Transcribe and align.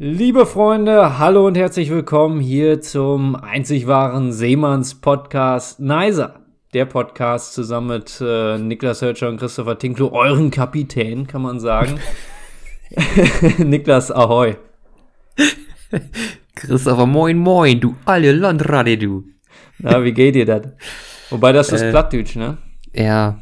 Liebe 0.00 0.46
Freunde, 0.46 1.18
hallo 1.18 1.44
und 1.48 1.56
herzlich 1.56 1.90
willkommen 1.90 2.38
hier 2.38 2.80
zum 2.80 3.34
einzig 3.34 3.88
wahren 3.88 4.32
Seemanns-Podcast 4.32 5.80
Neiser. 5.80 6.38
Der 6.72 6.84
Podcast 6.84 7.52
zusammen 7.52 7.88
mit 7.88 8.20
äh, 8.20 8.58
Niklas 8.58 9.02
Hölscher 9.02 9.28
und 9.28 9.38
Christopher 9.38 9.76
Tinklo, 9.76 10.12
euren 10.12 10.52
Kapitän, 10.52 11.26
kann 11.26 11.42
man 11.42 11.58
sagen. 11.58 11.98
Niklas, 13.58 14.12
ahoi. 14.12 14.54
Christopher, 16.54 17.06
moin 17.06 17.36
moin, 17.36 17.80
du 17.80 17.96
alte 18.04 18.30
Landrade, 18.30 18.98
du. 18.98 19.24
Na, 19.80 20.04
wie 20.04 20.12
geht 20.12 20.36
dir 20.36 20.46
das? 20.46 20.74
Wobei 21.30 21.50
das 21.50 21.72
ist 21.72 21.82
äh, 21.82 21.90
Plattdeutsch, 21.90 22.36
ne? 22.36 22.58
Ja. 22.94 23.40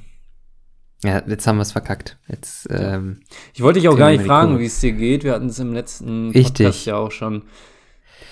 Ja, 1.05 1.23
jetzt 1.27 1.47
haben 1.47 1.57
wir 1.57 1.63
es 1.63 1.73
verkackt. 1.73 2.17
Jetzt, 2.29 2.69
ähm, 2.71 3.21
ich 3.55 3.63
wollte 3.63 3.81
dich 3.81 3.89
auch 3.89 3.99
gar 3.99 4.11
nicht 4.11 4.25
fragen, 4.25 4.59
wie 4.59 4.65
es 4.65 4.81
dir 4.81 4.93
geht. 4.93 5.25
Wir 5.25 5.33
hatten 5.33 5.49
es 5.49 5.59
im 5.59 5.73
letzten 5.75 6.33
Podcast 6.33 6.61
Richtig. 6.61 6.87
ja 6.87 6.97
auch 6.97 7.13
schon 7.13 7.43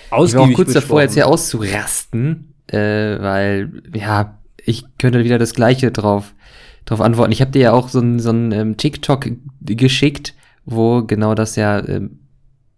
ausgiebig 0.09 0.29
Ich 0.29 0.35
war 0.35 0.41
auch 0.41 0.55
kurz 0.55 0.67
besprochen. 0.67 0.81
davor, 0.81 1.01
jetzt 1.01 1.13
hier 1.13 1.27
auszurasten, 1.27 2.53
äh, 2.67 2.77
weil, 2.77 3.83
ja, 3.93 4.39
ich 4.63 4.83
könnte 4.97 5.23
wieder 5.23 5.37
das 5.37 5.53
Gleiche 5.53 5.91
drauf, 5.91 6.33
drauf 6.85 7.01
antworten. 7.01 7.31
Ich 7.31 7.41
habe 7.41 7.51
dir 7.51 7.61
ja 7.61 7.71
auch 7.71 7.89
so 7.89 7.99
ein, 7.99 8.19
so 8.19 8.31
ein 8.31 8.51
ähm, 8.51 8.77
TikTok 8.77 9.27
geschickt, 9.61 10.33
wo 10.65 11.03
genau 11.03 11.35
das 11.35 11.55
ja, 11.55 11.87
ähm, 11.87 12.19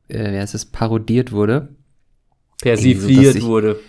äh, 0.09 0.33
wie 0.33 0.37
heißt 0.37 0.53
es, 0.53 0.65
parodiert 0.65 1.31
wurde. 1.31 1.69
Persifliert 2.61 3.39
so, 3.39 3.47
wurde. 3.47 3.79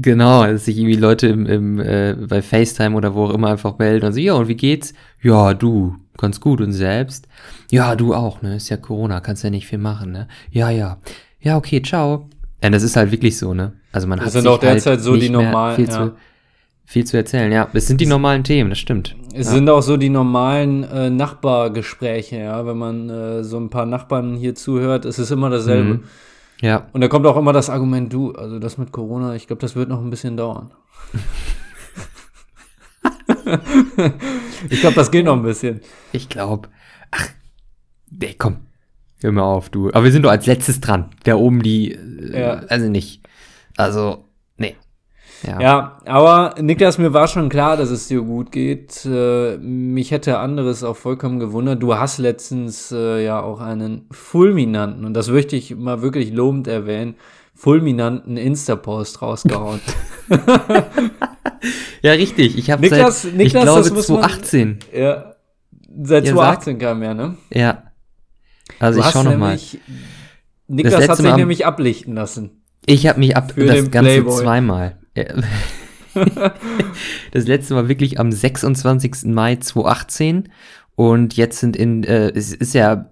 Genau, 0.00 0.46
dass 0.46 0.66
sich 0.66 0.78
irgendwie 0.78 0.94
Leute 0.94 1.26
im, 1.26 1.44
im, 1.46 1.80
äh, 1.80 2.14
bei 2.14 2.40
FaceTime 2.40 2.94
oder 2.94 3.16
wo 3.16 3.24
auch 3.24 3.34
immer 3.34 3.48
einfach 3.48 3.78
melden 3.78 4.06
und 4.06 4.12
so, 4.12 4.20
ja, 4.20 4.34
und 4.34 4.46
wie 4.46 4.54
geht's? 4.54 4.94
Ja, 5.20 5.54
du, 5.54 5.96
ganz 6.16 6.40
gut 6.40 6.60
und 6.60 6.72
selbst? 6.72 7.26
Ja, 7.68 7.96
du 7.96 8.14
auch, 8.14 8.40
ne? 8.40 8.54
Ist 8.54 8.68
ja 8.68 8.76
Corona, 8.76 9.18
kannst 9.18 9.42
ja 9.42 9.50
nicht 9.50 9.66
viel 9.66 9.78
machen, 9.80 10.12
ne? 10.12 10.28
Ja, 10.52 10.70
ja. 10.70 10.98
Ja, 11.40 11.56
okay, 11.56 11.82
ciao. 11.82 12.28
Ja, 12.62 12.70
das 12.70 12.84
ist 12.84 12.94
halt 12.94 13.10
wirklich 13.10 13.36
so, 13.38 13.54
ne? 13.54 13.72
Also 13.90 14.06
man 14.06 14.20
das 14.20 14.26
hat 14.26 14.32
sind 14.34 14.46
auch 14.46 14.60
derzeit 14.60 14.86
halt 14.86 15.00
so 15.00 15.16
die 15.16 15.30
normalen, 15.30 15.74
viel, 15.74 15.88
ja. 15.88 15.90
zu, 15.90 16.12
viel 16.84 17.04
zu 17.04 17.16
erzählen, 17.16 17.50
ja. 17.50 17.68
Es 17.72 17.88
sind 17.88 18.00
die 18.00 18.06
normalen 18.06 18.44
Themen, 18.44 18.70
das 18.70 18.78
stimmt. 18.78 19.16
Es 19.34 19.48
ja. 19.48 19.54
sind 19.54 19.68
auch 19.68 19.82
so 19.82 19.96
die 19.96 20.10
normalen 20.10 20.84
äh, 20.84 21.10
Nachbargespräche, 21.10 22.36
ja. 22.36 22.64
Wenn 22.64 22.78
man 22.78 23.10
äh, 23.10 23.42
so 23.42 23.58
ein 23.58 23.68
paar 23.68 23.86
Nachbarn 23.86 24.36
hier 24.36 24.54
zuhört, 24.54 25.04
es 25.04 25.18
ist 25.18 25.32
immer 25.32 25.50
dasselbe. 25.50 25.94
Mhm. 25.94 26.04
Ja. 26.60 26.88
Und 26.92 27.00
da 27.00 27.08
kommt 27.08 27.26
auch 27.26 27.36
immer 27.36 27.52
das 27.52 27.70
Argument, 27.70 28.12
du, 28.12 28.32
also 28.32 28.58
das 28.58 28.78
mit 28.78 28.92
Corona, 28.92 29.34
ich 29.34 29.46
glaube, 29.46 29.60
das 29.60 29.76
wird 29.76 29.88
noch 29.88 30.00
ein 30.00 30.10
bisschen 30.10 30.36
dauern. 30.36 30.72
ich 34.68 34.80
glaube, 34.80 34.96
das 34.96 35.10
geht 35.10 35.24
noch 35.24 35.36
ein 35.36 35.42
bisschen. 35.42 35.80
Ich 36.12 36.28
glaube. 36.28 36.68
Ach, 37.10 37.28
nee, 38.10 38.34
komm. 38.36 38.58
Hör 39.20 39.32
mal 39.32 39.42
auf, 39.42 39.70
du. 39.70 39.88
Aber 39.88 40.04
wir 40.04 40.12
sind 40.12 40.22
doch 40.22 40.30
als 40.30 40.46
letztes 40.46 40.80
dran. 40.80 41.10
Der 41.26 41.38
oben 41.38 41.62
die, 41.62 41.92
äh, 41.92 42.40
ja. 42.40 42.54
also 42.68 42.88
nicht. 42.88 43.22
Also, 43.76 44.27
ja. 45.42 45.60
ja, 45.60 45.98
aber 46.04 46.54
Niklas, 46.60 46.98
mir 46.98 47.12
war 47.12 47.28
schon 47.28 47.48
klar, 47.48 47.76
dass 47.76 47.90
es 47.90 48.08
dir 48.08 48.22
gut 48.22 48.50
geht. 48.50 49.04
Äh, 49.04 49.56
mich 49.58 50.10
hätte 50.10 50.38
anderes 50.38 50.82
auch 50.82 50.96
vollkommen 50.96 51.38
gewundert. 51.38 51.82
Du 51.82 51.94
hast 51.94 52.18
letztens 52.18 52.90
äh, 52.92 53.24
ja 53.24 53.40
auch 53.40 53.60
einen 53.60 54.06
fulminanten, 54.10 55.04
und 55.04 55.14
das 55.14 55.28
möchte 55.28 55.56
ich 55.56 55.76
mal 55.76 56.02
wirklich 56.02 56.32
lobend 56.32 56.66
erwähnen, 56.66 57.14
fulminanten 57.54 58.36
Insta-Post 58.36 59.22
rausgehauen. 59.22 59.80
ja, 62.02 62.12
richtig. 62.12 62.58
Ich 62.58 62.70
habe 62.70 62.82
Niklas, 62.82 63.22
seit, 63.22 63.34
Niklas, 63.34 63.46
ich 63.46 63.92
glaube, 63.92 64.02
2018. 64.02 64.68
Man, 64.68 64.78
ja, 65.00 65.34
seit 66.02 66.24
ja, 66.24 66.32
2018 66.32 66.74
sag, 66.74 66.80
kam 66.80 67.02
er, 67.02 67.14
ne? 67.14 67.36
Ja. 67.52 67.82
Also 68.78 69.00
du 69.00 69.06
ich 69.06 69.12
schau 69.12 69.22
noch 69.22 69.36
mal. 69.36 69.58
Niklas 70.68 71.08
hat 71.08 71.16
sich 71.16 71.36
nämlich 71.36 71.66
ablichten 71.66 72.14
lassen. 72.14 72.62
Ich 72.86 73.06
habe 73.06 73.18
mich 73.18 73.36
ab 73.36 73.52
das 73.56 73.90
Ganze 73.90 74.10
Playboy. 74.10 74.42
zweimal. 74.42 74.98
das 77.32 77.46
letzte 77.46 77.74
Mal 77.74 77.88
wirklich 77.88 78.18
am 78.18 78.32
26. 78.32 79.26
Mai 79.26 79.56
2018 79.56 80.48
und 80.94 81.36
jetzt 81.36 81.60
sind 81.60 81.76
in, 81.76 82.04
äh, 82.04 82.30
es 82.34 82.52
ist 82.52 82.74
ja, 82.74 83.10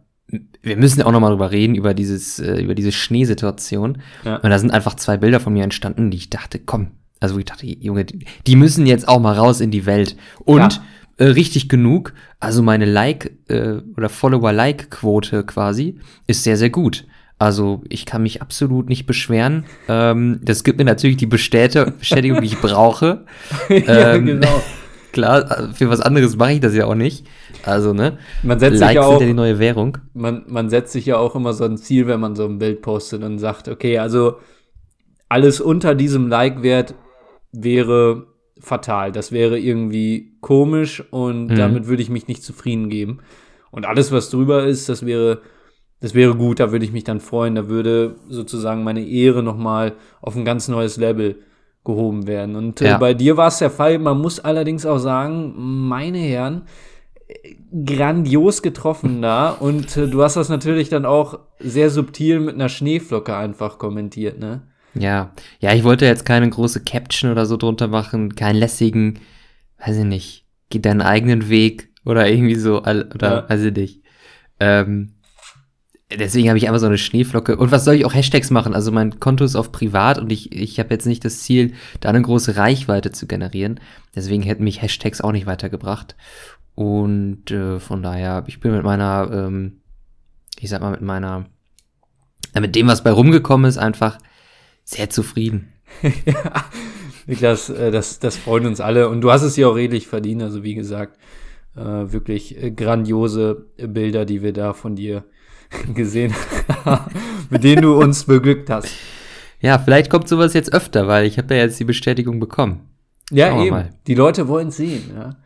wir 0.62 0.76
müssen 0.76 1.00
ja 1.00 1.06
auch 1.06 1.12
nochmal 1.12 1.30
drüber 1.30 1.52
reden, 1.52 1.74
über 1.74 1.94
dieses, 1.94 2.38
äh, 2.38 2.60
über 2.60 2.74
diese 2.74 2.90
Schneesituation. 2.90 3.98
Ja. 4.24 4.36
Und 4.36 4.50
da 4.50 4.58
sind 4.58 4.72
einfach 4.72 4.94
zwei 4.96 5.16
Bilder 5.16 5.38
von 5.38 5.52
mir 5.52 5.62
entstanden, 5.62 6.10
die 6.10 6.16
ich 6.16 6.30
dachte, 6.30 6.58
komm, 6.58 6.88
also 7.20 7.38
ich 7.38 7.44
dachte, 7.44 7.66
Junge, 7.66 8.04
die, 8.04 8.56
müssen 8.56 8.86
jetzt 8.86 9.08
auch 9.08 9.20
mal 9.20 9.34
raus 9.34 9.60
in 9.60 9.70
die 9.70 9.86
Welt. 9.86 10.16
Und 10.44 10.80
äh, 11.18 11.24
richtig 11.26 11.68
genug, 11.68 12.12
also 12.40 12.62
meine 12.62 12.84
Like- 12.84 13.32
äh, 13.48 13.78
oder 13.96 14.08
Follower-Like-Quote 14.08 15.44
quasi 15.44 15.98
ist 16.26 16.42
sehr, 16.42 16.56
sehr 16.56 16.70
gut. 16.70 17.06
Also 17.38 17.82
ich 17.88 18.06
kann 18.06 18.22
mich 18.22 18.40
absolut 18.40 18.88
nicht 18.88 19.06
beschweren. 19.06 19.64
Ähm, 19.88 20.40
das 20.42 20.64
gibt 20.64 20.78
mir 20.78 20.84
natürlich 20.84 21.18
die 21.18 21.26
Bestätigung, 21.26 22.40
die 22.40 22.46
ich 22.46 22.60
brauche. 22.60 23.24
ja, 23.68 24.14
ähm, 24.14 24.26
genau. 24.26 24.62
Klar, 25.12 25.70
für 25.72 25.88
was 25.88 26.00
anderes 26.00 26.36
mache 26.36 26.52
ich 26.52 26.60
das 26.60 26.74
ja 26.74 26.84
auch 26.84 26.94
nicht. 26.94 27.26
Also, 27.62 27.94
ne? 27.94 28.18
Man 28.42 28.58
setzt 28.58 28.80
Likes 28.80 28.88
sich 28.88 28.96
ja 28.96 29.02
auch, 29.02 29.12
sind 29.12 29.20
ja 29.22 29.26
die 29.28 29.34
neue 29.34 29.58
Währung. 29.58 29.98
Man, 30.12 30.44
man 30.46 30.68
setzt 30.68 30.92
sich 30.92 31.06
ja 31.06 31.16
auch 31.16 31.34
immer 31.34 31.54
so 31.54 31.64
ein 31.64 31.78
Ziel, 31.78 32.06
wenn 32.06 32.20
man 32.20 32.36
so 32.36 32.44
ein 32.44 32.58
Bild 32.58 32.82
postet 32.82 33.22
und 33.22 33.38
sagt, 33.38 33.68
okay, 33.68 33.98
also 33.98 34.36
alles 35.28 35.60
unter 35.60 35.94
diesem 35.94 36.28
Like-Wert 36.28 36.94
wäre 37.52 38.26
fatal. 38.58 39.12
Das 39.12 39.32
wäre 39.32 39.58
irgendwie 39.58 40.36
komisch 40.40 41.02
und 41.10 41.46
mhm. 41.46 41.56
damit 41.56 41.86
würde 41.86 42.02
ich 42.02 42.10
mich 42.10 42.28
nicht 42.28 42.42
zufrieden 42.42 42.88
geben. 42.88 43.20
Und 43.70 43.86
alles, 43.86 44.12
was 44.12 44.30
drüber 44.30 44.64
ist, 44.64 44.88
das 44.88 45.04
wäre 45.04 45.40
das 46.00 46.14
wäre 46.14 46.34
gut, 46.34 46.60
da 46.60 46.72
würde 46.72 46.84
ich 46.84 46.92
mich 46.92 47.04
dann 47.04 47.20
freuen. 47.20 47.54
Da 47.54 47.68
würde 47.68 48.16
sozusagen 48.28 48.84
meine 48.84 49.04
Ehre 49.04 49.42
nochmal 49.42 49.94
auf 50.20 50.36
ein 50.36 50.44
ganz 50.44 50.68
neues 50.68 50.96
Level 50.96 51.36
gehoben 51.84 52.26
werden. 52.26 52.56
Und 52.56 52.80
äh, 52.80 52.88
ja. 52.88 52.98
bei 52.98 53.14
dir 53.14 53.36
war 53.36 53.48
es 53.48 53.58
der 53.58 53.70
Fall. 53.70 53.98
Man 53.98 54.20
muss 54.20 54.40
allerdings 54.40 54.84
auch 54.84 54.98
sagen, 54.98 55.54
meine 55.56 56.18
Herren, 56.18 56.62
grandios 57.84 58.62
getroffen 58.62 59.22
da. 59.22 59.50
Und 59.50 59.96
äh, 59.96 60.06
du 60.08 60.22
hast 60.22 60.36
das 60.36 60.48
natürlich 60.48 60.88
dann 60.88 61.06
auch 61.06 61.38
sehr 61.58 61.90
subtil 61.90 62.40
mit 62.40 62.54
einer 62.54 62.68
Schneeflocke 62.68 63.34
einfach 63.34 63.78
kommentiert, 63.78 64.38
ne? 64.38 64.62
Ja, 64.94 65.32
ja, 65.60 65.74
ich 65.74 65.84
wollte 65.84 66.06
jetzt 66.06 66.24
keine 66.24 66.48
große 66.48 66.82
Caption 66.82 67.30
oder 67.30 67.44
so 67.44 67.58
drunter 67.58 67.86
machen, 67.86 68.34
keinen 68.34 68.56
lässigen, 68.56 69.18
weiß 69.84 69.98
ich 69.98 70.04
nicht, 70.04 70.46
geh 70.70 70.78
deinen 70.78 71.02
eigenen 71.02 71.50
Weg 71.50 71.90
oder 72.06 72.26
irgendwie 72.30 72.54
so, 72.54 72.80
oder 72.80 73.04
ja. 73.20 73.50
weiß 73.50 73.62
ich 73.64 73.76
nicht. 73.76 74.02
Ähm, 74.58 75.15
Deswegen 76.14 76.48
habe 76.48 76.56
ich 76.56 76.68
einfach 76.68 76.78
so 76.78 76.86
eine 76.86 76.98
Schneeflocke. 76.98 77.56
Und 77.56 77.72
was 77.72 77.84
soll 77.84 77.96
ich 77.96 78.04
auch 78.04 78.14
Hashtags 78.14 78.50
machen? 78.50 78.74
Also 78.74 78.92
mein 78.92 79.18
Konto 79.18 79.44
ist 79.44 79.56
auf 79.56 79.72
privat 79.72 80.18
und 80.18 80.30
ich, 80.30 80.52
ich 80.52 80.78
habe 80.78 80.90
jetzt 80.94 81.06
nicht 81.06 81.24
das 81.24 81.40
Ziel, 81.40 81.72
da 81.98 82.08
eine 82.08 82.22
große 82.22 82.56
Reichweite 82.56 83.10
zu 83.10 83.26
generieren. 83.26 83.80
Deswegen 84.14 84.42
hätten 84.42 84.62
mich 84.62 84.82
Hashtags 84.82 85.20
auch 85.20 85.32
nicht 85.32 85.46
weitergebracht. 85.46 86.14
Und 86.76 87.50
äh, 87.50 87.80
von 87.80 88.04
daher, 88.04 88.44
ich 88.46 88.60
bin 88.60 88.70
mit 88.70 88.84
meiner, 88.84 89.30
ähm, 89.32 89.80
ich 90.60 90.70
sag 90.70 90.80
mal, 90.80 90.92
mit 90.92 91.02
meiner, 91.02 91.46
äh, 92.54 92.60
mit 92.60 92.76
dem, 92.76 92.86
was 92.86 93.02
bei 93.02 93.10
rumgekommen 93.10 93.68
ist, 93.68 93.78
einfach 93.78 94.18
sehr 94.84 95.10
zufrieden. 95.10 95.72
ja, 96.02 96.64
Niklas, 97.26 97.68
äh, 97.68 97.90
das, 97.90 98.20
das 98.20 98.36
freut 98.36 98.64
uns 98.64 98.80
alle. 98.80 99.08
Und 99.08 99.22
du 99.22 99.32
hast 99.32 99.42
es 99.42 99.56
ja 99.56 99.66
auch 99.66 99.74
redlich 99.74 100.06
verdient. 100.06 100.42
Also 100.42 100.62
wie 100.62 100.76
gesagt, 100.76 101.18
äh, 101.74 101.80
wirklich 101.80 102.62
äh, 102.62 102.70
grandiose 102.70 103.66
Bilder, 103.76 104.24
die 104.24 104.42
wir 104.42 104.52
da 104.52 104.72
von 104.72 104.94
dir 104.94 105.24
gesehen, 105.94 106.34
mit 107.50 107.64
denen 107.64 107.82
du 107.82 107.96
uns 107.96 108.24
beglückt 108.24 108.70
hast. 108.70 108.88
Ja, 109.60 109.78
vielleicht 109.78 110.10
kommt 110.10 110.28
sowas 110.28 110.54
jetzt 110.54 110.72
öfter, 110.72 111.08
weil 111.08 111.26
ich 111.26 111.38
habe 111.38 111.54
ja 111.54 111.62
jetzt 111.62 111.80
die 111.80 111.84
Bestätigung 111.84 112.40
bekommen. 112.40 112.88
Ja, 113.30 113.60
eben. 113.60 113.70
Mal. 113.70 113.90
Die 114.06 114.14
Leute 114.14 114.48
wollen 114.48 114.70
sehen, 114.70 115.10
ja. 115.16 115.36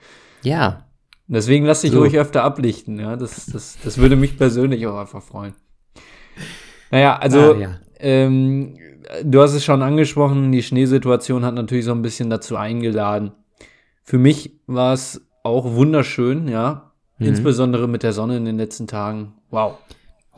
Ja. 0.43 0.87
Deswegen 1.29 1.65
lass 1.65 1.83
dich 1.83 1.93
so. 1.93 2.01
ruhig 2.01 2.19
öfter 2.19 2.43
ablichten, 2.43 2.99
ja. 2.99 3.17
Das, 3.17 3.47
das, 3.47 3.79
das 3.83 3.99
würde 3.99 4.17
mich 4.17 4.37
persönlich 4.37 4.87
auch 4.87 4.99
einfach 4.99 5.23
freuen. 5.23 5.55
Naja, 6.91 7.17
also, 7.17 7.55
ah, 7.55 7.59
ja. 7.59 7.71
ähm, 8.01 8.77
du 9.23 9.41
hast 9.41 9.55
es 9.55 9.65
schon 9.65 9.83
angesprochen, 9.83 10.51
die 10.51 10.63
Schneesituation 10.63 11.45
hat 11.45 11.55
natürlich 11.55 11.85
so 11.85 11.93
ein 11.93 12.03
bisschen 12.03 12.31
dazu 12.31 12.57
eingeladen. 12.57 13.33
Für 14.03 14.19
mich 14.19 14.59
war 14.67 14.93
es 14.93 15.25
auch 15.45 15.73
wunderschön, 15.75 16.49
ja. 16.49 16.93
Mhm. 17.19 17.27
Insbesondere 17.29 17.87
mit 17.87 18.03
der 18.03 18.13
Sonne 18.13 18.37
in 18.37 18.45
den 18.45 18.59
letzten 18.59 18.87
Tagen. 18.87 19.35
Wow. 19.51 19.79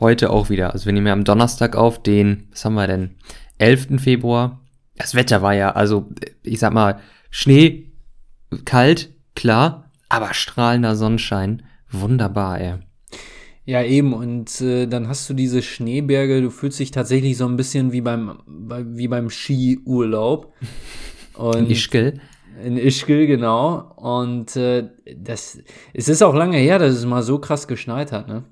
Heute 0.03 0.31
auch 0.31 0.49
wieder. 0.49 0.73
Also 0.73 0.85
wir 0.85 0.91
nehmen 0.91 1.07
ja 1.07 1.13
am 1.13 1.23
Donnerstag 1.23 1.77
auf, 1.77 2.03
den, 2.03 2.49
was 2.51 2.65
haben 2.65 2.73
wir 2.73 2.87
denn? 2.87 3.11
11. 3.57 4.01
Februar. 4.01 4.59
Das 4.97 5.15
Wetter 5.15 5.41
war 5.41 5.53
ja, 5.53 5.71
also 5.71 6.09
ich 6.41 6.59
sag 6.59 6.73
mal, 6.73 6.99
Schnee, 7.29 7.93
kalt, 8.65 9.13
klar, 9.33 9.89
aber 10.09 10.33
strahlender 10.33 10.97
Sonnenschein. 10.97 11.63
Wunderbar, 11.89 12.59
ey. 12.59 12.73
Ja, 13.63 13.81
eben. 13.81 14.11
Und 14.11 14.59
äh, 14.59 14.87
dann 14.87 15.07
hast 15.07 15.29
du 15.29 15.33
diese 15.33 15.61
Schneeberge. 15.61 16.41
Du 16.41 16.49
fühlst 16.49 16.81
dich 16.81 16.91
tatsächlich 16.91 17.37
so 17.37 17.45
ein 17.45 17.55
bisschen 17.55 17.93
wie 17.93 18.01
beim, 18.01 18.39
bei, 18.45 18.83
wie 18.85 19.07
beim 19.07 19.29
Skiurlaub. 19.29 20.53
Und 21.35 21.55
in 21.59 21.69
Ischgl. 21.69 22.19
In 22.61 22.75
Ischgl, 22.75 23.25
genau. 23.25 23.93
Und 23.95 24.57
äh, 24.57 24.89
das, 25.15 25.59
es 25.93 26.09
ist 26.09 26.21
auch 26.21 26.35
lange 26.35 26.57
her, 26.57 26.77
dass 26.77 26.93
es 26.93 27.05
mal 27.05 27.23
so 27.23 27.39
krass 27.39 27.69
geschneit 27.69 28.11
hat, 28.11 28.27
ne? 28.27 28.43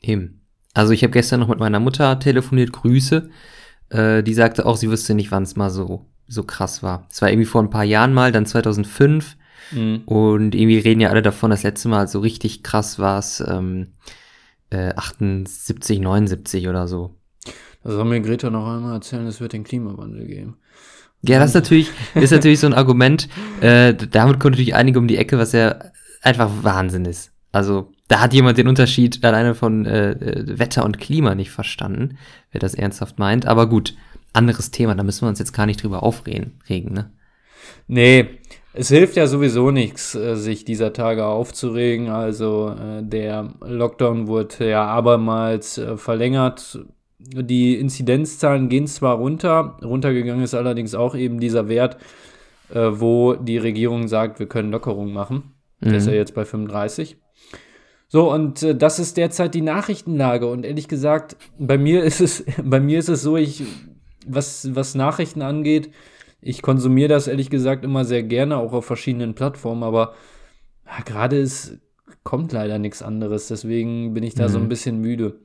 Eben. 0.00 0.45
Also 0.76 0.92
ich 0.92 1.02
habe 1.02 1.12
gestern 1.12 1.40
noch 1.40 1.48
mit 1.48 1.58
meiner 1.58 1.80
Mutter 1.80 2.18
telefoniert, 2.18 2.70
Grüße. 2.70 3.30
Äh, 3.88 4.22
die 4.22 4.34
sagte 4.34 4.66
auch, 4.66 4.76
sie 4.76 4.90
wüsste 4.90 5.14
nicht, 5.14 5.30
wann 5.30 5.44
es 5.44 5.56
mal 5.56 5.70
so, 5.70 6.04
so 6.28 6.42
krass 6.42 6.82
war. 6.82 7.06
Es 7.10 7.22
war 7.22 7.30
irgendwie 7.30 7.46
vor 7.46 7.62
ein 7.62 7.70
paar 7.70 7.82
Jahren 7.82 8.12
mal, 8.12 8.30
dann 8.30 8.44
2005. 8.44 9.38
Mhm. 9.72 10.02
Und 10.04 10.54
irgendwie 10.54 10.78
reden 10.78 11.00
ja 11.00 11.08
alle 11.08 11.22
davon, 11.22 11.50
das 11.50 11.62
letzte 11.62 11.88
Mal 11.88 12.08
so 12.08 12.20
richtig 12.20 12.62
krass 12.62 12.98
war 12.98 13.18
es 13.18 13.40
ähm, 13.40 13.94
äh, 14.68 14.92
78, 14.94 15.98
79 15.98 16.68
oder 16.68 16.86
so. 16.86 17.14
Das 17.82 17.94
soll 17.94 18.04
mir 18.04 18.20
Greta 18.20 18.50
noch 18.50 18.68
einmal 18.68 18.96
erzählen, 18.96 19.26
es 19.26 19.40
wird 19.40 19.54
den 19.54 19.64
Klimawandel 19.64 20.26
geben. 20.26 20.58
Ja, 21.22 21.38
das 21.38 21.50
ist 21.50 21.54
natürlich, 21.54 21.90
ist 22.14 22.32
natürlich 22.32 22.60
so 22.60 22.66
ein 22.66 22.74
Argument. 22.74 23.28
Äh, 23.62 23.94
damit 23.94 24.40
kommt 24.40 24.52
natürlich 24.52 24.74
einige 24.74 24.98
um 24.98 25.08
die 25.08 25.16
Ecke, 25.16 25.38
was 25.38 25.52
ja 25.52 25.78
einfach 26.20 26.50
Wahnsinn 26.60 27.06
ist. 27.06 27.32
Also, 27.50 27.94
da 28.08 28.20
hat 28.20 28.32
jemand 28.32 28.58
den 28.58 28.68
Unterschied 28.68 29.24
alleine 29.24 29.54
von 29.54 29.84
äh, 29.84 30.12
äh, 30.12 30.58
Wetter 30.58 30.84
und 30.84 30.98
Klima 30.98 31.34
nicht 31.34 31.50
verstanden, 31.50 32.18
wer 32.52 32.60
das 32.60 32.74
ernsthaft 32.74 33.18
meint. 33.18 33.46
Aber 33.46 33.68
gut, 33.68 33.94
anderes 34.32 34.70
Thema, 34.70 34.94
da 34.94 35.02
müssen 35.02 35.22
wir 35.22 35.28
uns 35.28 35.38
jetzt 35.38 35.52
gar 35.52 35.66
nicht 35.66 35.82
drüber 35.82 36.02
aufregen, 36.02 36.60
regen, 36.68 36.92
ne? 36.92 37.10
Nee, 37.88 38.28
es 38.78 38.88
hilft 38.88 39.16
ja 39.16 39.26
sowieso 39.26 39.70
nichts, 39.70 40.14
äh, 40.14 40.36
sich 40.36 40.64
dieser 40.64 40.92
Tage 40.92 41.24
aufzuregen. 41.24 42.10
Also 42.10 42.74
äh, 42.78 43.02
der 43.02 43.54
Lockdown 43.60 44.28
wurde 44.28 44.68
ja 44.68 44.84
abermals 44.84 45.78
äh, 45.78 45.96
verlängert. 45.96 46.78
Die 47.18 47.74
Inzidenzzahlen 47.74 48.68
gehen 48.68 48.86
zwar 48.86 49.16
runter, 49.16 49.78
runtergegangen 49.82 50.44
ist 50.44 50.54
allerdings 50.54 50.94
auch 50.94 51.16
eben 51.16 51.40
dieser 51.40 51.68
Wert, 51.68 51.96
wo 52.68 53.34
die 53.34 53.58
Regierung 53.58 54.06
sagt, 54.06 54.38
wir 54.38 54.46
können 54.46 54.70
Lockerungen 54.70 55.12
machen. 55.12 55.54
Mhm. 55.80 55.88
Der 55.88 55.96
ist 55.96 56.06
ja 56.06 56.12
jetzt 56.12 56.34
bei 56.34 56.44
35. 56.44 57.16
So, 58.08 58.32
und 58.32 58.62
äh, 58.62 58.76
das 58.76 58.98
ist 58.98 59.16
derzeit 59.16 59.54
die 59.54 59.62
Nachrichtenlage. 59.62 60.46
Und 60.46 60.64
ehrlich 60.64 60.88
gesagt, 60.88 61.36
bei 61.58 61.78
mir 61.78 62.04
ist 62.04 62.20
es, 62.20 62.44
bei 62.62 62.80
mir 62.80 62.98
ist 62.98 63.08
es 63.08 63.22
so, 63.22 63.36
ich, 63.36 63.62
was, 64.26 64.74
was 64.74 64.94
Nachrichten 64.94 65.42
angeht, 65.42 65.90
ich 66.40 66.62
konsumiere 66.62 67.08
das 67.08 67.26
ehrlich 67.26 67.50
gesagt 67.50 67.84
immer 67.84 68.04
sehr 68.04 68.22
gerne, 68.22 68.58
auch 68.58 68.72
auf 68.72 68.84
verschiedenen 68.84 69.34
Plattformen, 69.34 69.82
aber 69.82 70.14
ja, 70.84 71.02
gerade 71.04 71.40
es 71.40 71.78
kommt 72.22 72.52
leider 72.52 72.78
nichts 72.78 73.02
anderes. 73.02 73.48
Deswegen 73.48 74.14
bin 74.14 74.22
ich 74.22 74.34
da 74.34 74.44
mhm. 74.44 74.52
so 74.52 74.58
ein 74.58 74.64
mhm. 74.64 74.68
bisschen 74.68 75.00
müde. 75.00 75.40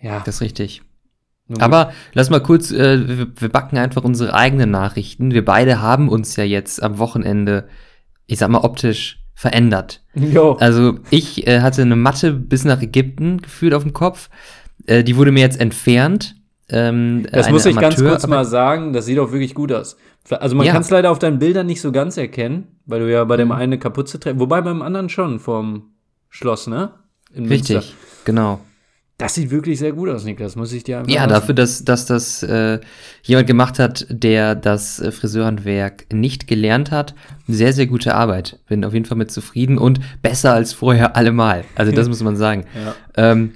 Ja. 0.00 0.20
Das 0.24 0.36
ist 0.36 0.40
richtig. 0.42 0.82
Aber 1.58 1.92
lass 2.12 2.30
mal 2.30 2.42
kurz, 2.42 2.70
äh, 2.70 3.06
wir, 3.08 3.28
wir 3.36 3.48
backen 3.48 3.76
einfach 3.76 4.04
unsere 4.04 4.34
eigenen 4.34 4.70
Nachrichten. 4.70 5.32
Wir 5.32 5.44
beide 5.44 5.80
haben 5.80 6.08
uns 6.08 6.36
ja 6.36 6.44
jetzt 6.44 6.82
am 6.82 6.98
Wochenende, 6.98 7.68
ich 8.26 8.38
sag 8.38 8.48
mal, 8.48 8.64
optisch 8.64 9.21
verändert. 9.34 10.02
Jo. 10.14 10.52
Also 10.60 10.98
ich 11.10 11.46
äh, 11.46 11.60
hatte 11.60 11.82
eine 11.82 11.96
Matte 11.96 12.32
bis 12.32 12.64
nach 12.64 12.82
Ägypten 12.82 13.40
gefühlt 13.40 13.74
auf 13.74 13.82
dem 13.82 13.92
Kopf. 13.92 14.28
Äh, 14.86 15.04
die 15.04 15.16
wurde 15.16 15.32
mir 15.32 15.40
jetzt 15.40 15.60
entfernt. 15.60 16.36
Ähm, 16.68 17.26
das 17.30 17.50
muss 17.50 17.66
ich 17.66 17.76
Amateur, 17.76 17.90
ganz 17.90 18.10
kurz 18.10 18.26
mal 18.26 18.44
sagen, 18.44 18.92
das 18.92 19.06
sieht 19.06 19.18
auch 19.18 19.32
wirklich 19.32 19.54
gut 19.54 19.72
aus. 19.72 19.96
Also 20.30 20.54
man 20.54 20.66
ja. 20.66 20.72
kann 20.72 20.82
es 20.82 20.90
leider 20.90 21.10
auf 21.10 21.18
deinen 21.18 21.38
Bildern 21.38 21.66
nicht 21.66 21.80
so 21.80 21.92
ganz 21.92 22.16
erkennen, 22.16 22.78
weil 22.86 23.00
du 23.00 23.10
ja 23.10 23.24
bei 23.24 23.36
dem 23.36 23.48
mhm. 23.48 23.52
einen 23.52 23.62
eine 23.62 23.78
Kapuze 23.78 24.20
trägst, 24.20 24.38
wobei 24.38 24.60
beim 24.60 24.80
anderen 24.80 25.08
schon 25.08 25.40
vom 25.40 25.90
Schloss, 26.28 26.66
ne? 26.66 26.92
In 27.34 27.46
Richtig, 27.46 27.94
genau. 28.24 28.60
Das 29.22 29.34
sieht 29.34 29.50
wirklich 29.50 29.78
sehr 29.78 29.92
gut 29.92 30.08
aus, 30.08 30.24
Niklas, 30.24 30.56
muss 30.56 30.72
ich 30.72 30.84
dir 30.84 30.98
einfach 30.98 31.10
Ja, 31.12 31.22
lassen. 31.24 31.30
dafür, 31.30 31.54
dass, 31.54 31.84
dass 31.84 32.06
das 32.06 32.42
äh, 32.42 32.80
jemand 33.22 33.46
gemacht 33.46 33.78
hat, 33.78 34.06
der 34.10 34.54
das 34.54 35.00
äh, 35.00 35.10
Friseurhandwerk 35.12 36.12
nicht 36.12 36.46
gelernt 36.46 36.90
hat. 36.90 37.14
Sehr, 37.48 37.72
sehr 37.72 37.86
gute 37.86 38.14
Arbeit. 38.14 38.58
Bin 38.68 38.84
auf 38.84 38.92
jeden 38.94 39.04
Fall 39.06 39.18
mit 39.18 39.30
zufrieden 39.30 39.78
und 39.78 40.00
besser 40.22 40.52
als 40.52 40.72
vorher 40.72 41.16
allemal. 41.16 41.64
Also 41.74 41.92
das 41.92 42.08
muss 42.12 42.22
man 42.22 42.36
sagen. 42.36 42.64
Ja. 42.74 42.94
Ähm, 43.16 43.52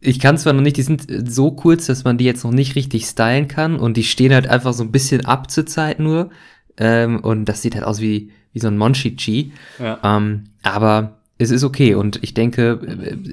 ich 0.00 0.20
kann 0.20 0.36
zwar 0.36 0.52
noch 0.52 0.60
nicht, 0.60 0.76
die 0.76 0.82
sind 0.82 1.06
so 1.30 1.50
kurz, 1.52 1.86
dass 1.86 2.04
man 2.04 2.18
die 2.18 2.24
jetzt 2.26 2.44
noch 2.44 2.50
nicht 2.52 2.74
richtig 2.76 3.06
stylen 3.06 3.48
kann 3.48 3.76
und 3.76 3.96
die 3.96 4.04
stehen 4.04 4.34
halt 4.34 4.46
einfach 4.48 4.74
so 4.74 4.82
ein 4.84 4.92
bisschen 4.92 5.24
ab 5.24 5.50
zur 5.50 5.66
Zeit 5.66 5.98
nur. 5.98 6.30
Ähm, 6.76 7.20
und 7.20 7.44
das 7.46 7.62
sieht 7.62 7.74
halt 7.74 7.84
aus 7.84 8.00
wie, 8.00 8.30
wie 8.52 8.58
so 8.58 8.68
ein 8.68 8.76
Monchichi. 8.76 9.52
Ja. 9.78 9.98
Ähm, 10.02 10.44
aber 10.62 11.20
es 11.36 11.50
ist 11.50 11.64
okay 11.64 11.94
und 11.96 12.22
ich 12.22 12.32
denke, 12.32 12.78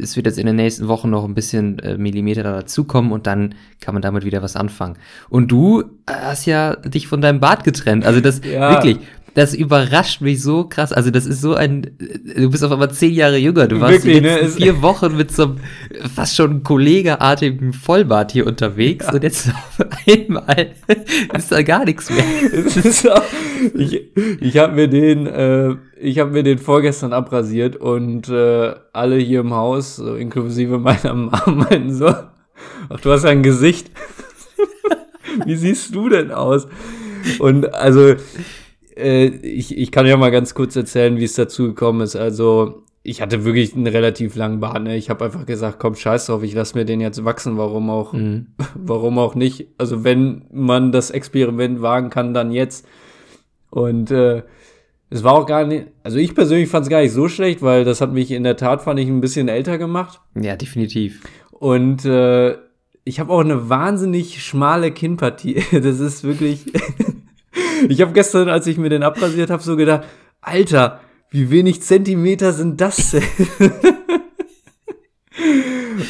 es 0.02 0.16
wird 0.16 0.26
jetzt 0.26 0.40
in 0.40 0.48
den 0.48 0.56
nächsten 0.56 0.88
Wochen 0.88 1.12
noch 1.12 1.24
ein 1.24 1.36
bisschen 1.36 1.78
äh, 1.80 1.98
Millimeter 1.98 2.42
dazukommen 2.42 3.12
und 3.12 3.28
dann 3.28 3.54
kann 3.80 3.94
man 3.94 4.02
damit 4.02 4.26
wieder 4.26 4.42
was 4.42 4.56
anfangen. 4.56 4.98
Und 5.30 5.52
du 5.52 5.84
hast 6.08 6.48
ja 6.48 6.76
dich 6.78 7.08
von 7.08 7.22
deinem 7.22 7.40
Bart 7.40 7.64
getrennt. 7.64 8.04
Also 8.04 8.20
das 8.20 8.42
ja. 8.44 8.72
wirklich, 8.72 8.98
das 9.34 9.54
überrascht 9.54 10.22
mich 10.22 10.42
so 10.42 10.66
krass. 10.66 10.92
Also 10.92 11.10
das 11.10 11.26
ist 11.26 11.42
so 11.42 11.56
ein, 11.56 11.98
du 12.36 12.50
bist 12.50 12.64
auf 12.64 12.72
einmal 12.72 12.92
zehn 12.92 13.14
Jahre 13.14 13.38
jünger. 13.38 13.68
Du 13.68 13.80
warst 13.80 14.06
Wirklich, 14.06 14.22
ne? 14.22 14.50
vier 14.50 14.82
Wochen 14.82 15.16
mit 15.16 15.32
so 15.32 15.44
einem 15.44 15.58
fast 16.14 16.36
schon 16.36 16.64
kollegeartigen 16.64 17.72
Vollbart 17.74 18.32
hier 18.32 18.46
unterwegs 18.46 19.06
ja. 19.08 19.14
und 19.14 19.24
jetzt 19.24 19.50
auf 19.50 19.88
einmal 20.08 20.72
ist 21.38 21.52
da 21.52 21.62
gar 21.62 21.86
nichts 21.86 22.10
mehr. 22.10 22.24
ich 23.74 24.12
ich 24.42 24.58
habe 24.58 24.74
mir 24.74 24.88
den, 24.88 25.28
äh, 25.28 25.76
ich 26.00 26.20
habe 26.20 26.32
mir 26.32 26.44
den 26.44 26.58
vorgestern 26.58 27.14
abrasiert 27.14 27.78
und 27.78 28.28
äh, 28.28 28.74
alle 28.92 29.18
hier 29.18 29.42
im 29.42 29.54
Haus, 29.54 29.96
so 29.96 30.16
inklusive 30.16 30.78
meiner 30.78 31.14
Mama, 31.14 31.44
meinten 31.70 31.94
so, 31.94 32.08
ach 32.08 33.00
du 33.02 33.12
hast 33.12 33.26
ein 33.26 33.44
Gesicht. 33.44 33.92
Wie 35.46 35.56
siehst 35.56 35.96
du 35.96 36.10
denn 36.10 36.32
aus? 36.32 36.68
Und 37.40 37.74
also 37.74 38.16
äh, 38.98 39.26
ich, 39.26 39.78
ich 39.78 39.92
kann 39.92 40.06
ja 40.06 40.18
mal 40.18 40.32
ganz 40.32 40.54
kurz 40.54 40.76
erzählen, 40.76 41.18
wie 41.18 41.24
es 41.24 41.36
dazu 41.36 41.68
gekommen 41.68 42.02
ist. 42.02 42.16
Also, 42.16 42.84
ich 43.04 43.22
hatte 43.22 43.46
wirklich 43.46 43.76
einen 43.76 43.88
relativ 43.88 44.36
langen 44.36 44.60
Bart. 44.60 44.84
Ne? 44.84 44.96
Ich 44.96 45.10
habe 45.10 45.26
einfach 45.26 45.46
gesagt, 45.46 45.80
komm, 45.80 45.96
scheiß 45.96 46.28
drauf, 46.28 46.44
ich 46.44 46.54
lasse 46.54 46.78
mir 46.78 46.86
den 46.86 47.02
jetzt 47.02 47.24
wachsen. 47.26 47.58
Warum 47.58 47.90
auch, 47.90 48.14
mhm. 48.14 48.48
warum 48.76 49.18
auch 49.20 49.36
nicht? 49.36 49.68
Also, 49.78 50.04
wenn 50.04 50.46
man 50.52 50.92
das 50.92 51.12
Experiment 51.12 51.82
wagen 51.82 52.10
kann, 52.10 52.34
dann 52.34 52.52
jetzt. 52.52 52.88
Und 53.70 54.12
äh, 54.12 54.44
es 55.10 55.24
war 55.24 55.34
auch 55.34 55.46
gar 55.46 55.66
nicht, 55.66 55.88
also 56.04 56.18
ich 56.18 56.34
persönlich 56.34 56.70
fand 56.70 56.84
es 56.84 56.90
gar 56.90 57.02
nicht 57.02 57.12
so 57.12 57.28
schlecht, 57.28 57.62
weil 57.62 57.84
das 57.84 58.00
hat 58.00 58.14
mich 58.14 58.32
in 58.32 58.44
der 58.44 58.56
Tat, 58.56 58.82
fand 58.82 59.00
ich, 59.00 59.08
ein 59.08 59.22
bisschen 59.22 59.50
älter 59.50 59.78
gemacht. 59.78 60.22
Ja, 60.40 60.56
definitiv. 60.56 61.22
Und 61.52 62.06
äh, 62.06 62.56
ich 63.04 63.20
habe 63.20 63.34
auch 63.34 63.42
eine 63.42 63.70
wahnsinnig 63.70 64.44
schmale 64.44 64.92
Kinnpartie. 64.92 65.64
Das 65.72 66.00
ist 66.00 66.24
wirklich. 66.24 66.66
Ich 67.90 68.02
habe 68.02 68.14
gestern, 68.14 68.50
als 68.50 68.68
ich 68.68 68.78
mir 68.78 68.90
den 68.90 69.04
abrasiert 69.04 69.50
habe, 69.50 69.64
so 69.64 69.76
gedacht, 69.76 70.06
Alter, 70.42 71.02
wie 71.30 71.50
wenig 71.50 71.82
Zentimeter 71.82 72.52
sind 72.54 72.82
das 72.82 73.12
denn? 73.12 73.24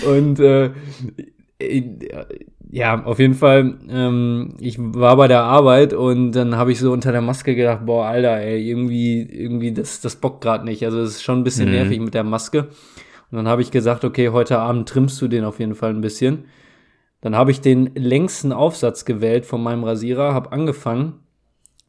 Und 0.06 0.40
äh, 0.40 0.72
ja, 2.72 3.04
auf 3.04 3.20
jeden 3.20 3.34
Fall, 3.34 3.80
ähm, 3.90 4.56
ich 4.60 4.78
war 4.80 5.18
bei 5.18 5.28
der 5.28 5.44
Arbeit 5.44 5.94
und 5.94 6.32
dann 6.32 6.56
habe 6.56 6.72
ich 6.72 6.80
so 6.80 6.92
unter 6.92 7.12
der 7.12 7.22
Maske 7.22 7.54
gedacht, 7.54 7.86
boah, 7.86 8.06
Alter, 8.06 8.38
ey, 8.38 8.68
irgendwie, 8.68 9.22
irgendwie, 9.22 9.74
das, 9.74 10.00
das 10.00 10.16
bockt 10.16 10.42
gerade 10.42 10.66
nicht. 10.66 10.84
Also 10.86 11.02
es 11.02 11.18
ist 11.18 11.24
schon 11.24 11.40
ein 11.40 11.44
bisschen 11.44 11.68
mhm. 11.68 11.76
nervig 11.76 12.00
mit 12.00 12.14
der 12.14 12.24
Maske. 12.24 12.70
Und 13.30 13.38
dann 13.38 13.48
habe 13.48 13.62
ich 13.62 13.72
gesagt, 13.72 14.06
okay, 14.06 14.30
heute 14.30 14.58
Abend 14.58 14.88
trimmst 14.88 15.22
du 15.22 15.28
den 15.28 15.44
auf 15.44 15.60
jeden 15.60 15.76
Fall 15.76 15.92
ein 15.92 16.02
bisschen. 16.02 16.46
Dann 17.20 17.36
habe 17.36 17.52
ich 17.52 17.62
den 17.62 17.92
längsten 17.94 18.54
Aufsatz 18.54 19.06
gewählt 19.06 19.46
von 19.46 19.62
meinem 19.62 19.84
Rasierer, 19.84 20.34
habe 20.34 20.52
angefangen 20.52 21.20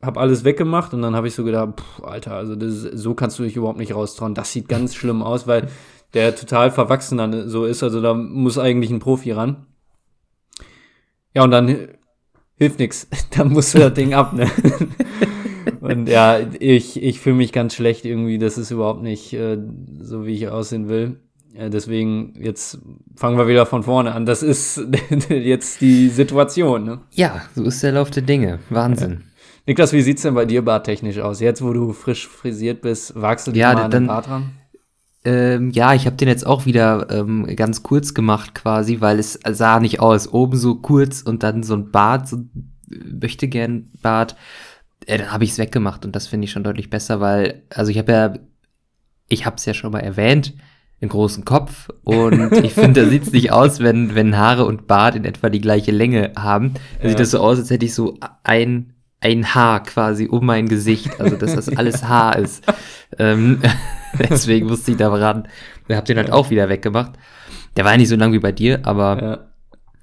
habe 0.03 0.21
alles 0.21 0.45
weggemacht 0.45 0.93
und 0.95 1.03
dann 1.03 1.15
habe 1.15 1.29
ich 1.29 1.35
so 1.35 1.45
gedacht, 1.45 1.81
pff, 1.81 2.05
Alter, 2.05 2.35
also 2.35 2.57
das, 2.57 2.81
so 2.81 3.15
kannst 3.15 3.39
du 3.39 3.45
dich 3.45 3.57
überhaupt 3.57 3.79
nicht 3.79 3.95
raustrauen. 3.95 4.35
Das 4.35 4.53
sieht 4.53 4.69
ganz 4.69 4.95
schlimm 4.95 5.23
aus, 5.23 5.47
weil 5.47 5.69
der 6.15 6.35
total 6.35 6.71
verwachsen 6.71 7.19
dann 7.19 7.49
so 7.49 7.65
ist. 7.65 7.83
Also 7.83 8.01
da 8.01 8.15
muss 8.15 8.59
eigentlich 8.59 8.91
ein 8.91 8.99
Profi 8.99 9.31
ran. 9.31 9.67
Ja, 11.35 11.45
und 11.45 11.51
dann 11.51 11.89
hilft 12.57 12.79
nix. 12.79 13.09
Dann 13.37 13.49
musst 13.49 13.75
du 13.75 13.79
das 13.79 13.95
Ding 13.95 14.13
ab, 14.13 14.35
ne? 14.35 14.51
und 15.81 16.09
ja, 16.09 16.39
ich, 16.61 17.03
ich 17.03 17.21
fühle 17.21 17.37
mich 17.37 17.53
ganz 17.53 17.75
schlecht 17.75 18.05
irgendwie. 18.05 18.39
Das 18.39 18.59
ist 18.59 18.71
überhaupt 18.71 19.03
nicht 19.03 19.33
äh, 19.33 19.59
so, 20.01 20.27
wie 20.27 20.35
ich 20.35 20.49
aussehen 20.49 20.89
will. 20.89 21.21
Ja, 21.55 21.69
deswegen, 21.69 22.35
jetzt 22.39 22.79
fangen 23.17 23.37
wir 23.37 23.49
wieder 23.49 23.67
von 23.67 23.83
vorne 23.83 24.13
an. 24.13 24.27
Das 24.27 24.43
ist 24.43 24.81
jetzt 25.29 25.81
die 25.81 26.09
Situation, 26.09 26.85
ne? 26.85 27.01
Ja, 27.13 27.43
so 27.55 27.65
ist 27.65 27.83
der 27.83 27.93
Lauf 27.93 28.11
der 28.11 28.23
Dinge. 28.23 28.59
Wahnsinn. 28.71 29.11
Ja. 29.11 29.32
Niklas, 29.67 29.93
wie 29.93 30.03
sieht's 30.03 30.23
denn 30.23 30.35
bei 30.35 30.45
dir 30.45 30.65
barttechnisch 30.65 31.19
aus? 31.19 31.41
Jetzt, 31.41 31.63
wo 31.63 31.73
du 31.73 31.93
frisch 31.93 32.27
frisiert 32.27 32.83
bist, 32.83 33.21
wagst 33.21 33.47
du 33.47 33.53
dich 33.53 33.61
ja, 33.61 33.75
mal 33.75 33.89
den 33.89 34.07
Bart 34.07 34.29
ran? 34.29 34.53
Ähm, 35.25 35.71
ja, 35.71 35.95
ich 35.95 36.07
habe 36.07 36.17
den 36.17 36.27
jetzt 36.27 36.45
auch 36.45 36.67
wieder 36.67 37.07
ähm, 37.11 37.47
ganz 37.55 37.85
kurz 37.85 38.13
gemacht 38.13 38.57
quasi, 38.57 39.01
weil 39.01 39.21
es 39.21 39.39
sah 39.49 39.79
nicht 39.79 40.01
aus. 40.01 40.27
Oben 40.27 40.57
so 40.57 40.77
kurz 40.77 41.23
und 41.23 41.45
dann 41.45 41.63
so 41.63 41.75
ein 41.75 41.93
Bart, 41.93 42.27
so 42.27 42.39
möchte 42.89 43.47
gern 43.47 43.91
Bart. 44.03 44.35
Äh, 45.07 45.19
dann 45.19 45.31
habe 45.31 45.45
ich 45.45 45.51
es 45.51 45.59
weggemacht 45.59 46.05
und 46.05 46.17
das 46.17 46.27
finde 46.27 46.47
ich 46.47 46.51
schon 46.51 46.65
deutlich 46.65 46.91
besser, 46.91 47.21
weil, 47.21 47.63
also 47.71 47.93
ich 47.93 47.99
habe 47.99 48.13
ja, 48.13 48.35
ich 49.29 49.47
habe 49.47 49.57
es 49.57 49.65
ja 49.65 49.75
schon 49.75 49.93
mal 49.93 50.01
erwähnt, 50.01 50.55
einen 51.01 51.09
großen 51.09 51.45
Kopf 51.45 51.89
und 52.03 52.53
ich 52.65 52.75
finde, 52.75 53.05
da 53.05 53.09
sieht's 53.09 53.31
nicht 53.31 53.53
aus, 53.53 53.79
wenn, 53.79 54.17
wenn 54.17 54.37
Haare 54.37 54.65
und 54.65 54.89
Bart 54.89 55.15
in 55.15 55.25
etwa 55.25 55.51
die 55.51 55.61
gleiche 55.61 55.93
Länge 55.93 56.33
haben. 56.37 56.75
Da 56.99 57.05
ja. 57.05 57.11
sieht 57.11 57.21
das 57.21 57.31
so 57.31 57.39
aus, 57.39 57.61
als 57.61 57.71
hätte 57.71 57.87
ich 57.87 57.95
so 57.95 58.19
ein 58.43 58.92
ein 59.23 59.55
Haar 59.55 59.83
quasi 59.83 60.27
um 60.29 60.45
mein 60.47 60.69
Gesicht, 60.69 61.21
also 61.21 61.37
dass 61.37 61.55
das 61.55 61.69
alles 61.77 62.05
Haar 62.05 62.37
ist. 62.39 62.65
Ähm, 63.19 63.61
deswegen 64.19 64.67
musste 64.67 64.91
ich 64.93 64.97
da 64.97 65.09
ran. 65.13 65.49
Wir 65.87 65.97
habt 65.97 66.09
den 66.09 66.17
halt 66.17 66.31
auch 66.31 66.51
wieder 66.51 66.69
weggemacht. 66.69 67.13
Der 67.77 67.85
war 67.85 67.93
ja 67.93 67.99
nicht 67.99 68.09
so 68.09 68.17
lang 68.17 68.33
wie 68.33 68.39
bei 68.39 68.53
dir, 68.53 68.81
aber 68.85 69.49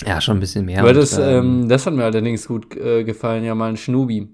Ja. 0.06 0.08
ja, 0.16 0.22
schon 0.22 0.38
ein 0.38 0.40
bisschen 0.40 0.66
mehr. 0.66 0.80
Aber 0.80 0.90
Und, 0.90 0.96
das, 0.98 1.18
ähm, 1.18 1.24
ähm, 1.64 1.70
das 1.70 1.86
hat 1.86 1.94
mir 1.94 2.04
allerdings 2.06 2.48
gut 2.48 2.76
äh, 2.76 3.04
gefallen, 3.04 3.44
ja, 3.44 3.54
mal 3.56 3.70
ein 3.70 3.78
Schnubi. 3.78 4.28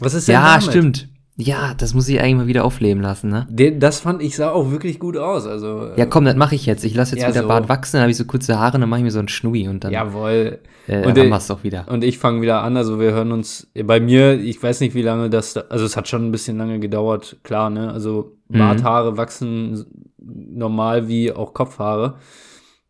Was 0.00 0.14
ist 0.14 0.28
denn 0.28 0.34
ja, 0.34 0.58
damit? 0.58 0.64
stimmt. 0.64 1.08
Ja, 1.38 1.74
das 1.74 1.92
muss 1.92 2.08
ich 2.08 2.18
eigentlich 2.18 2.36
mal 2.36 2.46
wieder 2.46 2.64
aufleben 2.64 3.02
lassen, 3.02 3.28
ne? 3.28 3.46
Den, 3.50 3.78
das 3.78 4.00
fand 4.00 4.22
ich 4.22 4.36
sah 4.36 4.50
auch 4.52 4.70
wirklich 4.70 4.98
gut 4.98 5.18
aus. 5.18 5.46
Also, 5.46 5.88
äh, 5.88 5.98
Ja, 6.00 6.06
komm, 6.06 6.24
das 6.24 6.34
mache 6.34 6.54
ich 6.54 6.64
jetzt. 6.64 6.82
Ich 6.82 6.94
lasse 6.94 7.14
jetzt 7.14 7.22
Ja, 7.24 7.28
wieder 7.28 7.42
so. 7.42 7.48
Bart 7.48 7.68
wachsen, 7.68 7.96
dann 7.96 8.02
habe 8.02 8.10
ich 8.10 8.16
so 8.16 8.24
kurze 8.24 8.58
Haare, 8.58 8.78
dann 8.78 8.88
mache 8.88 9.00
ich 9.00 9.04
mir 9.04 9.10
so 9.10 9.18
einen 9.18 9.28
Schnubi 9.28 9.68
und 9.68 9.84
dann 9.84 9.92
jawohl. 9.92 10.60
äh, 10.86 11.06
und 11.06 11.14
wir 11.14 11.30
es 11.30 11.46
doch 11.46 11.62
wieder. 11.62 11.86
Und 11.90 12.04
ich 12.04 12.18
fange 12.18 12.40
wieder 12.40 12.62
an, 12.62 12.76
also 12.78 12.98
wir 12.98 13.12
hören 13.12 13.32
uns 13.32 13.70
bei 13.84 14.00
mir, 14.00 14.40
ich 14.40 14.62
weiß 14.62 14.80
nicht, 14.80 14.94
wie 14.94 15.02
lange 15.02 15.28
das, 15.28 15.52
da, 15.52 15.64
also 15.68 15.84
es 15.84 15.94
hat 15.96 16.08
schon 16.08 16.26
ein 16.26 16.32
bisschen 16.32 16.56
lange 16.56 16.80
gedauert, 16.80 17.36
klar, 17.42 17.68
ne? 17.70 17.92
Also 17.92 18.32
Mhm. 18.48 18.58
Barthaare 18.58 19.16
wachsen 19.16 19.84
normal 20.18 21.08
wie 21.08 21.32
auch 21.32 21.52
Kopfhaare. 21.52 22.14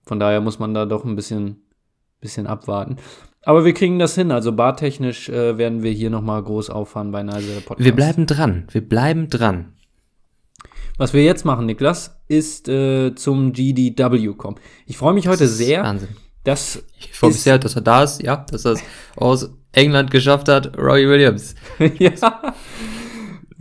Von 0.04 0.20
daher 0.20 0.40
muss 0.40 0.58
man 0.58 0.74
da 0.74 0.84
doch 0.86 1.04
ein 1.04 1.16
bisschen, 1.16 1.62
bisschen 2.20 2.46
abwarten. 2.46 2.96
Aber 3.46 3.64
wir 3.64 3.74
kriegen 3.74 4.00
das 4.00 4.16
hin, 4.16 4.32
also 4.32 4.50
barttechnisch 4.50 5.28
äh, 5.28 5.56
werden 5.56 5.84
wir 5.84 5.92
hier 5.92 6.10
nochmal 6.10 6.42
groß 6.42 6.68
auffahren 6.68 7.12
bei 7.12 7.22
Nase 7.22 7.60
Podcast. 7.60 7.84
Wir 7.84 7.94
bleiben 7.94 8.26
dran. 8.26 8.66
Wir 8.72 8.80
bleiben 8.80 9.30
dran. 9.30 9.72
Was 10.98 11.12
wir 11.12 11.22
jetzt 11.22 11.44
machen, 11.44 11.64
Niklas, 11.64 12.18
ist 12.26 12.68
äh, 12.68 13.14
zum 13.14 13.52
GDW 13.52 14.34
kommen. 14.34 14.56
Ich 14.86 14.96
freue 14.96 15.14
mich 15.14 15.28
heute 15.28 15.44
Das 15.44 15.56
sehr, 15.58 15.84
Wahnsinn. 15.84 16.08
dass 16.42 16.82
Ich 16.98 17.12
freue 17.12 17.30
mich 17.30 17.40
sehr, 17.40 17.60
dass 17.60 17.76
er 17.76 17.82
da 17.82 18.02
ist, 18.02 18.20
ja, 18.20 18.44
dass 18.50 18.64
er 18.64 18.72
es 18.72 18.82
aus 19.14 19.48
England 19.70 20.10
geschafft 20.10 20.48
hat. 20.48 20.76
Robbie 20.76 21.08
Williams. 21.08 21.54
ja. 22.00 22.54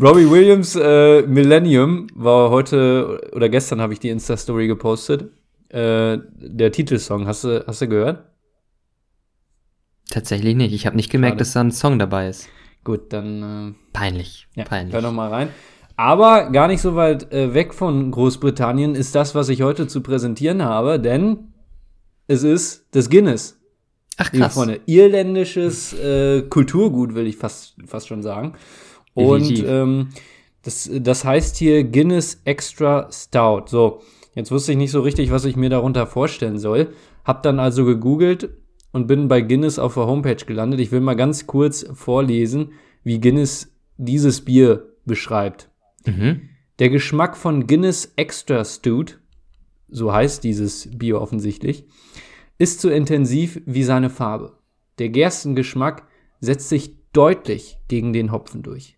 Robbie 0.01 0.27
Williams 0.27 0.75
äh, 0.75 1.22
Millennium 1.27 2.08
war 2.15 2.50
heute 2.50 3.22
oder 3.34 3.50
gestern 3.50 3.82
habe 3.82 3.94
ich 3.94 4.00
die 4.00 4.10
Insta-Story 4.10 4.65
gepostet. 4.65 5.30
Äh, 5.70 6.18
der 6.38 6.72
Titelsong, 6.72 7.27
hast 7.27 7.44
du, 7.44 7.63
hast 7.68 7.82
du 7.82 7.88
gehört? 7.88 8.24
Tatsächlich 10.16 10.56
nicht. 10.56 10.74
Ich 10.74 10.86
habe 10.86 10.96
nicht 10.96 11.12
gemerkt, 11.12 11.34
Schade. 11.34 11.40
dass 11.40 11.52
da 11.52 11.60
ein 11.60 11.72
Song 11.74 12.00
dabei 12.00 12.30
ist. 12.30 12.48
Gut, 12.86 13.12
dann 13.12 13.76
Peinlich. 13.92 14.48
äh, 14.56 14.60
ja, 14.60 14.66
Peinlich. 14.66 14.94
hör 14.94 15.02
noch 15.02 15.12
mal 15.12 15.30
rein. 15.30 15.50
Aber 15.98 16.52
gar 16.52 16.70
nicht 16.70 16.80
so 16.80 16.96
weit 16.96 17.34
äh, 17.34 17.54
weg 17.54 17.74
von 17.74 18.12
Großbritannien 18.12 18.96
ist 18.96 19.14
das, 19.14 19.36
was 19.36 19.50
ich 19.50 19.62
heute 19.62 19.88
zu 19.88 20.00
präsentieren 20.00 20.64
habe, 20.64 21.02
denn 21.02 21.50
es 22.28 22.44
ist 22.44 22.88
das 22.92 23.10
Guinness. 23.10 23.60
Ach 24.16 24.32
krass. 24.32 24.54
Freunde, 24.54 24.80
irländisches 24.86 25.92
äh, 25.92 26.44
Kulturgut, 26.44 27.14
will 27.14 27.28
ich 27.28 27.36
fast, 27.36 27.76
fast 27.86 28.08
schon 28.08 28.24
sagen. 28.24 28.54
Und 29.16 29.66
ähm, 29.66 30.12
das, 30.62 30.90
das 30.94 31.26
heißt 31.26 31.58
hier 31.58 31.84
Guinness 31.84 32.40
Extra 32.46 33.10
Stout. 33.12 33.64
So, 33.66 34.02
jetzt 34.34 34.50
wusste 34.50 34.72
ich 34.72 34.78
nicht 34.78 34.92
so 34.92 35.02
richtig, 35.02 35.30
was 35.32 35.44
ich 35.44 35.58
mir 35.58 35.70
darunter 35.70 36.08
vorstellen 36.08 36.58
soll. 36.58 36.94
Hab 37.26 37.44
dann 37.44 37.60
also 37.60 37.84
gegoogelt 37.84 38.50
und 38.96 39.08
bin 39.08 39.28
bei 39.28 39.42
Guinness 39.42 39.78
auf 39.78 39.96
der 39.96 40.08
Homepage 40.08 40.46
gelandet. 40.46 40.80
Ich 40.80 40.94
will 40.94 41.02
mal 41.02 41.18
ganz 41.18 41.48
kurz 41.48 41.86
vorlesen, 41.96 42.72
wie 43.04 43.20
Guinness 43.20 43.75
dieses 43.98 44.46
Bier 44.46 44.88
beschreibt. 45.04 45.70
Mhm. 46.06 46.48
Der 46.80 46.88
Geschmack 46.88 47.36
von 47.36 47.68
Guinness 47.68 48.14
Extra 48.16 48.64
Stout, 48.64 49.18
so 49.90 50.14
heißt 50.14 50.46
dieses 50.46 50.98
Bier 50.98 51.20
offensichtlich, 51.20 51.84
ist 52.58 52.80
so 52.80 52.90
intensiv 52.90 53.60
wie 53.66 53.84
seine 53.84 54.10
Farbe. 54.10 54.60
Der 54.98 55.10
Gerstengeschmack 55.10 56.08
setzt 56.40 56.70
sich 56.70 56.96
deutlich 57.12 57.78
gegen 57.90 58.14
den 58.14 58.32
Hopfen 58.32 58.64
durch. 58.64 58.98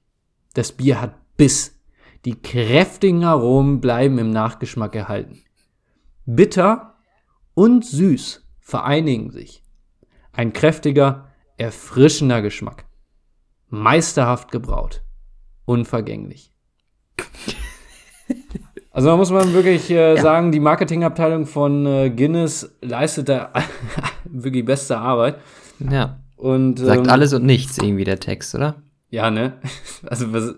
Das 0.54 0.74
Bier 0.74 1.02
hat 1.02 1.16
Biss. 1.38 1.76
Die 2.24 2.40
kräftigen 2.40 3.24
Aromen 3.24 3.82
bleiben 3.82 4.20
im 4.20 4.30
Nachgeschmack 4.30 4.96
erhalten. 4.96 5.40
Bitter 6.28 6.94
und 7.56 7.84
süß 7.84 8.48
vereinigen 8.60 9.32
sich. 9.32 9.64
Ein 10.38 10.54
kräftiger, 10.54 11.26
erfrischender 11.58 12.42
Geschmack. 12.44 12.86
Meisterhaft 13.70 14.52
gebraut. 14.52 15.02
Unvergänglich. 15.66 16.54
Also 18.92 19.10
da 19.10 19.16
muss 19.16 19.30
man 19.30 19.54
wirklich 19.54 19.92
äh, 19.92 20.18
sagen, 20.20 20.52
die 20.52 20.60
Marketingabteilung 20.60 21.46
von 21.46 21.86
äh, 21.86 22.10
Guinness 22.10 22.76
leistet 22.82 23.30
da 23.30 23.54
wirklich 24.24 24.66
beste 24.66 24.98
Arbeit. 24.98 25.38
Ja. 25.78 26.20
Und 26.36 26.80
Sagt 26.80 27.06
ähm, 27.06 27.10
alles 27.12 27.32
und 27.34 27.46
nichts 27.46 27.78
irgendwie 27.78 28.06
der 28.06 28.20
Text, 28.20 28.56
oder? 28.56 28.82
Ja, 29.12 29.30
ne? 29.30 29.54
Also 30.08 30.34
was, 30.34 30.56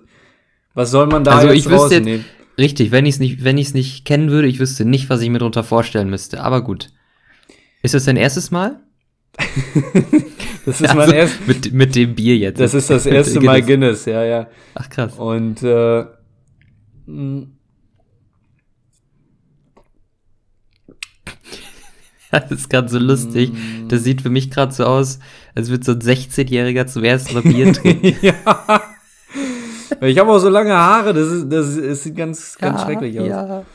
was 0.74 0.90
soll 0.90 1.08
man 1.08 1.26
da 1.26 1.34
Also 1.36 1.48
jetzt 1.50 1.58
ich 1.58 1.70
wüsste 1.70 1.96
jetzt- 1.96 2.02
rausnehmen? 2.04 2.26
Richtig, 2.58 2.92
wenn 2.92 3.06
ich 3.06 3.16
es 3.16 3.20
nicht, 3.20 3.44
wenn 3.44 3.58
ich's 3.58 3.74
nicht 3.74 4.06
kennen 4.06 4.30
würde, 4.32 4.48
ich 4.48 4.60
wüsste 4.62 4.86
nicht, 4.86 5.10
was 5.10 5.20
ich 5.20 5.30
mir 5.30 5.40
darunter 5.40 5.64
vorstellen 5.66 6.10
müsste. 6.10 6.42
Aber 6.42 6.62
gut. 6.64 6.92
Ist 7.84 7.94
das 7.94 8.06
dein 8.06 8.16
erstes 8.18 8.52
Mal? 8.52 8.80
Das 10.66 10.82
ist 10.82 10.90
Also, 10.90 10.98
mein 10.98 11.12
erst, 11.12 11.48
mit, 11.48 11.74
mit 11.74 11.96
dem 11.96 12.14
Bier 12.14 12.38
jetzt. 12.38 12.60
das 12.60 12.74
ist 12.76 12.90
das 12.90 13.06
erste. 13.06 13.40
Mal 13.42 13.62
Guinness, 13.62 14.06
ja, 14.06 14.24
ja. 14.24 14.48
Ach 14.76 14.90
krass. 14.90 15.14
Und 15.18 15.64
äh, 15.64 16.06
Das 22.32 22.52
ist 22.52 22.70
gerade 22.70 22.90
so 22.90 23.00
lustig. 23.00 23.52
Das 23.88 24.04
sieht 24.04 24.22
für 24.22 24.30
mich 24.30 24.52
gerade 24.52 24.72
so 24.72 24.86
aus, 24.86 25.20
als 25.56 25.70
würde 25.70 25.84
so 25.86 25.94
ein 25.94 26.02
16-Jähriger 26.02 26.86
zum 26.86 27.04
ersten 27.04 27.34
Mal 27.34 27.42
Bier 27.42 27.74
trinken. 27.74 28.16
ja. 28.22 28.36
Ich 30.02 30.18
habe 30.18 30.32
auch 30.32 30.40
so 30.40 30.50
lange 30.50 30.74
Haare, 30.74 31.14
das, 31.14 31.28
ist, 31.30 31.52
das, 31.52 31.68
ist, 31.70 31.86
das 31.86 32.04
sieht 32.04 32.16
ganz, 32.16 32.58
ganz 32.58 32.82
schrecklich 32.84 33.20
aus. 33.20 33.28
Ja. 33.28 33.66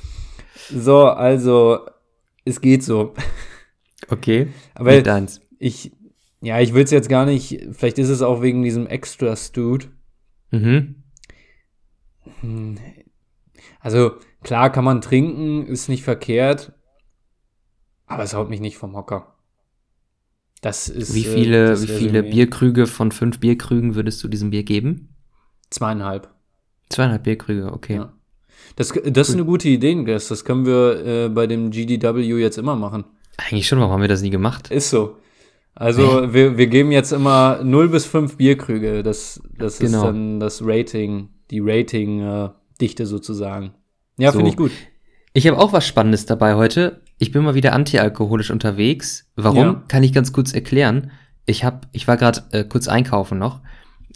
So, 0.71 1.05
also, 1.07 1.81
es 2.45 2.61
geht 2.61 2.85
so. 2.85 3.15
Okay. 4.09 4.49
Aber 4.75 4.93
Mit 4.93 5.09
eins. 5.09 5.41
Ich, 5.65 5.93
ja, 6.43 6.61
ich 6.61 6.75
will 6.75 6.85
es 6.85 6.91
jetzt 6.91 7.09
gar 7.09 7.25
nicht, 7.25 7.69
vielleicht 7.73 7.99
ist 7.99 8.11
es 8.11 8.21
auch 8.21 8.43
wegen 8.43 8.63
diesem 8.63 8.87
extra 8.87 9.35
Stewed. 9.35 9.89
Mhm. 10.51 10.97
Also, 13.81 14.13
klar 14.43 14.71
kann 14.71 14.85
man 14.85 15.01
trinken, 15.01 15.67
ist 15.67 15.89
nicht 15.89 16.03
verkehrt, 16.03 16.73
aber 18.05 18.25
es 18.25 18.35
haut 18.35 18.51
mich 18.51 18.61
nicht 18.61 18.77
vom 18.77 18.95
Hocker. 18.95 19.37
Das 20.61 20.89
ist. 20.89 21.15
Wie 21.15 21.25
äh, 21.25 21.35
viele, 21.35 21.69
das 21.69 21.83
wie 21.83 21.93
viele 21.93 22.19
Resümee. 22.19 22.31
Bierkrüge 22.31 22.87
von 22.87 23.11
fünf 23.11 23.41
Bierkrügen 23.41 23.95
würdest 23.95 24.23
du 24.23 24.29
diesem 24.29 24.51
Bier 24.51 24.65
geben? 24.65 25.17
Zweieinhalb. 25.71 26.29
Zweieinhalb 26.91 27.23
Bierkrüge, 27.23 27.73
okay. 27.73 27.97
Ja. 27.97 28.13
Das, 28.77 28.89
das 28.89 29.29
ist 29.31 29.35
eine 29.35 29.47
gute 29.47 29.69
Idee, 29.69 29.95
Guess. 29.95 30.29
Das 30.29 30.45
können 30.45 30.67
wir 30.67 31.07
äh, 31.07 31.29
bei 31.31 31.47
dem 31.47 31.71
GDW 31.71 32.21
jetzt 32.21 32.59
immer 32.59 32.77
machen. 32.77 33.05
Eigentlich 33.39 33.67
schon, 33.67 33.79
warum 33.79 33.93
haben 33.95 34.03
wir 34.03 34.09
das 34.09 34.21
nie 34.21 34.31
gemacht? 34.31 34.71
Ist 34.71 34.91
so. 34.91 35.17
Also, 35.75 36.33
wir, 36.33 36.57
wir 36.57 36.67
geben 36.69 36.93
jetzt 36.93 37.13
immer 37.13 37.61
0 37.65 37.89
bis 37.89 38.07
5 38.07 38.37
Bierkrüge. 38.37 39.03
Das, 39.03 39.41
das 39.59 39.75
ist 39.75 39.81
Genau. 39.91 40.05
dann 40.05 40.39
das 40.41 40.61
Rating, 40.65 41.31
die 41.51 41.61
Rating-Dichte 41.61 43.07
sozusagen. 43.07 43.73
Ja, 44.19 44.31
So. 44.31 44.39
finde 44.39 44.51
ich 44.51 44.57
gut. 44.57 44.71
Ich 45.33 45.47
habe 45.49 45.59
auch 45.59 45.73
was 45.73 45.87
Spannendes 45.87 46.27
dabei 46.27 46.55
heute. 46.55 47.01
Ich 47.19 47.33
bin 47.33 47.43
mal 47.43 47.55
wieder 47.57 47.73
antialkoholisch 47.73 48.51
unterwegs. 48.53 49.29
Warum? 49.35 49.59
Ja. 49.59 49.85
Kann 49.89 50.05
ich 50.05 50.13
ganz 50.13 50.33
kurz 50.33 50.53
erklären. 50.53 51.11
Ich 51.47 51.65
hab, 51.65 51.89
ich 51.93 52.07
war 52.07 52.17
gerade 52.17 52.43
äh, 52.53 52.65
kurz 52.65 52.87
einkaufen 52.87 53.39
noch 53.39 53.61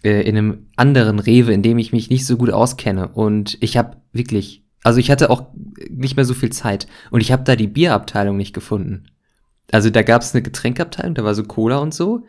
äh, 0.05 0.23
in 0.23 0.37
einem 0.39 0.67
anderen 0.77 1.19
Rewe, 1.19 1.53
in 1.53 1.63
dem 1.63 1.79
ich 1.79 1.93
mich 1.93 2.09
nicht 2.09 2.25
so 2.25 2.37
gut 2.37 2.51
auskenne 2.51 3.09
und 3.09 3.59
ich 3.61 3.77
habe 3.77 3.97
wirklich, 4.13 4.65
also 4.85 4.99
ich 5.01 5.11
hatte 5.11 5.29
auch 5.29 5.49
nicht 5.91 6.17
mehr 6.17 6.25
so 6.25 6.35
viel 6.35 6.51
Zeit 6.51 6.87
und 7.11 7.21
ich 7.21 7.33
habe 7.33 7.43
da 7.45 7.57
die 7.57 7.67
Bierabteilung 7.67 8.37
nicht 8.37 8.55
gefunden. 8.55 9.09
Also 9.71 9.91
da 9.91 10.03
gab 10.03 10.23
es 10.23 10.35
eine 10.35 10.43
Getränkabteilung, 10.43 11.15
da 11.15 11.25
war 11.25 11.35
so 11.35 11.43
Cola 11.45 11.79
und 11.79 11.93
so, 11.95 12.25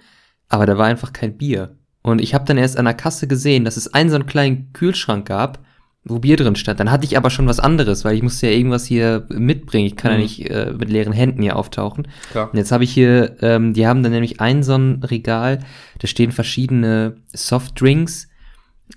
aber 0.50 0.66
da 0.66 0.78
war 0.78 0.88
einfach 0.88 1.14
kein 1.14 1.38
Bier. 1.38 1.76
Und 2.02 2.22
ich 2.22 2.34
habe 2.34 2.46
dann 2.46 2.58
erst 2.58 2.78
an 2.78 2.86
der 2.86 2.94
Kasse 2.94 3.28
gesehen, 3.28 3.66
dass 3.66 3.78
es 3.78 3.94
einen 3.94 4.10
so 4.10 4.16
einen 4.16 4.26
kleinen 4.26 4.74
Kühlschrank 4.74 5.28
gab, 5.28 5.60
wo 6.06 6.20
Bier 6.20 6.38
drin 6.38 6.56
stand. 6.56 6.80
Dann 6.80 6.92
hatte 6.92 7.06
ich 7.06 7.18
aber 7.18 7.30
schon 7.30 7.46
was 7.48 7.60
anderes, 7.60 8.06
weil 8.06 8.16
ich 8.16 8.24
musste 8.24 8.48
ja 8.48 8.54
irgendwas 8.54 8.86
hier 8.86 9.26
mitbringen. 9.30 9.86
Ich 9.86 9.96
kann 9.98 10.12
ja 10.12 10.18
Mhm. 10.18 10.24
nicht 10.24 10.50
äh, 10.50 10.74
mit 10.78 10.90
leeren 10.90 11.14
Händen 11.14 11.42
hier 11.42 11.58
auftauchen. 11.58 12.08
Klar. 12.32 12.50
Und 12.52 12.58
jetzt 12.58 12.72
habe 12.72 12.86
ich 12.86 12.92
hier, 12.92 13.36
ähm, 13.42 13.74
die 13.74 13.86
haben 13.86 14.02
dann 14.02 14.14
nämlich 14.14 14.40
ein 14.40 14.64
so 14.64 14.76
ein 14.76 15.04
Regal, 15.04 15.60
da 16.00 16.08
stehen 16.08 16.32
verschiedene 16.32 17.18
Softdrinks, 17.34 18.30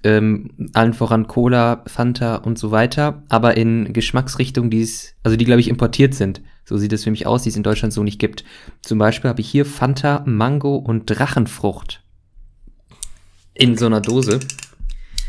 ähm, 0.04 0.70
allen 0.72 0.94
voran 0.94 1.26
Cola, 1.26 1.82
Fanta 1.86 2.36
und 2.36 2.58
so 2.58 2.70
weiter, 2.70 3.24
aber 3.28 3.56
in 3.56 3.92
Geschmacksrichtungen, 3.92 4.70
die 4.70 4.82
es, 4.82 5.14
also 5.22 5.36
die 5.36 5.44
glaube 5.44 5.60
ich 5.60 5.68
importiert 5.68 6.14
sind. 6.14 6.40
So 6.64 6.76
sieht 6.76 6.92
es 6.92 7.04
für 7.04 7.10
mich 7.10 7.26
aus, 7.26 7.42
die 7.42 7.48
es 7.48 7.56
in 7.56 7.62
Deutschland 7.62 7.92
so 7.92 8.02
nicht 8.02 8.18
gibt. 8.18 8.44
Zum 8.82 8.98
Beispiel 8.98 9.28
habe 9.28 9.40
ich 9.40 9.48
hier 9.48 9.66
Fanta, 9.66 10.22
Mango 10.26 10.76
und 10.76 11.06
Drachenfrucht. 11.06 12.02
In 13.54 13.76
so 13.76 13.86
einer 13.86 14.00
Dose. 14.00 14.40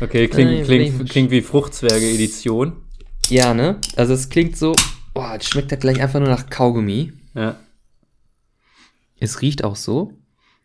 Okay, 0.00 0.28
klingt, 0.28 0.50
Äh, 0.50 0.64
klingt, 0.64 1.10
klingt 1.10 1.30
wie 1.30 1.42
Fruchtzwerge-Edition. 1.42 2.72
Ja, 3.28 3.54
ne? 3.54 3.78
Also 3.96 4.14
es 4.14 4.28
klingt 4.28 4.56
so, 4.56 4.74
boah, 5.12 5.36
es 5.38 5.48
schmeckt 5.48 5.70
halt 5.70 5.80
gleich 5.80 6.00
einfach 6.00 6.20
nur 6.20 6.28
nach 6.28 6.48
Kaugummi. 6.50 7.12
Ja. 7.34 7.56
Es 9.18 9.40
riecht 9.40 9.64
auch 9.64 9.76
so. 9.76 10.12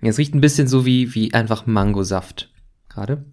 Es 0.02 0.18
riecht 0.18 0.34
ein 0.34 0.42
bisschen 0.42 0.68
so 0.68 0.86
wie, 0.86 1.14
wie 1.14 1.34
einfach 1.34 1.66
Mangosaft. 1.66 2.52
Gerade. 2.90 3.26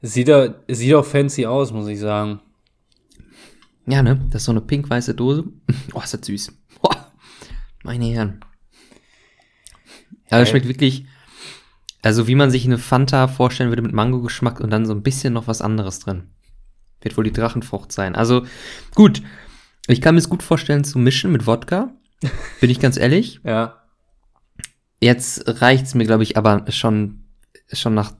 Es 0.00 0.12
sieht, 0.12 0.30
sieht 0.68 0.94
auch 0.94 1.04
fancy 1.04 1.46
aus, 1.46 1.72
muss 1.72 1.88
ich 1.88 1.98
sagen. 1.98 2.40
Ja, 3.86 4.02
ne? 4.02 4.20
Das 4.30 4.42
ist 4.42 4.46
so 4.46 4.52
eine 4.52 4.60
pink-weiße 4.60 5.14
Dose. 5.14 5.44
Oh, 5.94 6.00
ist 6.00 6.12
das 6.12 6.26
süß. 6.26 6.52
Oh, 6.82 6.90
meine 7.84 8.06
Herren. 8.06 8.40
Aber 10.30 10.42
es 10.42 10.48
schmeckt 10.48 10.68
wirklich, 10.68 11.06
also 12.02 12.26
wie 12.26 12.34
man 12.34 12.50
sich 12.50 12.64
eine 12.64 12.78
Fanta 12.78 13.28
vorstellen 13.28 13.70
würde 13.70 13.82
mit 13.82 13.92
Mango-Geschmack 13.92 14.60
und 14.60 14.70
dann 14.70 14.86
so 14.86 14.92
ein 14.92 15.02
bisschen 15.02 15.32
noch 15.32 15.46
was 15.46 15.62
anderes 15.62 16.00
drin. 16.00 16.30
Wird 17.00 17.16
wohl 17.16 17.24
die 17.24 17.32
Drachenfrucht 17.32 17.92
sein. 17.92 18.16
Also 18.16 18.44
gut, 18.94 19.22
ich 19.86 20.00
kann 20.00 20.14
mir 20.14 20.20
es 20.20 20.28
gut 20.28 20.42
vorstellen 20.42 20.84
zu 20.84 20.98
mischen 20.98 21.30
mit 21.30 21.46
Wodka. 21.46 21.92
Bin 22.60 22.70
ich 22.70 22.80
ganz 22.80 22.96
ehrlich. 22.96 23.40
Ja. 23.44 23.82
Jetzt 24.98 25.60
reicht's 25.60 25.94
mir, 25.94 26.06
glaube 26.06 26.22
ich, 26.22 26.38
aber 26.38 26.64
schon, 26.72 27.26
schon 27.70 27.92
nach, 27.94 28.12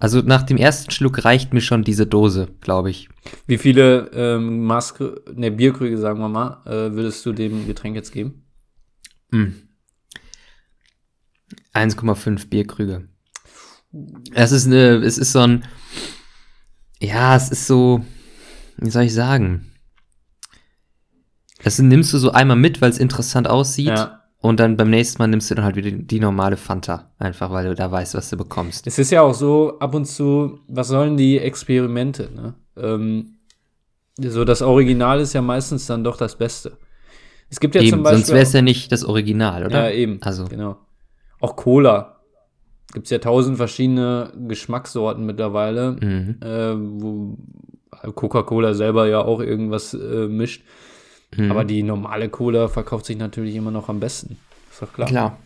also 0.00 0.22
nach 0.22 0.42
dem 0.42 0.56
ersten 0.56 0.90
Schluck 0.90 1.26
reicht 1.26 1.52
mir 1.52 1.60
schon 1.60 1.84
diese 1.84 2.06
Dose, 2.06 2.48
glaube 2.62 2.88
ich. 2.88 3.10
Wie 3.46 3.58
viele 3.58 4.10
ähm, 4.14 4.64
Maske, 4.64 5.22
ne, 5.34 5.50
Bierkrüge, 5.50 5.98
sagen 5.98 6.18
wir 6.20 6.30
mal, 6.30 6.62
äh, 6.64 6.92
würdest 6.92 7.24
du 7.26 7.32
dem 7.34 7.66
Getränk 7.66 7.96
jetzt 7.96 8.10
geben? 8.10 8.46
Hm. 9.30 9.54
1,5 11.74 12.48
Bierkrüge. 12.48 13.08
Es 14.32 14.52
ist 14.52 14.66
eine, 14.66 14.96
es 14.96 15.18
ist 15.18 15.32
so 15.32 15.40
ein, 15.40 15.64
ja, 16.98 17.36
es 17.36 17.50
ist 17.50 17.66
so, 17.66 18.02
wie 18.78 18.90
soll 18.90 19.04
ich 19.04 19.14
sagen? 19.14 19.70
Das 21.62 21.78
nimmst 21.78 22.14
du 22.14 22.18
so 22.18 22.32
einmal 22.32 22.56
mit, 22.56 22.80
weil 22.80 22.90
es 22.90 22.98
interessant 22.98 23.48
aussieht. 23.48 23.88
Ja. 23.88 24.19
Und 24.42 24.58
dann 24.58 24.76
beim 24.76 24.88
nächsten 24.88 25.20
Mal 25.20 25.26
nimmst 25.28 25.50
du 25.50 25.54
dann 25.54 25.64
halt 25.64 25.76
wieder 25.76 25.90
die, 25.90 26.18
normale 26.20 26.56
Fanta. 26.56 27.10
Einfach, 27.18 27.50
weil 27.50 27.66
du 27.66 27.74
da 27.74 27.90
weißt, 27.90 28.14
was 28.14 28.30
du 28.30 28.38
bekommst. 28.38 28.86
Es 28.86 28.98
ist 28.98 29.10
ja 29.10 29.20
auch 29.20 29.34
so, 29.34 29.78
ab 29.80 29.94
und 29.94 30.06
zu, 30.06 30.60
was 30.66 30.88
sollen 30.88 31.16
die 31.18 31.38
Experimente, 31.38 32.30
ne? 32.34 32.54
Ähm, 32.76 33.34
so 34.18 34.44
das 34.44 34.62
Original 34.62 35.20
ist 35.20 35.34
ja 35.34 35.42
meistens 35.42 35.86
dann 35.86 36.04
doch 36.04 36.16
das 36.16 36.36
Beste. 36.36 36.72
Es 37.50 37.60
gibt 37.60 37.74
ja 37.74 37.82
eben, 37.82 37.90
zum 37.90 38.02
Beispiel. 38.02 38.18
sonst 38.18 38.30
wäre 38.32 38.42
es 38.42 38.52
ja 38.52 38.62
nicht 38.62 38.92
das 38.92 39.04
Original, 39.04 39.66
oder? 39.66 39.84
Ja, 39.84 39.90
eben. 39.90 40.18
Also. 40.22 40.46
Genau. 40.46 40.76
Auch 41.40 41.56
Cola. 41.56 42.16
Gibt 42.92 43.06
es 43.06 43.10
ja 43.10 43.18
tausend 43.18 43.56
verschiedene 43.56 44.32
Geschmackssorten 44.48 45.24
mittlerweile, 45.26 45.92
Mhm. 46.00 46.36
äh, 46.42 46.74
wo 47.02 47.38
Coca-Cola 48.14 48.74
selber 48.74 49.06
ja 49.06 49.20
auch 49.22 49.40
irgendwas 49.40 49.94
äh, 49.94 50.26
mischt. 50.28 50.64
Mhm. 51.36 51.50
Aber 51.50 51.64
die 51.64 51.82
normale 51.82 52.28
Cola 52.28 52.68
verkauft 52.68 53.06
sich 53.06 53.16
natürlich 53.16 53.54
immer 53.54 53.70
noch 53.70 53.88
am 53.88 54.00
besten. 54.00 54.38
Ist 54.70 54.82
doch 54.82 54.92
klar. 54.92 55.08
Klar. 55.08 55.38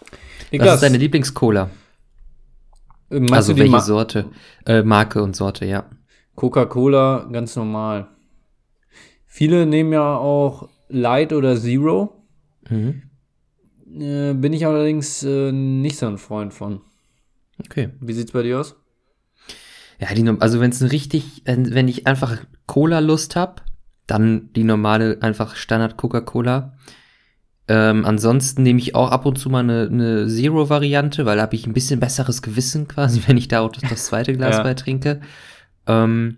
Was 0.00 0.52
Niklas, 0.52 0.74
ist 0.74 0.82
deine 0.82 0.98
Lieblingscola? 0.98 1.70
meinst 3.10 3.32
Also 3.32 3.56
welche 3.56 3.70
Ma 3.70 3.80
Sorte? 3.80 4.30
Äh, 4.66 4.82
Marke 4.82 5.22
und 5.22 5.36
Sorte, 5.36 5.64
ja. 5.64 5.88
Coca-Cola 6.34 7.28
ganz 7.32 7.56
normal. 7.56 8.08
Viele 9.26 9.66
nehmen 9.66 9.92
ja 9.92 10.16
auch 10.16 10.68
Light 10.88 11.32
oder 11.32 11.56
Zero. 11.56 12.24
Mhm. 12.68 13.02
Äh, 13.98 14.34
bin 14.34 14.52
ich 14.52 14.66
allerdings 14.66 15.22
äh, 15.22 15.52
nicht 15.52 15.96
so 15.96 16.06
ein 16.06 16.18
Freund 16.18 16.52
von. 16.52 16.80
Okay. 17.60 17.90
Wie 18.00 18.12
sieht's 18.12 18.32
bei 18.32 18.42
dir 18.42 18.60
aus? 18.60 18.76
Ja, 20.00 20.12
die, 20.12 20.28
also 20.40 20.60
wenn 20.60 20.70
es 20.70 20.80
ein 20.80 20.88
richtig, 20.88 21.42
wenn, 21.44 21.72
wenn 21.72 21.86
ich 21.86 22.06
einfach 22.06 22.38
Cola-Lust 22.66 23.36
hab, 23.36 23.64
dann 24.06 24.52
die 24.54 24.64
normale, 24.64 25.18
einfach 25.22 25.56
Standard 25.56 25.96
Coca-Cola. 25.96 26.76
Ähm, 27.66 28.04
ansonsten 28.04 28.62
nehme 28.62 28.78
ich 28.78 28.94
auch 28.94 29.10
ab 29.10 29.24
und 29.24 29.38
zu 29.38 29.48
mal 29.48 29.60
eine, 29.60 29.88
eine 29.90 30.28
Zero-Variante, 30.28 31.24
weil 31.24 31.36
da 31.36 31.42
habe 31.42 31.54
ich 31.56 31.66
ein 31.66 31.72
bisschen 31.72 32.00
besseres 32.00 32.42
Gewissen 32.42 32.88
quasi, 32.88 33.22
wenn 33.26 33.36
ich 33.38 33.48
da 33.48 33.60
auch 33.60 33.72
das, 33.72 33.88
das 33.88 34.06
zweite 34.06 34.34
Glas 34.34 34.56
Ja. 34.56 34.62
bei 34.62 34.74
trinke. 34.74 35.20
Ähm, 35.86 36.36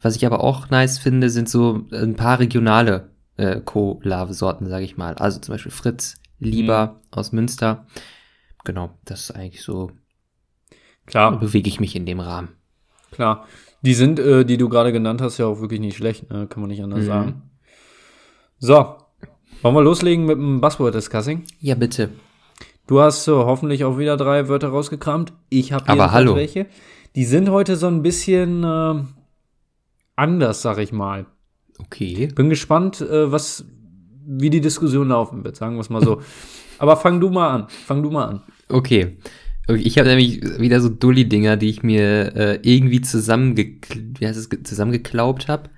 was 0.00 0.16
ich 0.16 0.24
aber 0.26 0.40
auch 0.42 0.70
nice 0.70 0.98
finde, 0.98 1.28
sind 1.30 1.48
so 1.48 1.86
ein 1.92 2.16
paar 2.16 2.38
regionale 2.40 3.10
äh, 3.36 3.60
Cola-Sorten, 3.60 4.68
sage 4.68 4.84
ich 4.84 4.96
mal. 4.96 5.14
Also 5.14 5.38
zum 5.40 5.54
Beispiel 5.54 5.72
Fritz, 5.72 6.16
Lieber 6.38 7.00
aus 7.12 7.30
Münster. 7.30 7.86
Genau, 8.64 8.98
das 9.04 9.20
ist 9.24 9.30
eigentlich 9.32 9.62
so, 9.62 9.92
Klar, 11.06 11.38
bewege 11.38 11.68
ich 11.68 11.78
mich 11.78 11.94
in 11.94 12.04
dem 12.06 12.18
Rahmen. 12.20 12.48
klar. 13.12 13.46
Die 13.82 13.94
sind, 13.94 14.18
äh, 14.20 14.44
die 14.44 14.56
du 14.56 14.68
gerade 14.68 14.92
genannt 14.92 15.20
hast, 15.20 15.38
ja 15.38 15.46
auch 15.46 15.60
wirklich 15.60 15.80
nicht 15.80 15.96
schlecht, 15.96 16.30
ne? 16.30 16.46
kann 16.48 16.60
man 16.60 16.70
nicht 16.70 16.82
anders 16.82 17.00
Mhm. 17.00 17.06
sagen. 17.06 17.42
So, 18.58 18.94
wollen 19.62 19.74
wir 19.74 19.82
loslegen 19.82 20.24
mit 20.26 20.36
dem 20.36 20.60
Buzzword-Discussing? 20.60 21.42
Ja, 21.60 21.74
bitte. 21.74 22.10
Du 22.86 23.00
hast 23.00 23.26
äh, 23.28 23.32
hoffentlich 23.32 23.84
auch 23.84 23.98
wieder 23.98 24.16
drei 24.16 24.48
Wörter 24.48 24.68
rausgekramt. 24.68 25.32
Ich 25.50 25.72
habe 25.72 25.88
Aber 25.88 26.12
hallo. 26.12 26.34
welche. 26.36 26.66
Die 27.16 27.24
sind 27.24 27.50
heute 27.50 27.76
so 27.76 27.86
ein 27.88 28.02
bisschen 28.02 28.64
äh, 28.64 28.94
anders, 30.16 30.62
sag 30.62 30.78
ich 30.78 30.92
mal. 30.92 31.26
Okay. 31.78 32.28
Bin 32.34 32.48
gespannt, 32.50 33.00
äh, 33.00 33.30
was, 33.32 33.64
wie 34.26 34.50
die 34.50 34.60
Diskussion 34.60 35.08
laufen 35.08 35.42
wird, 35.44 35.56
sagen 35.56 35.76
wir 35.76 35.80
es 35.80 35.90
mal 35.90 36.02
so. 36.04 36.22
Aber 36.78 36.96
fang 36.96 37.20
du 37.20 37.30
mal 37.30 37.50
an. 37.50 37.66
Fang 37.68 38.02
du 38.02 38.10
mal 38.10 38.24
an. 38.26 38.42
Okay. 38.68 39.16
Ich 39.68 39.96
habe 39.98 40.08
nämlich 40.08 40.42
wieder 40.60 40.80
so 40.80 40.88
Dulli-Dinger, 40.88 41.56
die 41.56 41.68
ich 41.70 41.82
mir 41.82 42.34
äh, 42.36 42.58
irgendwie 42.62 43.00
zusammenge 43.00 43.56
wie 44.18 44.26
heißt 44.26 44.38
es, 44.38 44.50
ge- 44.50 44.62
zusammengeklaubt 44.62 45.48
habe. 45.48 45.70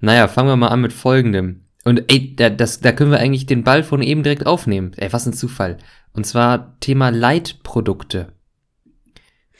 Naja, 0.00 0.28
fangen 0.28 0.48
wir 0.48 0.56
mal 0.56 0.68
an 0.68 0.82
mit 0.82 0.92
folgendem. 0.92 1.62
Und 1.84 2.04
ey, 2.12 2.36
da, 2.36 2.50
das, 2.50 2.80
da 2.80 2.92
können 2.92 3.10
wir 3.10 3.18
eigentlich 3.18 3.46
den 3.46 3.64
Ball 3.64 3.82
von 3.82 4.02
eben 4.02 4.22
direkt 4.22 4.44
aufnehmen. 4.46 4.92
Ey, 4.96 5.12
was 5.12 5.26
ein 5.26 5.32
Zufall. 5.32 5.78
Und 6.12 6.26
zwar 6.26 6.78
Thema 6.80 7.08
Light-Produkte. 7.10 8.32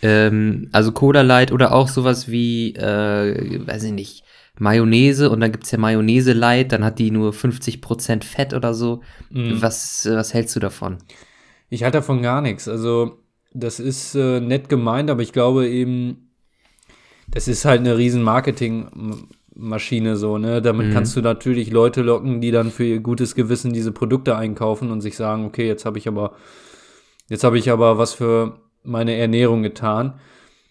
Ähm, 0.03 0.69
also 0.73 0.92
Cola 0.92 1.23
Light 1.23 1.53
oder 1.53 1.73
auch 1.73 1.88
sowas 1.88 2.29
wie, 2.31 2.75
äh, 2.75 3.66
weiß 3.66 3.85
ich 3.85 3.92
nicht, 3.92 4.25
Mayonnaise 4.59 5.31
und 5.31 5.40
dann 5.40 5.53
gibt's 5.53 5.71
ja 5.71 5.79
Mayonnaise 5.79 6.33
Light, 6.33 6.73
dann 6.73 6.85
hat 6.85 6.99
die 6.99 7.11
nur 7.11 7.33
50% 7.33 8.25
Fett 8.25 8.55
oder 8.55 8.75
so. 8.75 9.03
Mhm. 9.31 9.61
Was, 9.62 10.07
was 10.11 10.35
hältst 10.35 10.55
du 10.57 10.61
davon? 10.61 10.99
Ich 11.69 11.83
halte 11.83 11.99
davon 11.99 12.23
gar 12.23 12.40
nichts. 12.42 12.69
Also, 12.69 13.23
das 13.59 13.81
ist 13.81 14.14
äh, 14.14 14.40
nett 14.40 14.69
gemeint, 14.69 15.11
aber 15.11 15.23
ich 15.23 15.33
glaube 15.33 15.66
eben, 15.69 16.31
das 17.29 17.49
ist 17.49 17.64
halt 17.64 17.81
eine 17.81 17.97
riesen 17.97 18.23
Marketingmaschine 18.23 20.16
so, 20.16 20.38
ne? 20.38 20.61
Damit 20.62 20.88
Mhm. 20.88 20.92
kannst 20.92 21.16
du 21.16 21.23
natürlich 21.23 21.71
Leute 21.71 22.03
locken, 22.03 22.40
die 22.40 22.51
dann 22.51 22.71
für 22.71 22.85
ihr 22.85 23.01
gutes 23.01 23.35
Gewissen 23.35 23.73
diese 23.73 23.92
Produkte 23.92 24.37
einkaufen 24.37 24.90
und 24.90 25.01
sich 25.01 25.16
sagen, 25.16 25.45
okay, 25.45 25.66
jetzt 25.66 25.85
habe 25.87 25.99
ich 25.99 26.07
aber, 26.07 26.37
jetzt 27.29 27.45
habe 27.45 27.59
ich 27.59 27.71
aber 27.71 27.99
was 27.99 28.14
für 28.14 28.61
meine 28.85 29.16
Ernährung 29.16 29.62
getan. 29.62 30.21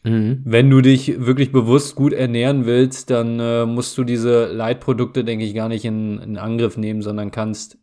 Mhm. 0.03 0.41
Wenn 0.45 0.69
du 0.69 0.81
dich 0.81 1.25
wirklich 1.25 1.51
bewusst 1.51 1.95
gut 1.95 2.13
ernähren 2.13 2.65
willst, 2.67 3.09
dann 3.09 3.39
äh, 3.39 3.65
musst 3.65 3.97
du 3.97 4.03
diese 4.03 4.45
Leitprodukte, 4.45 5.23
denke 5.23 5.43
ich, 5.43 5.55
gar 5.55 5.67
nicht 5.67 5.83
in, 5.83 6.19
in 6.19 6.37
Angriff 6.37 6.77
nehmen, 6.77 7.01
sondern 7.01 7.31
kannst 7.31 7.79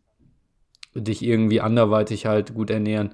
dich 0.95 1.23
irgendwie 1.23 1.59
anderweitig 1.59 2.25
halt 2.25 2.53
gut 2.53 2.69
ernähren. 2.69 3.11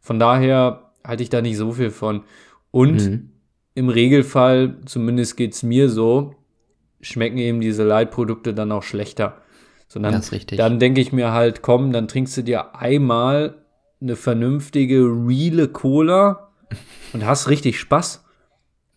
Von 0.00 0.18
daher 0.18 0.87
halte 1.04 1.22
ich 1.22 1.30
da 1.30 1.40
nicht 1.42 1.56
so 1.56 1.72
viel 1.72 1.90
von. 1.90 2.24
Und 2.70 2.96
Mhm. 3.08 3.30
im 3.74 3.88
Regelfall, 3.88 4.76
zumindest 4.84 5.36
geht's 5.36 5.62
mir 5.62 5.88
so, 5.88 6.34
schmecken 7.00 7.38
eben 7.38 7.60
diese 7.60 7.84
Leitprodukte 7.84 8.54
dann 8.54 8.72
auch 8.72 8.82
schlechter. 8.82 9.40
Sondern 9.88 10.12
Das 10.12 10.32
richtig. 10.32 10.58
dann 10.58 10.78
denke 10.78 11.00
ich 11.00 11.12
mir 11.12 11.32
halt, 11.32 11.62
komm, 11.62 11.92
dann 11.92 12.08
trinkst 12.08 12.36
du 12.36 12.42
dir 12.42 12.74
einmal 12.74 13.64
eine 14.00 14.16
vernünftige, 14.16 15.04
reale 15.04 15.68
Cola 15.68 16.50
und 17.12 17.24
hast 17.24 17.48
richtig 17.48 17.78
Spaß. 17.80 18.24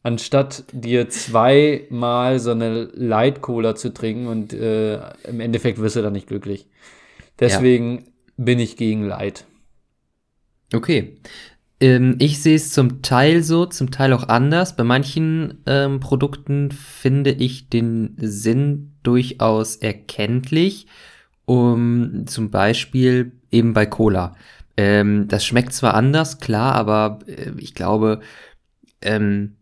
Anstatt 0.03 0.65
dir 0.73 1.09
zweimal 1.09 2.39
so 2.39 2.51
eine 2.51 2.85
Light 2.95 3.41
Cola 3.41 3.75
zu 3.75 3.93
trinken 3.93 4.25
und 4.27 4.51
äh, 4.51 4.95
im 5.23 5.39
Endeffekt 5.39 5.79
wirst 5.79 5.95
du 5.95 6.01
dann 6.01 6.13
nicht 6.13 6.27
glücklich. 6.27 6.67
Deswegen 7.39 8.05
bin 8.35 8.57
ich 8.59 8.77
gegen 8.77 9.03
Light. 9.07 9.45
Okay. 10.73 11.17
Ähm, 11.81 12.15
ich 12.19 12.41
sehe 12.41 12.55
es 12.55 12.71
zum 12.71 13.01
Teil 13.01 13.43
so, 13.43 13.65
zum 13.65 13.91
Teil 13.91 14.13
auch 14.13 14.29
anders. 14.29 14.75
Bei 14.75 14.83
manchen 14.83 15.57
ähm, 15.65 15.99
Produkten 15.99 16.71
finde 16.71 17.31
ich 17.31 17.69
den 17.69 18.15
Sinn 18.17 18.93
durchaus 19.03 19.75
erkenntlich. 19.75 20.87
Um, 21.45 22.27
zum 22.27 22.51
Beispiel 22.51 23.33
eben 23.49 23.73
bei 23.73 23.85
Cola. 23.85 24.35
Ähm, 24.77 25.27
das 25.27 25.45
schmeckt 25.45 25.73
zwar 25.73 25.95
anders, 25.95 26.39
klar, 26.39 26.75
aber 26.75 27.19
äh, 27.27 27.51
ich 27.57 27.73
glaube, 27.73 28.21
ähm, 29.01 29.57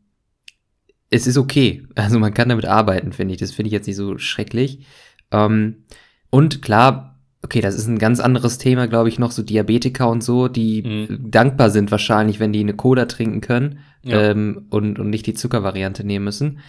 es 1.10 1.25
ist 1.25 1.38
okay. 1.38 1.88
Also 1.95 2.19
man 2.19 2.34
kann 2.34 2.49
damit 2.49 2.65
arbeiten, 2.65 3.13
finde 3.13 3.34
ich. 3.34 3.39
Das 3.39 3.51
finde 3.51 3.67
ich 3.67 3.73
jetzt 3.73 3.88
nicht 3.88 3.95
so 3.95 4.17
schrecklich. 4.17 4.86
Ähm, 5.32 5.86
und 6.29 6.62
klar, 6.62 7.18
okay, 7.41 7.62
das 7.62 7.75
ist 7.75 7.88
ein 7.88 7.99
ganz 7.99 8.19
anderes 8.19 8.58
Thema, 8.58 8.88
glaube 8.88 9.10
ich, 9.10 9.17
noch 9.19 9.32
so 9.32 9.41
Diabetiker 9.43 10.10
und 10.10 10.23
so, 10.23 10.47
die 10.47 10.84
Mhm. 10.84 11.32
dankbar 11.32 11.69
sind 11.69 11.91
wahrscheinlich, 11.91 12.39
wenn 12.39 12.54
die 12.54 12.60
eine 12.60 12.73
Cola 12.73 13.06
trinken 13.06 13.41
können 13.41 13.80
Ja. 14.04 14.32
ähm, 14.32 14.65
und, 14.69 14.99
und 14.99 15.10
nicht 15.10 15.25
die 15.25 15.34
Zuckervariante 15.34 16.04
nehmen 16.06 16.25
müssen. 16.25 16.60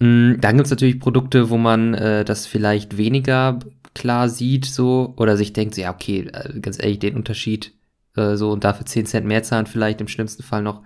Mm, 0.00 0.34
Dann 0.40 0.56
gibt's 0.56 0.70
natürlich 0.70 1.00
Produkte, 1.00 1.50
wo 1.50 1.56
man 1.58 1.94
äh, 1.94 2.24
das 2.24 2.46
vielleicht 2.46 2.96
weniger 2.96 3.58
klar 3.94 4.28
sieht, 4.28 4.64
so, 4.66 5.12
oder 5.16 5.36
sich 5.36 5.52
denkt, 5.52 5.74
so, 5.74 5.80
ja, 5.82 5.92
okay, 5.92 6.28
äh, 6.32 6.60
ganz 6.60 6.78
ehrlich, 6.82 7.00
den 7.00 7.16
Unterschied, 7.16 7.72
äh, 8.16 8.36
so, 8.36 8.50
und 8.52 8.64
dafür 8.64 8.86
10 8.86 9.06
Cent 9.06 9.26
mehr 9.26 9.42
zahlen, 9.42 9.66
vielleicht 9.66 10.00
im 10.00 10.08
schlimmsten 10.08 10.42
Fall 10.42 10.62
noch. 10.62 10.82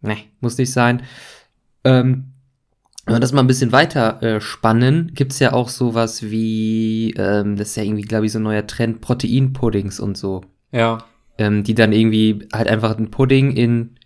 Ne, 0.00 0.16
muss 0.40 0.58
nicht 0.58 0.70
sein. 0.72 1.02
Ähm, 1.84 2.26
Wenn 3.06 3.14
wir 3.14 3.20
das 3.20 3.32
mal 3.32 3.40
ein 3.40 3.46
bisschen 3.46 3.70
weiter 3.70 4.20
äh, 4.20 4.40
spannen, 4.40 5.12
gibt's 5.14 5.38
ja 5.38 5.52
auch 5.52 5.68
sowas 5.68 6.24
wie, 6.24 7.14
ähm, 7.16 7.56
das 7.56 7.68
ist 7.70 7.76
ja 7.76 7.84
irgendwie, 7.84 8.02
glaube 8.02 8.26
ich, 8.26 8.32
so 8.32 8.40
ein 8.40 8.42
neuer 8.42 8.66
Trend, 8.66 9.00
Proteinpuddings 9.00 10.00
und 10.00 10.18
so. 10.18 10.42
Ja. 10.72 10.98
Ähm, 11.38 11.62
die 11.62 11.74
dann 11.74 11.92
irgendwie 11.92 12.48
halt 12.52 12.66
einfach 12.66 12.98
ein 12.98 13.12
Pudding 13.12 13.52
in, 13.52 13.96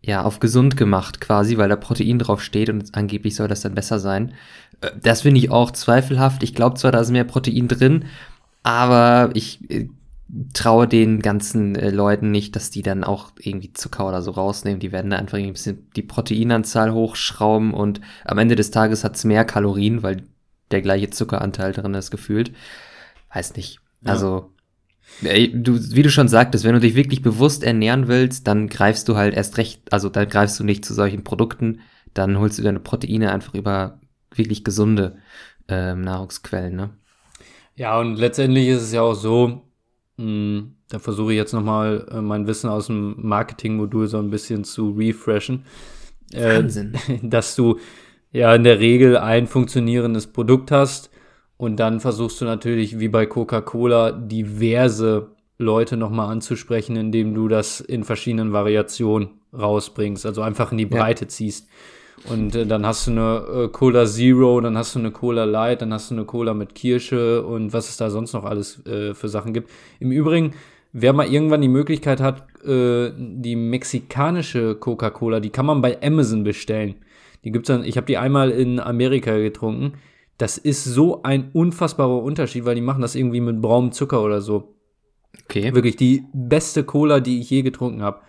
ja, 0.00 0.22
auf 0.22 0.40
gesund 0.40 0.78
gemacht 0.78 1.20
quasi, 1.20 1.58
weil 1.58 1.68
da 1.68 1.76
Protein 1.76 2.18
drauf 2.18 2.42
steht 2.42 2.70
und 2.70 2.94
angeblich 2.94 3.36
soll 3.36 3.48
das 3.48 3.60
dann 3.60 3.74
besser 3.74 3.98
sein. 3.98 4.32
Äh, 4.80 4.90
das 5.02 5.20
finde 5.22 5.38
ich 5.38 5.50
auch 5.50 5.70
zweifelhaft. 5.70 6.42
Ich 6.42 6.54
glaube 6.54 6.76
zwar, 6.76 6.92
da 6.92 7.00
ist 7.00 7.10
mehr 7.10 7.24
Protein 7.24 7.68
drin, 7.68 8.06
aber 8.62 9.30
ich 9.34 9.70
äh, 9.70 9.88
traue 10.52 10.88
den 10.88 11.20
ganzen 11.20 11.76
äh, 11.76 11.90
Leuten 11.90 12.30
nicht, 12.30 12.56
dass 12.56 12.70
die 12.70 12.82
dann 12.82 13.04
auch 13.04 13.32
irgendwie 13.38 13.72
Zucker 13.72 14.08
oder 14.08 14.22
so 14.22 14.32
rausnehmen. 14.32 14.80
Die 14.80 14.92
werden 14.92 15.10
da 15.10 15.18
einfach 15.18 15.38
ein 15.38 15.52
bisschen 15.52 15.88
die 15.94 16.02
Proteinanzahl 16.02 16.92
hochschrauben 16.92 17.72
und 17.72 18.00
am 18.24 18.38
Ende 18.38 18.56
des 18.56 18.70
Tages 18.70 19.04
hat's 19.04 19.24
mehr 19.24 19.44
Kalorien, 19.44 20.02
weil 20.02 20.24
der 20.70 20.82
gleiche 20.82 21.10
Zuckeranteil 21.10 21.72
drin 21.72 21.94
ist 21.94 22.10
gefühlt. 22.10 22.52
Weiß 23.32 23.54
nicht. 23.54 23.78
Ja. 24.00 24.12
Also, 24.12 24.52
ey, 25.22 25.52
du, 25.54 25.78
wie 25.94 26.02
du 26.02 26.10
schon 26.10 26.28
sagtest, 26.28 26.64
wenn 26.64 26.74
du 26.74 26.80
dich 26.80 26.96
wirklich 26.96 27.22
bewusst 27.22 27.62
ernähren 27.62 28.08
willst, 28.08 28.48
dann 28.48 28.68
greifst 28.68 29.08
du 29.08 29.16
halt 29.16 29.34
erst 29.34 29.58
recht, 29.58 29.92
also 29.92 30.08
dann 30.08 30.28
greifst 30.28 30.58
du 30.58 30.64
nicht 30.64 30.84
zu 30.84 30.92
solchen 30.92 31.22
Produkten, 31.22 31.80
dann 32.14 32.38
holst 32.38 32.58
du 32.58 32.62
deine 32.62 32.80
Proteine 32.80 33.32
einfach 33.32 33.54
über 33.54 34.00
wirklich 34.34 34.64
gesunde 34.64 35.18
ähm, 35.68 36.00
Nahrungsquellen, 36.00 36.74
ne? 36.74 36.90
Ja, 37.76 37.98
und 38.00 38.16
letztendlich 38.16 38.68
ist 38.68 38.82
es 38.82 38.92
ja 38.92 39.02
auch 39.02 39.14
so, 39.14 39.65
da 40.18 40.98
versuche 40.98 41.32
ich 41.32 41.36
jetzt 41.36 41.52
nochmal 41.52 42.06
äh, 42.10 42.20
mein 42.22 42.46
Wissen 42.46 42.70
aus 42.70 42.86
dem 42.86 43.16
Marketingmodul 43.18 44.06
so 44.06 44.18
ein 44.18 44.30
bisschen 44.30 44.64
zu 44.64 44.90
refreshen. 44.90 45.64
Äh, 46.32 46.58
Wahnsinn. 46.58 46.94
dass 47.22 47.54
du 47.54 47.78
ja 48.32 48.54
in 48.54 48.64
der 48.64 48.80
Regel 48.80 49.16
ein 49.16 49.46
funktionierendes 49.46 50.26
Produkt 50.28 50.70
hast 50.70 51.10
und 51.56 51.76
dann 51.78 52.00
versuchst 52.00 52.40
du 52.40 52.44
natürlich 52.44 52.98
wie 52.98 53.08
bei 53.08 53.26
Coca-Cola 53.26 54.12
diverse 54.12 55.30
Leute 55.58 55.96
nochmal 55.96 56.30
anzusprechen, 56.30 56.96
indem 56.96 57.34
du 57.34 57.48
das 57.48 57.80
in 57.80 58.04
verschiedenen 58.04 58.52
Variationen 58.52 59.40
rausbringst, 59.54 60.26
also 60.26 60.42
einfach 60.42 60.72
in 60.72 60.78
die 60.78 60.84
Ja. 60.84 60.90
Breite 60.90 61.28
ziehst. 61.28 61.68
Und 62.28 62.54
äh, 62.54 62.66
dann 62.66 62.84
hast 62.84 63.06
du 63.06 63.12
eine 63.12 63.64
äh, 63.64 63.68
Cola 63.68 64.04
Zero, 64.06 64.60
dann 64.60 64.76
hast 64.76 64.94
du 64.94 64.98
eine 64.98 65.10
Cola 65.10 65.44
Light, 65.44 65.82
dann 65.82 65.92
hast 65.92 66.10
du 66.10 66.14
eine 66.14 66.24
Cola 66.24 66.54
mit 66.54 66.74
Kirsche 66.74 67.44
und 67.44 67.72
was 67.72 67.88
es 67.88 67.96
da 67.96 68.10
sonst 68.10 68.32
noch 68.32 68.44
alles 68.44 68.84
äh, 68.86 69.14
für 69.14 69.28
Sachen 69.28 69.52
gibt. 69.52 69.70
Im 70.00 70.10
Übrigen, 70.10 70.52
wer 70.92 71.12
mal 71.12 71.26
irgendwann 71.26 71.62
die 71.62 71.68
Möglichkeit 71.68 72.20
hat, 72.20 72.46
äh, 72.64 73.12
die 73.16 73.54
mexikanische 73.54 74.74
Coca-Cola, 74.74 75.40
die 75.40 75.50
kann 75.50 75.66
man 75.66 75.82
bei 75.82 76.02
Amazon 76.02 76.42
bestellen. 76.42 76.96
Die 77.44 77.52
gibt's 77.52 77.68
dann, 77.68 77.84
ich 77.84 77.96
habe 77.96 78.06
die 78.06 78.18
einmal 78.18 78.50
in 78.50 78.80
Amerika 78.80 79.36
getrunken. 79.36 79.92
Das 80.38 80.58
ist 80.58 80.84
so 80.84 81.22
ein 81.22 81.50
unfassbarer 81.52 82.22
Unterschied, 82.22 82.64
weil 82.64 82.74
die 82.74 82.80
machen 82.80 83.02
das 83.02 83.14
irgendwie 83.14 83.40
mit 83.40 83.62
braunem 83.62 83.92
Zucker 83.92 84.22
oder 84.22 84.40
so. 84.40 84.74
Okay. 85.44 85.72
Wirklich 85.74 85.96
die 85.96 86.24
beste 86.32 86.82
Cola, 86.82 87.20
die 87.20 87.40
ich 87.40 87.50
je 87.50 87.62
getrunken 87.62 88.02
habe. 88.02 88.20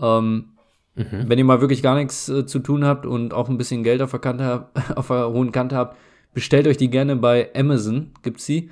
Ähm, 0.00 0.53
Mhm. 0.96 1.28
wenn 1.28 1.38
ihr 1.38 1.44
mal 1.44 1.60
wirklich 1.60 1.82
gar 1.82 1.96
nichts 1.96 2.28
äh, 2.28 2.46
zu 2.46 2.60
tun 2.60 2.84
habt 2.84 3.04
und 3.04 3.34
auch 3.34 3.48
ein 3.48 3.58
bisschen 3.58 3.82
Geld 3.82 4.00
auf 4.00 4.12
der, 4.12 4.20
Kante 4.20 4.44
habt, 4.44 4.90
auf 4.96 5.08
der 5.08 5.30
hohen 5.32 5.50
Kante 5.50 5.74
habt, 5.76 5.96
bestellt 6.34 6.66
euch 6.68 6.76
die 6.76 6.90
gerne 6.90 7.16
bei 7.16 7.50
Amazon, 7.54 8.12
gibt's 8.22 8.46
sie. 8.46 8.70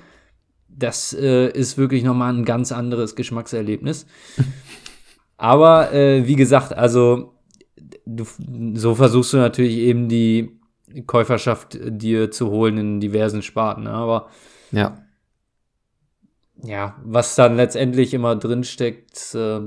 Das 0.69 1.13
äh, 1.13 1.49
ist 1.49 1.77
wirklich 1.77 2.03
nochmal 2.03 2.33
ein 2.33 2.45
ganz 2.45 2.71
anderes 2.71 3.15
Geschmackserlebnis. 3.15 4.05
Aber 5.37 5.91
äh, 5.93 6.25
wie 6.25 6.35
gesagt, 6.35 6.73
also 6.73 7.33
du, 8.05 8.25
so 8.73 8.95
versuchst 8.95 9.33
du 9.33 9.37
natürlich 9.37 9.75
eben 9.77 10.07
die 10.07 10.59
Käuferschaft 11.05 11.75
äh, 11.75 11.91
dir 11.91 12.31
zu 12.31 12.49
holen 12.49 12.77
in 12.77 12.99
diversen 13.01 13.41
Sparten. 13.41 13.83
ne? 13.83 13.91
Aber 13.91 14.29
Ja. 14.71 14.97
ja, 16.63 16.95
was 17.03 17.35
dann 17.35 17.57
letztendlich 17.57 18.13
immer 18.13 18.35
drinsteckt 18.35 19.35
äh, 19.35 19.61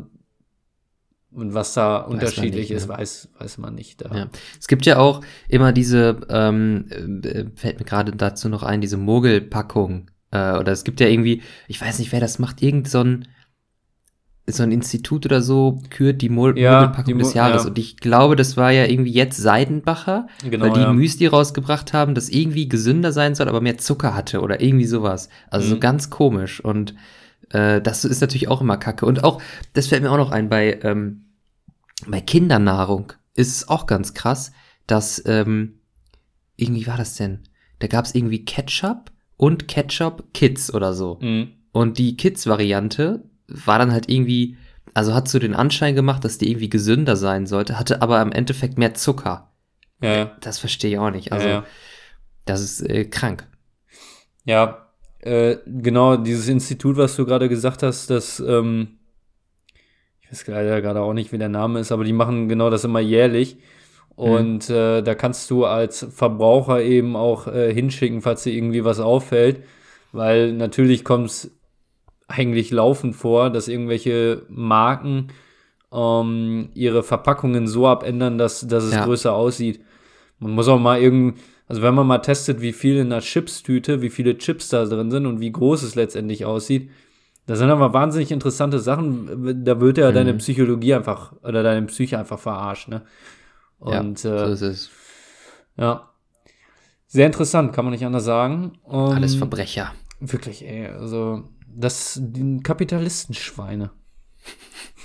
und 1.32 1.54
was 1.54 1.74
da 1.74 2.02
man 2.02 2.12
unterschiedlich 2.14 2.54
nicht, 2.54 2.70
ist, 2.70 2.88
ne? 2.88 2.94
weiß, 2.96 3.28
weiß 3.38 3.58
man 3.58 3.74
nicht. 3.74 4.00
Da. 4.02 4.14
Ja. 4.14 4.26
Es 4.58 4.68
gibt 4.68 4.86
ja 4.86 4.98
auch 4.98 5.20
immer 5.48 5.72
diese, 5.72 6.20
ähm, 6.30 6.86
äh, 7.24 7.44
fällt 7.54 7.78
mir 7.78 7.84
gerade 7.84 8.12
dazu 8.12 8.48
noch 8.48 8.62
ein, 8.62 8.80
diese 8.80 8.96
Mogelpackung. 8.96 10.10
Äh, 10.30 10.56
oder 10.58 10.72
es 10.72 10.84
gibt 10.84 11.00
ja 11.00 11.08
irgendwie, 11.08 11.42
ich 11.68 11.80
weiß 11.80 11.98
nicht, 11.98 12.12
wer 12.12 12.20
das 12.20 12.38
macht, 12.38 12.62
irgend 12.62 12.88
so 12.88 13.00
ein, 13.02 13.28
so 14.48 14.62
ein 14.62 14.70
Institut 14.70 15.26
oder 15.26 15.42
so 15.42 15.82
kürt 15.90 16.22
die 16.22 16.28
Mo 16.28 16.50
Ja, 16.50 16.74
Mogelpackung 16.80 17.04
die 17.06 17.14
Mo- 17.14 17.18
des 17.24 17.34
Jahres. 17.34 17.64
ja. 17.64 17.68
Und 17.68 17.78
ich 17.78 17.96
glaube, 17.96 18.36
das 18.36 18.56
war 18.56 18.70
ja 18.70 18.84
irgendwie 18.86 19.10
jetzt 19.12 19.36
Seidenbacher, 19.38 20.28
Genau, 20.48 20.64
weil 20.66 20.72
die 20.72 20.80
ja. 20.80 20.92
Müsli 20.92 21.26
rausgebracht 21.26 21.92
haben, 21.92 22.14
das 22.14 22.28
irgendwie 22.28 22.68
gesünder 22.68 23.10
sein 23.10 23.34
soll, 23.34 23.48
aber 23.48 23.60
mehr 23.60 23.78
Zucker 23.78 24.14
hatte 24.14 24.40
oder 24.40 24.60
irgendwie 24.62 24.84
sowas. 24.86 25.28
Also 25.50 25.68
so 25.70 25.76
Mhm. 25.76 25.80
ganz 25.80 26.10
komisch. 26.10 26.60
Und 26.60 26.94
äh, 27.50 27.80
das 27.80 28.04
ist 28.04 28.20
natürlich 28.20 28.48
auch 28.48 28.60
immer 28.60 28.76
kacke. 28.76 29.06
Und 29.06 29.24
auch, 29.24 29.40
das 29.72 29.88
fällt 29.88 30.02
mir 30.02 30.10
auch 30.10 30.16
noch 30.16 30.30
ein, 30.30 30.48
bei, 30.48 30.80
ähm, 30.82 31.26
bei 32.06 32.20
Kindernahrung 32.20 33.12
ist 33.34 33.54
es 33.54 33.68
auch 33.68 33.86
ganz 33.86 34.14
krass, 34.14 34.52
dass, 34.86 35.22
ähm, 35.26 35.80
irgendwie 36.56 36.86
war 36.86 36.96
das 36.96 37.16
denn? 37.16 37.40
Da 37.78 37.86
gab 37.86 38.04
es 38.04 38.14
irgendwie 38.14 38.44
Ketchup 38.44 39.10
und 39.36 39.68
Ketchup 39.68 40.32
Kids 40.32 40.72
oder 40.72 40.94
so. 40.94 41.18
Mhm. 41.20 41.52
Und 41.72 41.98
die 41.98 42.16
Kids-Variante 42.16 43.24
war 43.48 43.78
dann 43.78 43.92
halt 43.92 44.08
irgendwie, 44.08 44.56
also 44.94 45.14
hat 45.14 45.28
so 45.28 45.38
den 45.38 45.54
Anschein 45.54 45.94
gemacht, 45.94 46.24
dass 46.24 46.38
die 46.38 46.50
irgendwie 46.50 46.70
gesünder 46.70 47.16
sein 47.16 47.46
sollte, 47.46 47.78
hatte 47.78 48.00
aber 48.00 48.22
im 48.22 48.32
Endeffekt 48.32 48.78
mehr 48.78 48.94
Zucker. 48.94 49.52
Ja. 50.00 50.36
Das 50.40 50.58
verstehe 50.58 50.92
ich 50.92 50.98
auch 50.98 51.10
nicht. 51.10 51.32
Also, 51.32 51.46
ja, 51.46 51.54
ja. 51.54 51.64
das 52.46 52.62
ist 52.62 52.80
äh, 52.80 53.04
krank. 53.04 53.46
Ja, 54.44 54.85
äh, 55.26 55.58
genau, 55.66 56.16
dieses 56.16 56.48
Institut, 56.48 56.96
was 56.96 57.16
du 57.16 57.26
gerade 57.26 57.48
gesagt 57.48 57.82
hast, 57.82 58.10
das, 58.10 58.40
ähm, 58.40 58.98
ich 60.20 60.30
weiß 60.30 60.46
leider 60.46 60.80
gerade 60.80 61.00
auch 61.00 61.12
nicht, 61.12 61.32
wie 61.32 61.38
der 61.38 61.48
Name 61.48 61.80
ist, 61.80 61.92
aber 61.92 62.04
die 62.04 62.12
machen 62.12 62.48
genau 62.48 62.70
das 62.70 62.84
immer 62.84 63.00
jährlich. 63.00 63.58
Und 64.16 64.70
äh, 64.70 65.02
da 65.02 65.14
kannst 65.14 65.50
du 65.50 65.66
als 65.66 66.06
Verbraucher 66.10 66.80
eben 66.80 67.16
auch 67.16 67.48
äh, 67.48 67.72
hinschicken, 67.74 68.22
falls 68.22 68.44
dir 68.44 68.52
irgendwie 68.54 68.82
was 68.84 68.98
auffällt. 68.98 69.62
Weil 70.12 70.52
natürlich 70.54 71.04
kommt 71.04 71.26
es 71.26 71.50
eigentlich 72.26 72.70
laufend 72.70 73.14
vor, 73.14 73.50
dass 73.50 73.68
irgendwelche 73.68 74.42
Marken 74.48 75.28
ähm, 75.92 76.70
ihre 76.74 77.02
Verpackungen 77.02 77.66
so 77.68 77.86
abändern, 77.86 78.38
dass, 78.38 78.66
dass 78.66 78.84
es 78.84 78.94
Ja. 78.94 79.04
größer 79.04 79.34
aussieht. 79.34 79.80
Man 80.38 80.52
muss 80.52 80.68
auch 80.68 80.80
mal 80.80 81.00
irgend, 81.00 81.38
also 81.68 81.82
wenn 81.82 81.94
man 81.94 82.06
mal 82.06 82.18
testet, 82.18 82.60
wie 82.60 82.72
viel 82.72 82.96
in 82.96 83.12
einer 83.12 83.20
Chipstüte, 83.22 84.02
wie 84.02 84.10
viele 84.10 84.38
Chips 84.38 84.68
da 84.68 84.84
drin 84.84 85.10
sind 85.10 85.26
und 85.26 85.40
wie 85.40 85.52
groß 85.52 85.82
es 85.82 85.94
letztendlich 85.94 86.44
aussieht, 86.44 86.90
das 87.46 87.58
sind 87.60 87.70
aber 87.70 87.92
wahnsinnig 87.92 88.32
interessante 88.32 88.78
Sachen. 88.80 89.64
Da 89.64 89.80
wird 89.80 89.98
ja 89.98 90.10
Mhm. 90.10 90.14
deine 90.14 90.34
Psychologie 90.34 90.94
einfach 90.94 91.32
oder 91.42 91.62
deine 91.62 91.86
Psyche 91.86 92.18
einfach 92.18 92.38
verarscht, 92.40 92.88
ne? 92.88 93.02
Und 93.78 94.22
ja, 94.24 94.34
äh, 94.34 94.38
so 94.38 94.52
ist 94.52 94.62
es. 94.62 94.90
ja. 95.76 96.10
Sehr 97.08 97.26
interessant, 97.26 97.72
kann 97.72 97.84
man 97.84 97.92
nicht 97.92 98.04
anders 98.04 98.24
sagen. 98.24 98.72
Um, 98.82 99.12
Alles 99.12 99.36
Verbrecher. 99.36 99.92
Wirklich, 100.18 100.64
ey, 100.66 100.88
also 100.88 101.44
das 101.68 102.18
die 102.20 102.60
Kapitalistenschweine. 102.62 103.90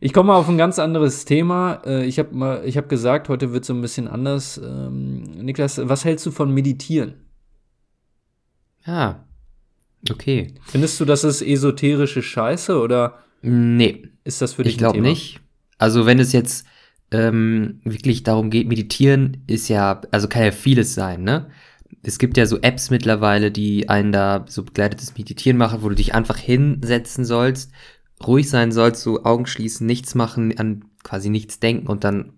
Ich 0.00 0.12
komme 0.12 0.28
mal 0.28 0.36
auf 0.36 0.48
ein 0.48 0.58
ganz 0.58 0.78
anderes 0.78 1.24
Thema. 1.24 1.82
Äh, 1.86 2.04
Ich 2.06 2.18
habe 2.18 2.34
mal, 2.34 2.62
ich 2.64 2.76
habe 2.76 2.88
gesagt, 2.88 3.28
heute 3.28 3.52
wird 3.52 3.64
so 3.64 3.72
ein 3.74 3.80
bisschen 3.80 4.08
anders. 4.08 4.58
Ähm, 4.62 5.22
Niklas, 5.22 5.80
was 5.82 6.04
hältst 6.04 6.26
du 6.26 6.30
von 6.30 6.52
Meditieren? 6.52 7.14
Ja. 8.86 9.24
Okay. 10.10 10.54
Findest 10.64 11.00
du, 11.00 11.04
das 11.04 11.24
ist 11.24 11.42
esoterische 11.42 12.22
Scheiße 12.22 12.78
oder 12.78 13.18
Nee, 13.42 14.08
ist 14.24 14.40
das 14.42 14.54
für 14.54 14.62
dich 14.62 14.72
ich 14.74 14.78
glaube 14.78 14.94
ein 14.98 15.02
Thema? 15.02 15.08
nicht. 15.08 15.40
Also 15.78 16.06
wenn 16.06 16.18
es 16.18 16.32
jetzt 16.32 16.66
ähm, 17.10 17.80
wirklich 17.84 18.22
darum 18.22 18.50
geht, 18.50 18.68
meditieren 18.68 19.42
ist 19.46 19.68
ja, 19.68 20.00
also 20.10 20.28
kann 20.28 20.42
ja 20.42 20.52
vieles 20.52 20.94
sein, 20.94 21.22
ne? 21.22 21.50
Es 22.02 22.18
gibt 22.18 22.36
ja 22.36 22.46
so 22.46 22.58
Apps 22.60 22.90
mittlerweile, 22.90 23.50
die 23.50 23.88
einen 23.88 24.12
da 24.12 24.44
so 24.48 24.62
begleitetes 24.62 25.16
Meditieren 25.18 25.56
machen, 25.58 25.82
wo 25.82 25.88
du 25.88 25.94
dich 25.96 26.14
einfach 26.14 26.36
hinsetzen 26.36 27.24
sollst, 27.24 27.72
ruhig 28.24 28.48
sein 28.48 28.72
sollst, 28.72 29.02
so 29.02 29.24
Augen 29.24 29.46
schließen, 29.46 29.86
nichts 29.86 30.14
machen, 30.14 30.56
an 30.58 30.84
quasi 31.02 31.28
nichts 31.28 31.60
denken 31.60 31.86
und 31.86 32.04
dann 32.04 32.32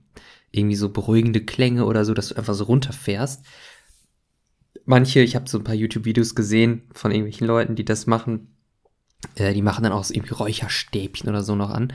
irgendwie 0.50 0.76
so 0.76 0.88
beruhigende 0.88 1.44
Klänge 1.44 1.84
oder 1.84 2.04
so, 2.04 2.14
dass 2.14 2.28
du 2.28 2.36
einfach 2.36 2.54
so 2.54 2.64
runterfährst. 2.64 3.44
Manche, 4.84 5.20
ich 5.20 5.36
habe 5.36 5.48
so 5.48 5.58
ein 5.58 5.64
paar 5.64 5.74
YouTube-Videos 5.74 6.34
gesehen 6.34 6.82
von 6.92 7.10
irgendwelchen 7.10 7.46
Leuten, 7.46 7.74
die 7.74 7.84
das 7.84 8.06
machen. 8.06 8.54
Äh, 9.34 9.52
die 9.52 9.62
machen 9.62 9.82
dann 9.82 9.92
auch 9.92 10.04
so 10.04 10.14
irgendwie 10.14 10.34
Räucherstäbchen 10.34 11.28
oder 11.28 11.42
so 11.42 11.54
noch 11.54 11.70
an. 11.70 11.92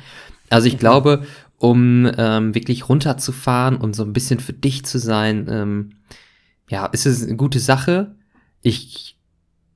Also 0.50 0.68
ich 0.68 0.78
glaube, 0.78 1.26
um 1.58 2.10
ähm, 2.18 2.54
wirklich 2.54 2.90
runterzufahren 2.90 3.78
und 3.78 3.96
so 3.96 4.04
ein 4.04 4.14
bisschen 4.14 4.40
für 4.40 4.54
dich 4.54 4.86
zu 4.86 5.00
sein, 5.00 5.48
ähm, 5.50 5.90
ja, 6.70 6.86
ist 6.88 7.06
es 7.06 7.24
eine 7.24 7.36
gute 7.36 7.60
Sache. 7.60 8.16
Ich 8.62 9.13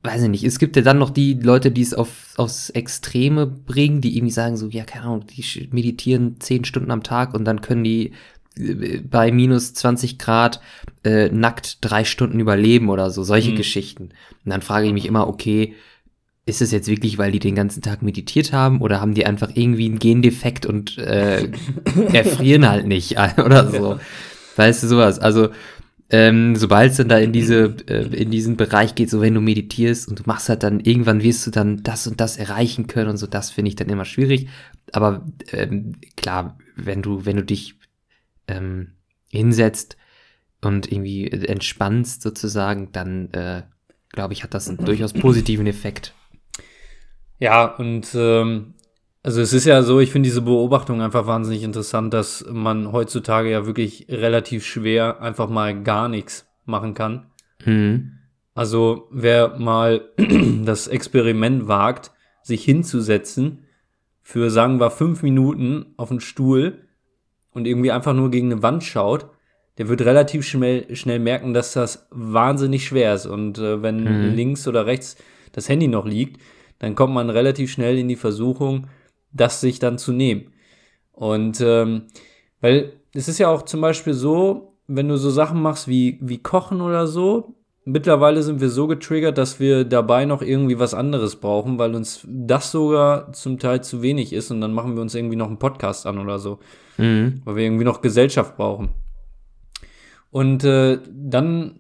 weiß 0.08 0.24
ich 0.24 0.30
nicht, 0.30 0.44
es 0.44 0.58
gibt 0.58 0.76
ja 0.76 0.82
dann 0.82 0.98
noch 0.98 1.10
die 1.10 1.34
Leute, 1.34 1.70
die 1.70 1.82
es 1.82 1.94
auf, 1.94 2.34
aufs 2.38 2.70
Extreme 2.72 3.46
bringen, 3.46 4.02
die 4.02 4.18
irgendwie 4.18 4.34
sagen 4.34 4.58
so, 4.58 4.70
ja, 4.70 4.84
keine 4.86 5.06
Ahnung, 5.06 5.26
die 5.28 5.68
meditieren 5.72 6.40
zehn 6.40 6.66
Stunden 6.66 6.92
am 6.92 7.04
Tag 7.04 7.34
und 7.34 7.46
dann 7.46 7.62
können 7.62 7.84
die 7.84 8.14
äh, 8.58 9.00
bei 9.00 9.32
minus 9.32 9.74
20 9.74 10.18
Grad 10.18 10.62
äh, 11.04 11.30
nackt 11.30 11.80
drei 11.82 12.06
Stunden 12.06 12.40
überleben 12.40 12.90
oder 12.90 13.12
so, 13.12 13.24
solche 13.24 13.52
mhm. 13.52 13.58
Geschichten. 13.58 14.04
Und 14.46 14.52
dann 14.52 14.62
frage 14.62 14.88
ich 14.88 14.94
mich 14.94 15.06
immer, 15.06 15.28
okay, 15.28 15.76
ist 16.46 16.62
es 16.62 16.72
jetzt 16.72 16.88
wirklich, 16.88 17.18
weil 17.18 17.32
die 17.32 17.40
den 17.40 17.56
ganzen 17.56 17.82
Tag 17.82 18.02
meditiert 18.02 18.54
haben 18.54 18.80
oder 18.82 19.02
haben 19.02 19.14
die 19.14 19.26
einfach 19.26 19.52
irgendwie 19.54 19.86
einen 19.86 20.00
Gendefekt 20.00 20.66
und 20.66 20.98
äh, 20.98 21.50
erfrieren 22.14 22.68
halt 22.68 22.88
nicht 22.88 23.18
oder 23.38 23.70
so? 23.70 23.94
Ja. 23.94 24.00
Weißt 24.56 24.82
du 24.82 24.88
sowas? 24.88 25.20
Also 25.20 25.50
ähm, 26.10 26.56
sobald 26.56 26.92
es 26.92 26.98
dann 26.98 27.10
da 27.10 27.18
in 27.18 27.34
diese 27.34 27.76
äh, 27.88 28.08
in 28.16 28.32
diesen 28.32 28.56
Bereich 28.56 28.96
geht, 28.96 29.10
so 29.10 29.22
wenn 29.22 29.34
du 29.34 29.42
meditierst 29.42 30.08
und 30.08 30.20
du 30.20 30.24
machst 30.26 30.48
halt 30.48 30.64
dann 30.64 30.80
irgendwann 30.80 31.22
wirst 31.22 31.46
du 31.46 31.52
dann 31.52 31.84
das 31.84 32.08
und 32.08 32.22
das 32.22 32.38
erreichen 32.38 32.88
können 32.88 33.10
und 33.10 33.18
so, 33.18 33.28
das 33.28 33.52
finde 33.52 33.70
ich 33.70 33.76
dann 33.76 33.90
immer 33.90 34.06
schwierig. 34.06 34.48
Aber 34.94 35.26
ähm, 35.52 35.96
klar, 36.16 36.58
wenn 36.76 37.02
du 37.02 37.26
wenn 37.26 37.36
du 37.36 37.44
dich 37.44 37.76
ähm, 38.48 38.94
hinsetzt 39.30 39.98
und 40.62 40.92
irgendwie 40.92 41.30
entspannst 41.30 42.22
sozusagen, 42.22 42.92
dann 42.94 43.32
äh, 43.34 43.64
glaube 44.10 44.34
ich, 44.34 44.44
hat 44.44 44.54
das 44.54 44.70
einen 44.70 44.78
durchaus 44.78 45.14
positiven 45.14 45.68
Effekt. 45.68 46.14
Ja, 47.40 47.66
und 47.66 48.08
ähm, 48.16 48.74
also 49.28 49.42
es 49.42 49.52
ist 49.52 49.66
ja 49.66 49.82
so, 49.82 50.00
ich 50.00 50.14
finde 50.14 50.30
diese 50.30 50.42
Beobachtung 50.42 51.02
einfach 51.02 51.28
wahnsinnig 51.28 51.64
interessant, 51.64 52.14
dass 52.14 52.46
man 52.50 52.94
heutzutage 52.94 53.52
ja 53.52 53.66
wirklich 53.66 54.06
relativ 54.08 54.66
schwer 54.66 55.22
einfach 55.22 55.50
mal 55.50 55.84
gar 55.84 56.08
nichts 56.08 56.48
machen 56.64 56.94
kann. 56.94 57.26
Mhm. 57.66 58.20
Also 58.56 59.10
wer 59.12 59.60
mal 59.60 60.14
das 60.64 60.88
Experiment 60.88 61.68
wagt, 61.68 62.12
sich 62.42 62.64
hinzusetzen 62.64 63.66
für, 64.22 64.50
sagen 64.50 64.80
wir, 64.80 64.92
fünf 64.92 65.24
Minuten 65.24 65.88
auf 65.98 66.10
einen 66.10 66.22
Stuhl 66.22 66.88
und 67.52 67.68
irgendwie 67.68 67.92
einfach 67.92 68.14
nur 68.14 68.32
gegen 68.32 68.50
eine 68.54 68.64
Wand 68.64 68.86
schaut, 68.86 69.26
der 69.78 69.90
wird 69.90 70.04
relativ 70.04 70.46
schnell, 70.48 70.96
schnell 70.96 71.20
merken, 71.20 71.54
dass 71.54 71.74
das 71.74 72.08
wahnsinnig 72.12 72.86
schwer 72.86 73.14
ist. 73.14 73.26
Und 73.26 73.58
äh, 73.58 73.84
wenn 73.84 74.06
mhm. 74.06 74.36
links 74.36 74.70
oder 74.70 74.86
rechts 74.86 75.18
das 75.52 75.68
Handy 75.68 75.90
noch 75.90 76.06
liegt, 76.06 76.42
dann 76.80 76.96
kommt 76.96 77.14
man 77.14 77.30
relativ 77.30 77.70
schnell 77.70 77.98
in 77.98 78.08
die 78.08 78.16
Versuchung, 78.16 78.88
das 79.32 79.62
sich 79.62 79.80
dann 79.80 79.98
zu 79.98 80.12
nehmen. 80.12 80.52
Und 81.12 81.62
ähm, 81.62 82.04
weil 82.62 82.94
es 83.14 83.28
ist 83.28 83.40
ja 83.40 83.50
auch 83.50 83.64
zum 83.64 83.82
Beispiel 83.82 84.14
so, 84.14 84.78
wenn 84.88 85.08
du 85.08 85.18
so 85.18 85.30
Sachen 85.30 85.62
machst 85.62 85.88
wie, 85.88 86.18
wie 86.22 86.38
Kochen 86.38 86.82
oder 86.82 87.08
so, 87.08 87.56
mittlerweile 87.86 88.44
sind 88.44 88.62
wir 88.62 88.70
so 88.70 88.88
getriggert, 88.88 89.38
dass 89.38 89.60
wir 89.60 89.86
dabei 89.86 90.26
noch 90.26 90.42
irgendwie 90.42 90.78
was 90.78 90.94
anderes 90.94 91.38
brauchen, 91.38 91.80
weil 91.80 91.96
uns 91.96 92.26
das 92.28 92.72
sogar 92.72 93.32
zum 93.34 93.60
Teil 93.60 93.84
zu 93.84 94.02
wenig 94.02 94.34
ist 94.34 94.52
und 94.52 94.62
dann 94.62 94.74
machen 94.74 94.96
wir 94.96 95.02
uns 95.02 95.16
irgendwie 95.16 95.38
noch 95.38 95.48
einen 95.48 95.60
Podcast 95.60 96.06
an 96.06 96.20
oder 96.20 96.38
so, 96.38 96.60
mhm. 96.98 97.42
weil 97.46 97.56
wir 97.56 97.64
irgendwie 97.64 97.86
noch 97.86 98.02
Gesellschaft 98.02 98.58
brauchen. 98.58 98.90
Und 100.32 100.64
äh, 100.66 101.00
dann 101.10 101.80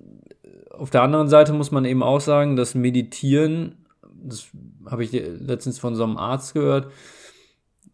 auf 0.71 0.89
der 0.89 1.01
anderen 1.01 1.27
Seite 1.27 1.53
muss 1.53 1.71
man 1.71 1.85
eben 1.85 2.03
auch 2.03 2.21
sagen, 2.21 2.55
dass 2.55 2.75
Meditieren, 2.75 3.85
das 4.23 4.47
habe 4.89 5.03
ich 5.03 5.11
letztens 5.11 5.79
von 5.79 5.95
so 5.95 6.03
einem 6.03 6.17
Arzt 6.17 6.53
gehört, 6.53 6.91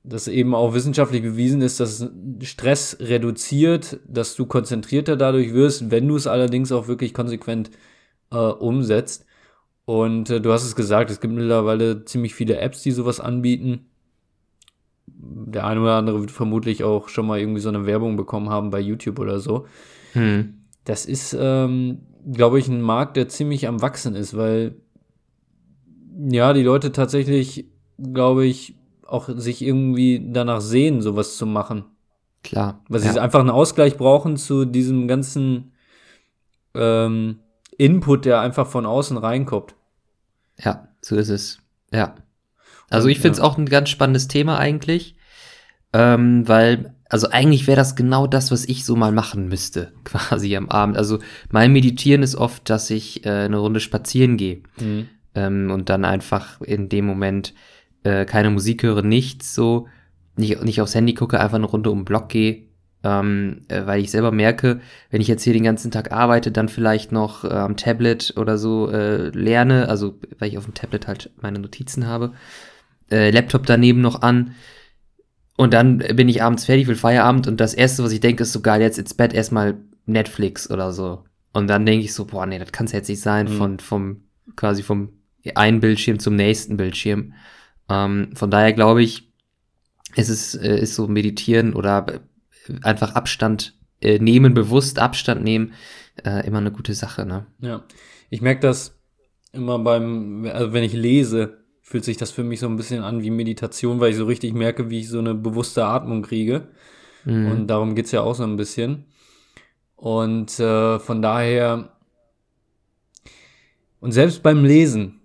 dass 0.03 0.27
eben 0.27 0.53
auch 0.53 0.73
wissenschaftlich 0.73 1.21
bewiesen 1.21 1.61
ist, 1.61 1.79
dass 1.79 2.09
Stress 2.41 2.97
reduziert, 2.99 3.99
dass 4.07 4.35
du 4.35 4.45
konzentrierter 4.45 5.15
dadurch 5.15 5.53
wirst, 5.53 5.91
wenn 5.91 6.07
du 6.07 6.17
es 6.17 6.27
allerdings 6.27 6.71
auch 6.73 6.87
wirklich 6.87 7.13
konsequent 7.13 7.71
äh, 8.31 8.37
umsetzt. 8.37 9.25
Und 9.85 10.29
äh, 10.29 10.41
du 10.41 10.51
hast 10.51 10.65
es 10.65 10.75
gesagt, 10.75 11.09
es 11.09 11.21
gibt 11.21 11.33
mittlerweile 11.33 12.03
ziemlich 12.03 12.35
viele 12.35 12.57
Apps, 12.57 12.81
die 12.83 12.91
sowas 12.91 13.21
anbieten. 13.21 13.85
Der 15.07 15.65
eine 15.65 15.81
oder 15.81 15.95
andere 15.95 16.19
wird 16.19 16.31
vermutlich 16.31 16.83
auch 16.83 17.07
schon 17.07 17.25
mal 17.25 17.39
irgendwie 17.39 17.61
so 17.61 17.69
eine 17.69 17.85
Werbung 17.85 18.17
bekommen 18.17 18.49
haben 18.49 18.71
bei 18.71 18.79
YouTube 18.81 19.19
oder 19.19 19.39
so. 19.39 19.67
Hm. 20.11 20.65
Das 20.83 21.05
ist, 21.05 21.35
ähm, 21.39 21.99
glaube 22.29 22.59
ich, 22.59 22.67
ein 22.67 22.81
Markt, 22.81 23.15
der 23.15 23.29
ziemlich 23.29 23.67
am 23.67 23.81
Wachsen 23.81 24.15
ist, 24.15 24.35
weil 24.35 24.75
ja, 26.29 26.53
die 26.53 26.63
Leute 26.63 26.91
tatsächlich, 26.91 27.65
glaube 27.97 28.45
ich, 28.45 28.75
auch 29.07 29.29
sich 29.29 29.61
irgendwie 29.61 30.29
danach 30.31 30.61
sehen, 30.61 31.01
sowas 31.01 31.37
zu 31.37 31.45
machen. 31.45 31.85
Klar. 32.43 32.81
Weil 32.89 32.99
sie 32.99 33.19
einfach 33.19 33.39
einen 33.39 33.49
Ausgleich 33.49 33.97
brauchen 33.97 34.37
zu 34.37 34.65
diesem 34.65 35.07
ganzen 35.07 35.71
ähm, 36.73 37.39
Input, 37.77 38.25
der 38.25 38.41
einfach 38.41 38.67
von 38.67 38.85
außen 38.85 39.17
reinkommt. 39.17 39.75
Ja, 40.59 40.89
so 41.01 41.15
ist 41.15 41.29
es. 41.29 41.59
Ja. 41.91 42.15
Also 42.89 43.07
ich 43.07 43.19
finde 43.19 43.33
es 43.33 43.37
ja. 43.37 43.43
auch 43.45 43.57
ein 43.57 43.65
ganz 43.65 43.89
spannendes 43.89 44.27
Thema 44.27 44.57
eigentlich, 44.57 45.15
ähm, 45.93 46.47
weil, 46.47 46.95
also 47.09 47.29
eigentlich 47.29 47.65
wäre 47.65 47.77
das 47.77 47.95
genau 47.95 48.27
das, 48.27 48.51
was 48.51 48.65
ich 48.65 48.85
so 48.85 48.95
mal 48.95 49.11
machen 49.11 49.47
müsste, 49.47 49.93
quasi 50.03 50.55
am 50.55 50.69
Abend. 50.69 50.97
Also 50.97 51.19
mein 51.49 51.71
Meditieren 51.71 52.23
ist 52.23 52.35
oft, 52.35 52.69
dass 52.69 52.89
ich 52.89 53.25
äh, 53.25 53.29
eine 53.29 53.57
Runde 53.57 53.79
spazieren 53.79 54.37
gehe. 54.37 54.63
Mhm 54.79 55.09
ähm, 55.35 55.71
und 55.71 55.89
dann 55.89 56.05
einfach 56.05 56.61
in 56.61 56.89
dem 56.89 57.05
Moment 57.05 57.53
äh, 58.03 58.25
keine 58.25 58.49
Musik 58.49 58.83
höre, 58.83 59.01
nichts 59.01 59.53
so, 59.53 59.87
nicht, 60.35 60.63
nicht 60.63 60.81
aufs 60.81 60.95
Handy 60.95 61.13
gucke, 61.13 61.39
einfach 61.39 61.55
eine 61.57 61.65
Runde 61.65 61.91
um 61.91 61.99
den 61.99 62.05
Block 62.05 62.29
gehe, 62.29 62.63
ähm, 63.03 63.61
äh, 63.67 63.85
weil 63.85 64.01
ich 64.01 64.11
selber 64.11 64.31
merke, 64.31 64.81
wenn 65.09 65.21
ich 65.21 65.27
jetzt 65.27 65.43
hier 65.43 65.53
den 65.53 65.63
ganzen 65.63 65.91
Tag 65.91 66.11
arbeite, 66.11 66.51
dann 66.51 66.69
vielleicht 66.69 67.11
noch 67.11 67.43
äh, 67.43 67.49
am 67.49 67.77
Tablet 67.77 68.33
oder 68.37 68.57
so 68.57 68.89
äh, 68.89 69.29
lerne, 69.29 69.89
also 69.89 70.19
weil 70.39 70.49
ich 70.49 70.57
auf 70.57 70.65
dem 70.65 70.73
Tablet 70.73 71.07
halt 71.07 71.31
meine 71.41 71.59
Notizen 71.59 72.07
habe, 72.07 72.33
äh, 73.11 73.29
Laptop 73.31 73.65
daneben 73.65 74.01
noch 74.01 74.21
an 74.21 74.55
und 75.55 75.73
dann 75.73 75.99
bin 75.99 76.29
ich 76.29 76.41
abends 76.41 76.65
fertig, 76.65 76.87
will 76.87 76.95
Feierabend 76.95 77.47
und 77.47 77.59
das 77.59 77.73
erste, 77.73 78.03
was 78.03 78.11
ich 78.11 78.19
denke, 78.19 78.43
ist 78.43 78.53
so 78.53 78.61
geil, 78.61 78.81
jetzt 78.81 78.97
ins 78.97 79.13
Bett 79.13 79.33
erstmal 79.33 79.75
Netflix 80.05 80.69
oder 80.69 80.91
so. 80.91 81.23
Und 81.53 81.67
dann 81.67 81.85
denke 81.85 82.03
ich 82.03 82.13
so, 82.13 82.25
boah, 82.25 82.45
nee, 82.45 82.57
das 82.57 82.71
kann 82.71 82.87
es 82.87 82.91
jetzt 82.91 83.09
nicht 83.09 83.21
sein, 83.21 83.45
mhm. 83.45 83.57
von, 83.57 83.79
vom, 83.79 84.23
quasi 84.55 84.81
vom 84.81 85.09
einen 85.55 85.79
Bildschirm 85.79 86.19
zum 86.19 86.35
nächsten 86.35 86.77
Bildschirm. 86.77 87.33
Ähm, 87.89 88.31
von 88.35 88.51
daher 88.51 88.73
glaube 88.73 89.03
ich, 89.03 89.31
es 90.15 90.29
ist, 90.29 90.55
äh, 90.55 90.79
ist 90.79 90.95
so 90.95 91.07
meditieren 91.07 91.73
oder 91.73 92.21
einfach 92.81 93.15
Abstand 93.15 93.77
äh, 94.01 94.19
nehmen, 94.19 94.53
bewusst 94.53 94.99
Abstand 94.99 95.43
nehmen, 95.43 95.73
äh, 96.23 96.45
immer 96.45 96.59
eine 96.59 96.71
gute 96.71 96.93
Sache. 96.93 97.25
Ne? 97.25 97.45
Ja, 97.59 97.83
ich 98.29 98.41
merke 98.41 98.61
das 98.61 98.99
immer 99.51 99.79
beim, 99.79 100.45
also 100.51 100.73
wenn 100.73 100.83
ich 100.83 100.93
lese, 100.93 101.63
fühlt 101.81 102.05
sich 102.05 102.17
das 102.17 102.31
für 102.31 102.43
mich 102.43 102.59
so 102.59 102.67
ein 102.67 102.77
bisschen 102.77 103.03
an 103.03 103.23
wie 103.23 103.29
Meditation, 103.29 103.99
weil 103.99 104.11
ich 104.11 104.17
so 104.17 104.25
richtig 104.25 104.53
merke, 104.53 104.89
wie 104.89 104.99
ich 104.99 105.09
so 105.09 105.19
eine 105.19 105.35
bewusste 105.35 105.85
Atmung 105.85 106.21
kriege. 106.21 106.69
Mhm. 107.25 107.51
Und 107.51 107.67
darum 107.67 107.95
geht's 107.95 108.11
ja 108.11 108.21
auch 108.21 108.35
so 108.35 108.43
ein 108.43 108.57
bisschen. 108.57 109.05
Und 109.95 110.59
äh, 110.59 110.99
von 110.99 111.21
daher, 111.21 111.89
und 113.99 114.11
selbst 114.11 114.43
beim 114.43 114.65
Lesen, 114.65 115.21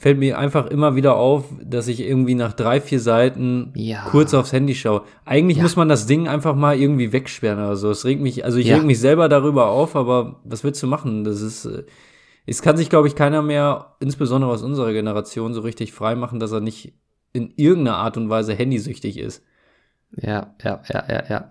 fällt 0.00 0.18
mir 0.18 0.38
einfach 0.38 0.66
immer 0.68 0.96
wieder 0.96 1.16
auf, 1.16 1.44
dass 1.62 1.86
ich 1.86 2.00
irgendwie 2.00 2.34
nach 2.34 2.54
drei, 2.54 2.80
vier 2.80 3.00
Seiten 3.00 3.70
ja. 3.76 4.06
kurz 4.10 4.32
aufs 4.32 4.50
Handy 4.50 4.74
schaue. 4.74 5.02
Eigentlich 5.26 5.58
ja. 5.58 5.62
muss 5.62 5.76
man 5.76 5.90
das 5.90 6.06
Ding 6.06 6.26
einfach 6.26 6.54
mal 6.54 6.74
irgendwie 6.78 7.12
wegsperren 7.12 7.58
oder 7.58 7.76
so. 7.76 7.90
Es 7.90 8.06
regt 8.06 8.22
mich, 8.22 8.42
also 8.42 8.56
ich 8.56 8.68
ja. 8.68 8.76
reg 8.76 8.86
mich 8.86 8.98
selber 8.98 9.28
darüber 9.28 9.66
auf, 9.66 9.96
aber 9.96 10.40
was 10.42 10.64
willst 10.64 10.82
du 10.82 10.86
machen? 10.86 11.24
Das 11.24 11.42
ist, 11.42 11.66
äh, 11.66 11.84
es 12.46 12.62
kann 12.62 12.78
sich, 12.78 12.88
glaube 12.88 13.08
ich, 13.08 13.14
keiner 13.14 13.42
mehr, 13.42 13.96
insbesondere 14.00 14.50
aus 14.50 14.62
unserer 14.62 14.94
Generation, 14.94 15.52
so 15.52 15.60
richtig 15.60 15.92
frei 15.92 16.14
machen, 16.14 16.40
dass 16.40 16.52
er 16.52 16.60
nicht 16.60 16.94
in 17.34 17.52
irgendeiner 17.56 17.98
Art 17.98 18.16
und 18.16 18.30
Weise 18.30 18.54
handysüchtig 18.54 19.18
ist. 19.18 19.44
Ja, 20.16 20.54
ja, 20.64 20.82
ja, 20.88 21.04
ja, 21.10 21.24
ja. 21.28 21.48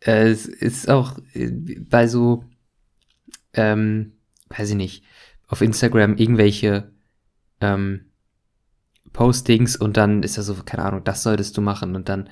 Äh, 0.00 0.30
es 0.30 0.46
ist 0.46 0.88
auch 0.88 1.18
äh, 1.34 1.50
bei 1.50 2.06
so, 2.06 2.44
ähm, 3.52 4.12
weiß 4.48 4.70
ich 4.70 4.76
nicht, 4.76 5.04
auf 5.48 5.60
Instagram 5.60 6.16
irgendwelche 6.16 6.92
ähm, 7.60 8.06
Postings 9.12 9.76
und 9.76 9.96
dann 9.96 10.22
ist 10.22 10.36
er 10.36 10.42
so, 10.42 10.54
keine 10.64 10.84
Ahnung, 10.84 11.04
das 11.04 11.22
solltest 11.22 11.56
du 11.56 11.60
machen 11.60 11.96
und 11.96 12.08
dann 12.08 12.28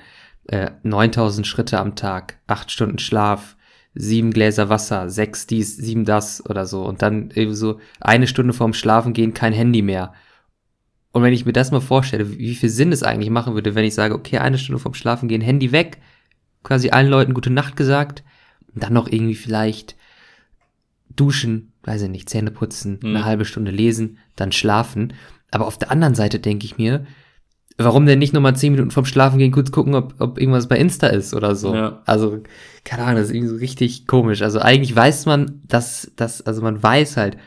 äh, 0.47 0.71
9000 0.83 1.45
Schritte 1.45 1.79
am 1.79 1.95
Tag, 1.95 2.39
acht 2.47 2.71
Stunden 2.71 2.99
Schlaf, 2.99 3.57
sieben 3.93 4.31
Gläser 4.31 4.69
Wasser, 4.69 5.09
sechs 5.09 5.45
dies, 5.47 5.75
sieben 5.77 6.05
das 6.05 6.45
oder 6.45 6.65
so 6.65 6.85
und 6.85 7.01
dann 7.01 7.31
eben 7.31 7.53
so 7.53 7.79
eine 7.99 8.27
Stunde 8.27 8.53
vorm 8.53 8.73
Schlafen 8.73 9.13
gehen, 9.13 9.33
kein 9.33 9.53
Handy 9.53 9.81
mehr. 9.81 10.13
Und 11.11 11.23
wenn 11.23 11.33
ich 11.33 11.45
mir 11.45 11.53
das 11.53 11.71
mal 11.71 11.81
vorstelle, 11.81 12.37
wie 12.37 12.55
viel 12.55 12.69
Sinn 12.69 12.91
es 12.91 13.03
eigentlich 13.03 13.31
machen 13.31 13.55
würde, 13.55 13.75
wenn 13.75 13.85
ich 13.85 13.95
sage, 13.95 14.13
okay, 14.13 14.37
eine 14.37 14.57
Stunde 14.57 14.79
vorm 14.79 14.93
Schlafen 14.93 15.27
gehen, 15.27 15.41
Handy 15.41 15.71
weg, 15.71 15.97
quasi 16.63 16.91
allen 16.91 17.09
Leuten 17.09 17.33
gute 17.33 17.49
Nacht 17.49 17.75
gesagt, 17.75 18.23
und 18.73 18.83
dann 18.83 18.93
noch 18.93 19.07
irgendwie 19.07 19.35
vielleicht 19.35 19.95
duschen, 21.15 21.73
weiß 21.83 22.03
ich 22.03 22.09
nicht, 22.09 22.29
Zähne 22.29 22.51
putzen, 22.51 22.99
mhm. 23.01 23.15
eine 23.15 23.25
halbe 23.25 23.45
Stunde 23.45 23.71
lesen, 23.71 24.17
dann 24.35 24.51
schlafen. 24.51 25.13
Aber 25.51 25.67
auf 25.67 25.77
der 25.77 25.91
anderen 25.91 26.15
Seite 26.15 26.39
denke 26.39 26.65
ich 26.65 26.77
mir, 26.77 27.05
warum 27.77 28.05
denn 28.05 28.19
nicht 28.19 28.33
nochmal 28.33 28.55
zehn 28.55 28.73
Minuten 28.73 28.91
vorm 28.91 29.05
Schlafen 29.05 29.39
gehen, 29.39 29.51
kurz 29.51 29.71
gucken, 29.71 29.95
ob, 29.95 30.15
ob 30.19 30.37
irgendwas 30.37 30.67
bei 30.67 30.77
Insta 30.77 31.07
ist 31.07 31.33
oder 31.33 31.55
so. 31.55 31.73
Ja. 31.73 32.01
Also, 32.05 32.43
keine 32.83 33.03
Ahnung, 33.03 33.15
das 33.15 33.29
ist 33.29 33.35
irgendwie 33.35 33.53
so 33.53 33.55
richtig 33.55 34.05
komisch. 34.05 34.41
Also 34.41 34.59
eigentlich 34.59 34.95
weiß 34.95 35.25
man, 35.25 35.61
dass, 35.65 36.11
dass, 36.15 36.41
also 36.41 36.61
man 36.61 36.83
weiß 36.83 37.17
halt, 37.17 37.37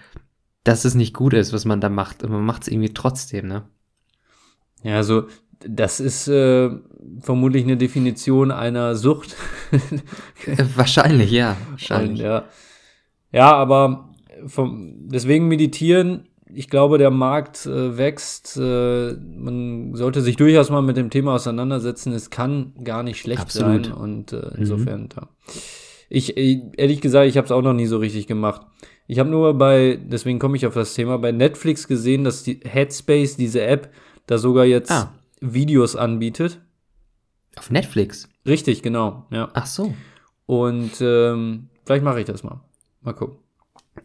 dass 0.65 0.85
es 0.85 0.95
nicht 0.95 1.15
gut 1.15 1.35
ist, 1.35 1.53
was 1.53 1.65
man 1.65 1.81
da 1.81 1.91
macht. 1.91 2.23
Und 2.23 2.31
man 2.33 2.45
macht 2.45 2.63
es 2.63 2.69
irgendwie 2.69 2.95
trotzdem, 2.95 3.47
ne? 3.47 3.65
Ja, 4.83 4.97
also 4.97 5.27
Das 5.61 6.01
ist 6.01 6.29
äh, 6.29 6.71
vermutlich 7.21 7.65
eine 7.65 7.77
Definition 7.77 8.51
einer 8.51 8.97
Sucht. 8.97 9.37
Äh, 10.47 10.65
wahrscheinlich, 10.75 11.31
ja. 11.31 11.57
Wahrscheinlich. 11.71 12.21
Und, 12.21 12.27
ja. 12.27 12.45
ja, 13.31 13.53
aber 13.53 14.12
vom, 14.47 15.09
deswegen 15.09 15.49
meditieren. 15.49 16.29
Ich 16.55 16.69
glaube, 16.69 16.99
der 16.99 17.11
Markt 17.11 17.65
äh, 17.67 17.97
wächst. 17.97 18.59
Äh, 18.59 19.15
man 19.15 19.95
sollte 19.95 20.21
sich 20.21 20.37
durchaus 20.37 20.69
mal 20.71 20.83
mit 20.83 20.97
dem 20.97 21.09
Thema 21.09 21.35
auseinandersetzen. 21.35 22.13
Es 22.13 22.29
kann 22.31 22.73
gar 22.85 23.03
nicht 23.03 23.19
schlecht 23.21 23.41
Absolut. 23.41 23.87
sein. 23.87 23.95
Und 23.95 24.33
äh, 24.33 24.51
insofern, 24.59 25.09
ja. 25.17 25.29
Ich, 26.11 26.37
ich, 26.37 26.61
ehrlich 26.77 27.01
gesagt, 27.01 27.27
ich 27.29 27.39
habe 27.39 27.47
es 27.47 27.53
auch 27.53 27.63
noch 27.63 27.73
nie 27.73 27.87
so 27.87 27.97
richtig 27.99 28.27
gemacht. 28.27 28.67
Ich 29.07 29.19
habe 29.19 29.31
nur 29.31 29.55
bei, 29.57 29.99
deswegen 30.03 30.39
komme 30.39 30.57
ich 30.57 30.67
auf 30.67 30.75
das 30.75 30.93
Thema, 30.95 31.17
bei 31.19 31.33
Netflix 31.33 31.89
gesehen, 31.89 32.23
dass 32.25 32.43
die 32.43 32.61
Headspace, 32.63 33.37
diese 33.37 33.63
App, 33.63 33.91
da 34.27 34.37
sogar 34.39 34.65
jetzt 34.67 34.91
Ah. 34.91 35.15
Videos 35.41 35.97
anbietet. 35.97 36.61
Auf 37.57 37.71
Netflix. 37.71 38.29
Richtig, 38.47 38.83
genau, 38.83 39.27
ja. 39.31 39.49
Ach 39.55 39.67
so. 39.67 39.95
Und 40.47 40.93
ähm, 41.01 41.69
vielleicht 41.85 42.05
mache 42.05 42.21
ich 42.21 42.27
das 42.27 42.43
mal. 42.43 42.61
Mal 43.01 43.13
gucken. 43.15 43.39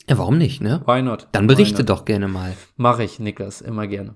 Ja, 0.10 0.18
warum 0.18 0.38
nicht, 0.38 0.62
ne? 0.62 0.82
Why 0.86 1.02
not? 1.02 1.28
Dann 1.32 1.48
berichte 1.48 1.84
doch 1.84 2.06
gerne 2.06 2.28
mal. 2.28 2.56
Mache 2.76 3.04
ich, 3.04 3.20
Niklas, 3.20 3.62
immer 3.62 3.88
gerne. 3.88 4.16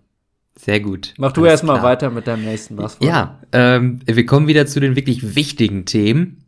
Sehr 0.55 0.79
gut. 0.79 1.13
Mach 1.17 1.31
du 1.31 1.45
erstmal 1.45 1.81
weiter 1.81 2.09
mit 2.09 2.27
deinem 2.27 2.43
nächsten 2.43 2.77
was. 2.77 2.97
Ja, 3.01 3.41
ähm, 3.53 4.01
wir 4.05 4.25
kommen 4.25 4.47
wieder 4.47 4.65
zu 4.65 4.79
den 4.81 4.95
wirklich 4.95 5.35
wichtigen 5.35 5.85
Themen. 5.85 6.43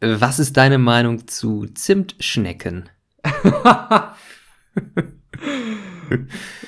Was 0.00 0.38
ist 0.38 0.56
deine 0.58 0.78
Meinung 0.78 1.26
zu 1.26 1.66
Zimtschnecken? 1.66 2.90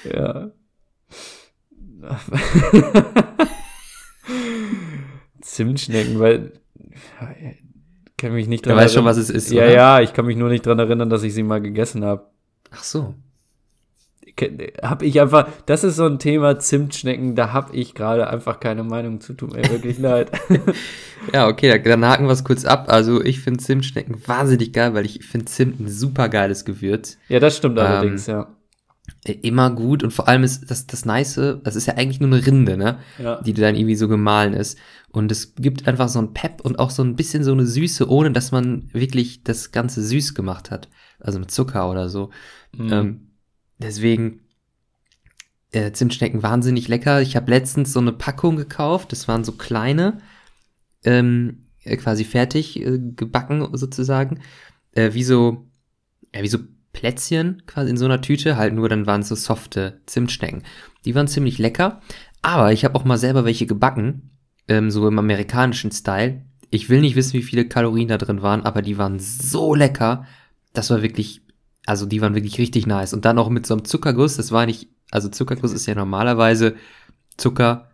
ja. 0.04 0.50
Zimtschnecken, 5.42 6.18
weil 6.18 6.52
kann 8.18 8.32
mich 8.34 8.48
nicht 8.48 8.66
Du 8.66 8.76
weißt 8.76 8.92
schon, 8.94 9.04
was 9.06 9.16
es 9.16 9.30
ist, 9.30 9.50
Ja, 9.50 9.62
oder? 9.64 9.72
ja, 9.72 10.00
ich 10.00 10.12
kann 10.12 10.26
mich 10.26 10.36
nur 10.36 10.50
nicht 10.50 10.66
dran 10.66 10.78
erinnern, 10.78 11.08
dass 11.08 11.22
ich 11.22 11.32
sie 11.32 11.42
mal 11.42 11.60
gegessen 11.62 12.04
habe. 12.04 12.26
Ach 12.70 12.82
so. 12.84 13.14
Hab 14.82 15.02
ich 15.02 15.20
einfach, 15.20 15.48
das 15.66 15.82
ist 15.82 15.96
so 15.96 16.04
ein 16.06 16.20
Thema 16.20 16.60
Zimtschnecken, 16.60 17.34
da 17.34 17.52
habe 17.52 17.74
ich 17.74 17.94
gerade 17.94 18.28
einfach 18.28 18.60
keine 18.60 18.84
Meinung 18.84 19.20
zu, 19.20 19.32
tut 19.34 19.52
mir 19.52 19.68
wirklich 19.68 19.98
leid. 20.00 20.30
Ja, 21.32 21.48
okay, 21.48 21.68
da- 21.70 21.78
dann 21.78 22.04
haken 22.04 22.26
wir 22.26 22.32
es 22.32 22.44
kurz 22.44 22.64
ab. 22.64 22.84
Also 22.88 23.20
ich 23.24 23.40
finde 23.40 23.58
Zimtschnecken 23.58 24.16
wahnsinnig 24.28 24.72
geil, 24.72 24.94
weil 24.94 25.06
ich 25.06 25.24
finde 25.24 25.46
Zimt 25.46 25.80
ein 25.80 25.88
super 25.88 26.28
geiles 26.28 26.64
Gewürz. 26.64 27.18
Ja, 27.28 27.40
das 27.40 27.56
stimmt 27.56 27.78
Ähm, 27.78 27.84
allerdings, 27.84 28.26
ja. 28.26 28.46
Immer 29.34 29.70
gut 29.70 30.02
und 30.02 30.12
vor 30.12 30.28
allem 30.28 30.42
ist 30.42 30.70
das, 30.70 30.86
das 30.86 31.04
Nice, 31.04 31.34
das 31.62 31.76
ist 31.76 31.86
ja 31.86 31.94
eigentlich 31.94 32.20
nur 32.20 32.32
eine 32.32 32.44
Rinde, 32.44 32.76
ne? 32.76 32.98
Ja. 33.18 33.40
Die 33.42 33.52
dann 33.52 33.74
irgendwie 33.74 33.96
so 33.96 34.08
gemahlen 34.08 34.54
ist. 34.54 34.78
Und 35.10 35.32
es 35.32 35.54
gibt 35.54 35.88
einfach 35.88 36.08
so 36.08 36.18
ein 36.18 36.34
Pep 36.34 36.60
und 36.62 36.78
auch 36.78 36.90
so 36.90 37.02
ein 37.02 37.16
bisschen 37.16 37.44
so 37.44 37.52
eine 37.52 37.66
Süße, 37.66 38.08
ohne 38.08 38.30
dass 38.30 38.52
man 38.52 38.88
wirklich 38.92 39.42
das 39.42 39.72
Ganze 39.72 40.02
süß 40.02 40.34
gemacht 40.34 40.70
hat. 40.70 40.88
Also 41.18 41.38
mit 41.38 41.50
Zucker 41.50 41.90
oder 41.90 42.08
so. 42.08 42.30
Mhm. 42.76 42.92
Ähm, 42.92 43.30
deswegen 43.78 44.40
äh, 45.72 45.92
Zimtschnecken 45.92 46.42
wahnsinnig 46.42 46.88
lecker. 46.88 47.20
Ich 47.20 47.36
habe 47.36 47.50
letztens 47.50 47.92
so 47.92 48.00
eine 48.00 48.12
Packung 48.12 48.56
gekauft. 48.56 49.12
Das 49.12 49.28
waren 49.28 49.44
so 49.44 49.52
kleine, 49.52 50.18
ähm, 51.04 51.66
äh, 51.84 51.96
quasi 51.96 52.24
fertig 52.24 52.80
äh, 52.80 52.98
gebacken 52.98 53.66
sozusagen. 53.72 54.40
Äh, 54.92 55.14
wie 55.14 55.24
so, 55.24 55.66
ja, 56.34 56.42
wie 56.42 56.48
so 56.48 56.58
Plätzchen 56.98 57.62
quasi 57.66 57.90
in 57.90 57.96
so 57.96 58.04
einer 58.04 58.20
Tüte. 58.20 58.56
Halt 58.56 58.74
nur 58.74 58.88
dann 58.88 59.06
waren 59.06 59.20
es 59.20 59.28
so 59.28 59.34
softe 59.34 60.00
Zimtschnecken. 60.06 60.64
Die 61.04 61.14
waren 61.14 61.28
ziemlich 61.28 61.58
lecker. 61.58 62.00
Aber 62.42 62.72
ich 62.72 62.84
habe 62.84 62.94
auch 62.94 63.04
mal 63.04 63.18
selber 63.18 63.44
welche 63.44 63.66
gebacken. 63.66 64.30
Ähm, 64.66 64.90
so 64.90 65.06
im 65.06 65.18
amerikanischen 65.18 65.92
Style. 65.92 66.42
Ich 66.70 66.90
will 66.90 67.00
nicht 67.00 67.16
wissen, 67.16 67.34
wie 67.34 67.42
viele 67.42 67.66
Kalorien 67.66 68.08
da 68.08 68.18
drin 68.18 68.42
waren, 68.42 68.64
aber 68.64 68.82
die 68.82 68.98
waren 68.98 69.18
so 69.18 69.74
lecker. 69.74 70.26
Das 70.74 70.90
war 70.90 71.00
wirklich 71.02 71.42
also 71.88 72.04
die 72.04 72.20
waren 72.20 72.34
wirklich 72.34 72.58
richtig 72.58 72.86
nice. 72.86 73.14
Und 73.14 73.24
dann 73.24 73.38
auch 73.38 73.48
mit 73.48 73.66
so 73.66 73.72
einem 73.72 73.86
Zuckerguss, 73.86 74.36
das 74.36 74.52
war 74.52 74.66
nicht, 74.66 74.90
also 75.10 75.30
Zuckerguss 75.30 75.72
ist 75.72 75.86
ja 75.86 75.94
normalerweise 75.94 76.76
Zucker 77.38 77.88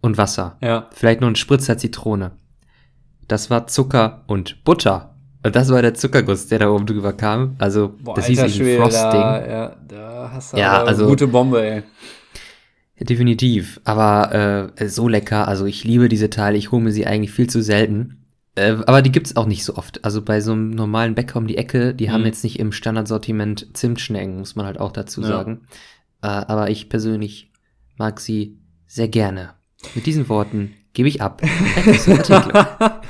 und 0.00 0.16
Wasser. 0.16 0.58
Ja. 0.62 0.88
Vielleicht 0.92 1.20
noch 1.20 1.26
ein 1.26 1.34
Spritzer 1.34 1.76
Zitrone. 1.76 2.36
Das 3.26 3.50
war 3.50 3.66
Zucker 3.66 4.22
und 4.28 4.62
Butter. 4.62 5.11
Und 5.44 5.56
das 5.56 5.68
war 5.70 5.82
der 5.82 5.94
Zuckerguss, 5.94 6.46
der 6.48 6.60
da 6.60 6.70
oben 6.70 6.86
drüber 6.86 7.12
kam. 7.12 7.56
Also, 7.58 7.94
Boah, 8.00 8.14
das 8.14 8.26
hieß 8.26 8.38
alter 8.38 8.54
irgendwie 8.54 8.64
Schwede, 8.70 8.82
Frosting. 8.82 9.20
Da, 9.20 9.46
ja, 9.50 9.76
da 9.88 10.30
hast 10.32 10.52
du 10.52 10.56
Ja, 10.56 10.84
also- 10.84 11.06
gute 11.06 11.26
Bombe, 11.26 11.62
ey. 11.62 11.82
Definitiv. 13.00 13.80
Aber 13.84 14.70
äh, 14.78 14.88
so 14.88 15.08
lecker. 15.08 15.48
Also 15.48 15.66
ich 15.66 15.82
liebe 15.82 16.08
diese 16.08 16.30
Teile. 16.30 16.56
Ich 16.56 16.70
hole 16.70 16.82
mir 16.84 16.92
sie 16.92 17.06
eigentlich 17.06 17.32
viel 17.32 17.48
zu 17.50 17.60
selten. 17.62 18.18
Äh, 18.54 18.76
aber 18.86 19.02
die 19.02 19.10
gibt's 19.10 19.34
auch 19.36 19.46
nicht 19.46 19.64
so 19.64 19.74
oft. 19.76 20.04
Also 20.04 20.22
bei 20.22 20.40
so 20.40 20.52
einem 20.52 20.70
normalen 20.70 21.14
Bäcker 21.16 21.38
um 21.38 21.48
die 21.48 21.56
Ecke, 21.56 21.94
die 21.94 22.10
haben 22.12 22.20
Mhm. 22.20 22.26
jetzt 22.26 22.44
nicht 22.44 22.60
im 22.60 22.70
Standardsortiment 22.70 23.76
Zimtschnecken, 23.76 24.38
muss 24.38 24.54
man 24.54 24.66
halt 24.66 24.78
auch 24.78 24.92
dazu 24.92 25.22
Ja. 25.22 25.26
sagen. 25.28 25.62
Äh, 26.22 26.28
aber 26.28 26.70
ich 26.70 26.88
persönlich 26.88 27.50
mag 27.98 28.20
sie 28.20 28.58
sehr 28.86 29.08
gerne. 29.08 29.54
Mit 29.96 30.06
diesen 30.06 30.28
Worten 30.28 30.74
gebe 30.92 31.08
ich 31.08 31.20
ab. 31.22 31.42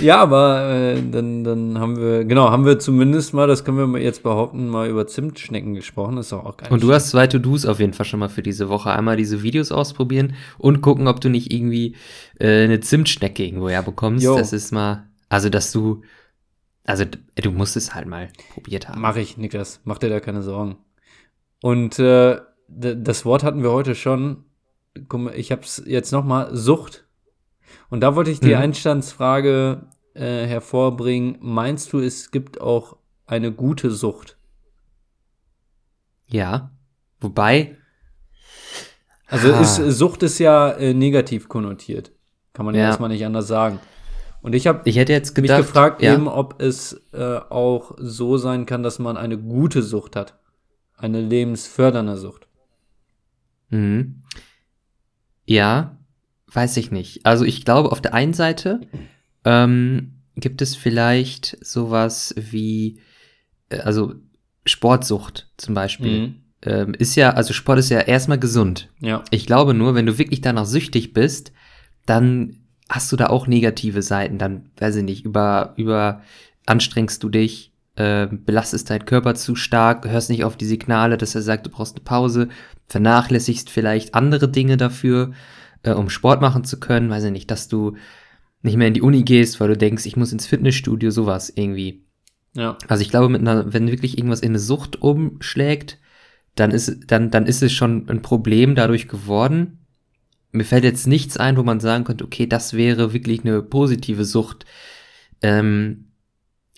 Ja, 0.00 0.18
aber 0.18 0.70
äh, 0.70 1.02
dann, 1.10 1.44
dann 1.44 1.78
haben 1.78 1.96
wir, 1.96 2.24
genau, 2.24 2.50
haben 2.50 2.64
wir 2.64 2.78
zumindest 2.78 3.34
mal, 3.34 3.46
das 3.46 3.64
können 3.64 3.92
wir 3.92 4.00
jetzt 4.00 4.22
behaupten, 4.22 4.68
mal 4.68 4.88
über 4.88 5.06
Zimtschnecken 5.06 5.74
gesprochen. 5.74 6.16
Das 6.16 6.26
ist 6.26 6.32
auch 6.32 6.56
geil. 6.56 6.68
Und 6.70 6.82
du 6.82 6.92
hast 6.92 7.10
zwei 7.10 7.26
To-Dos 7.26 7.66
auf 7.66 7.80
jeden 7.80 7.92
Fall 7.92 8.06
schon 8.06 8.20
mal 8.20 8.28
für 8.28 8.42
diese 8.42 8.68
Woche. 8.68 8.90
Einmal 8.90 9.16
diese 9.16 9.42
Videos 9.42 9.72
ausprobieren 9.72 10.34
und 10.58 10.80
gucken, 10.80 11.08
ob 11.08 11.20
du 11.20 11.28
nicht 11.28 11.52
irgendwie 11.52 11.96
äh, 12.38 12.64
eine 12.64 12.80
Zimtschnecke 12.80 13.44
irgendwo 13.44 13.68
herbekommst. 13.68 14.24
Jo. 14.24 14.36
Das 14.36 14.52
ist 14.52 14.72
mal, 14.72 15.08
also 15.28 15.48
dass 15.48 15.72
du, 15.72 16.02
also 16.84 17.04
du 17.34 17.50
musst 17.50 17.76
es 17.76 17.94
halt 17.94 18.06
mal 18.06 18.28
probiert 18.54 18.88
haben. 18.88 19.00
Mach 19.00 19.16
ich, 19.16 19.36
Niklas. 19.36 19.80
Mach 19.84 19.98
dir 19.98 20.10
da 20.10 20.20
keine 20.20 20.42
Sorgen. 20.42 20.76
Und 21.60 21.98
äh, 21.98 22.38
das 22.68 23.24
Wort 23.24 23.42
hatten 23.42 23.62
wir 23.62 23.70
heute 23.70 23.94
schon. 23.94 24.44
Guck 25.08 25.20
mal, 25.20 25.34
ich 25.34 25.52
hab's 25.52 25.82
jetzt 25.86 26.12
noch 26.12 26.24
mal 26.24 26.54
Sucht. 26.54 27.06
Und 27.92 28.00
da 28.00 28.16
wollte 28.16 28.30
ich 28.30 28.40
die 28.40 28.54
Mhm. 28.54 28.62
Einstandsfrage 28.62 29.82
äh, 30.14 30.46
hervorbringen. 30.46 31.36
Meinst 31.40 31.92
du, 31.92 31.98
es 32.00 32.30
gibt 32.30 32.58
auch 32.58 32.96
eine 33.26 33.52
gute 33.52 33.90
Sucht? 33.90 34.38
Ja. 36.26 36.70
Wobei, 37.20 37.76
Also 39.26 39.52
Ah. 39.52 39.60
ist, 39.60 39.76
Sucht 39.98 40.22
ist 40.22 40.38
ja 40.38 40.70
äh, 40.72 40.94
negativ 40.94 41.48
konnotiert. 41.48 42.12
Kann 42.54 42.64
man 42.66 42.74
ja, 42.74 42.80
Ja. 42.82 42.86
erstmal 42.88 43.10
nicht 43.10 43.24
anders 43.26 43.46
sagen. 43.46 43.78
Und 44.40 44.54
ich 44.54 44.66
habe 44.66 44.80
ich 44.88 44.96
hätte 44.96 45.12
jetzt 45.12 45.36
mich 45.38 45.54
gefragt 45.54 46.00
ja, 46.02 46.14
eben, 46.14 46.28
ob 46.28 46.60
es 46.62 47.00
äh, 47.12 47.36
auch 47.50 47.92
so 47.98 48.38
sein 48.38 48.64
kann, 48.66 48.82
dass 48.82 48.98
man 49.00 49.18
eine 49.18 49.36
gute 49.38 49.82
Sucht 49.82 50.16
hat. 50.16 50.38
Eine 50.96 51.20
lebensfördernde 51.20 52.16
Sucht. 52.16 52.46
Mhm. 53.68 54.22
Ja, 55.44 55.98
weiß 56.52 56.76
ich 56.76 56.90
nicht. 56.90 57.24
Also 57.24 57.44
ich 57.44 57.64
glaube, 57.64 57.92
auf 57.92 58.00
der 58.00 58.14
einen 58.14 58.34
Seite 58.34 58.80
ähm, 59.44 60.14
gibt 60.36 60.62
es 60.62 60.76
vielleicht 60.76 61.58
sowas 61.64 62.34
wie, 62.36 63.00
äh, 63.68 63.78
also 63.78 64.14
Sportsucht 64.64 65.50
zum 65.56 65.74
Beispiel. 65.74 66.20
Mhm. 66.20 66.34
Ähm, 66.64 66.94
ist 66.94 67.16
ja, 67.16 67.30
also 67.30 67.52
Sport 67.52 67.80
ist 67.80 67.90
ja 67.90 68.00
erstmal 68.00 68.38
gesund. 68.38 68.88
Ja. 69.00 69.24
Ich 69.30 69.46
glaube 69.46 69.74
nur, 69.74 69.94
wenn 69.94 70.06
du 70.06 70.18
wirklich 70.18 70.40
danach 70.40 70.66
süchtig 70.66 71.12
bist, 71.12 71.52
dann 72.06 72.60
hast 72.88 73.10
du 73.10 73.16
da 73.16 73.26
auch 73.28 73.46
negative 73.46 74.02
Seiten. 74.02 74.38
Dann, 74.38 74.70
weiß 74.76 74.96
ich 74.96 75.02
nicht, 75.02 75.24
über, 75.24 75.74
über 75.76 76.22
anstrengst 76.66 77.22
du 77.22 77.28
dich, 77.28 77.72
äh, 77.96 78.28
belastest 78.30 78.90
deinen 78.90 79.06
Körper 79.06 79.34
zu 79.34 79.56
stark, 79.56 80.08
hörst 80.08 80.30
nicht 80.30 80.44
auf 80.44 80.56
die 80.56 80.66
Signale, 80.66 81.18
dass 81.18 81.34
er 81.34 81.42
sagt, 81.42 81.66
du 81.66 81.70
brauchst 81.70 81.96
eine 81.96 82.04
Pause, 82.04 82.48
vernachlässigst 82.88 83.68
vielleicht 83.68 84.14
andere 84.14 84.48
Dinge 84.48 84.76
dafür, 84.76 85.32
äh, 85.82 85.92
um 85.92 86.10
Sport 86.10 86.40
machen 86.40 86.64
zu 86.64 86.78
können, 86.80 87.10
weiß 87.10 87.24
ich 87.24 87.32
nicht, 87.32 87.50
dass 87.50 87.68
du 87.68 87.96
nicht 88.62 88.76
mehr 88.76 88.88
in 88.88 88.94
die 88.94 89.02
Uni 89.02 89.22
gehst, 89.22 89.60
weil 89.60 89.68
du 89.68 89.76
denkst, 89.76 90.06
ich 90.06 90.16
muss 90.16 90.32
ins 90.32 90.46
Fitnessstudio, 90.46 91.10
sowas 91.10 91.52
irgendwie. 91.54 92.04
Ja. 92.54 92.76
Also 92.88 93.02
ich 93.02 93.10
glaube, 93.10 93.28
mit 93.28 93.40
einer, 93.40 93.72
wenn 93.72 93.90
wirklich 93.90 94.18
irgendwas 94.18 94.40
in 94.40 94.50
eine 94.50 94.58
Sucht 94.58 95.02
umschlägt, 95.02 95.98
dann 96.54 96.70
ist, 96.70 97.10
dann, 97.10 97.30
dann 97.30 97.46
ist 97.46 97.62
es 97.62 97.72
schon 97.72 98.08
ein 98.08 98.22
Problem 98.22 98.74
dadurch 98.74 99.08
geworden. 99.08 99.78
Mir 100.52 100.64
fällt 100.64 100.84
jetzt 100.84 101.06
nichts 101.06 101.38
ein, 101.38 101.56
wo 101.56 101.62
man 101.62 101.80
sagen 101.80 102.04
könnte, 102.04 102.24
okay, 102.24 102.46
das 102.46 102.74
wäre 102.74 103.14
wirklich 103.14 103.40
eine 103.40 103.62
positive 103.62 104.24
Sucht. 104.24 104.66
Ähm, 105.40 106.12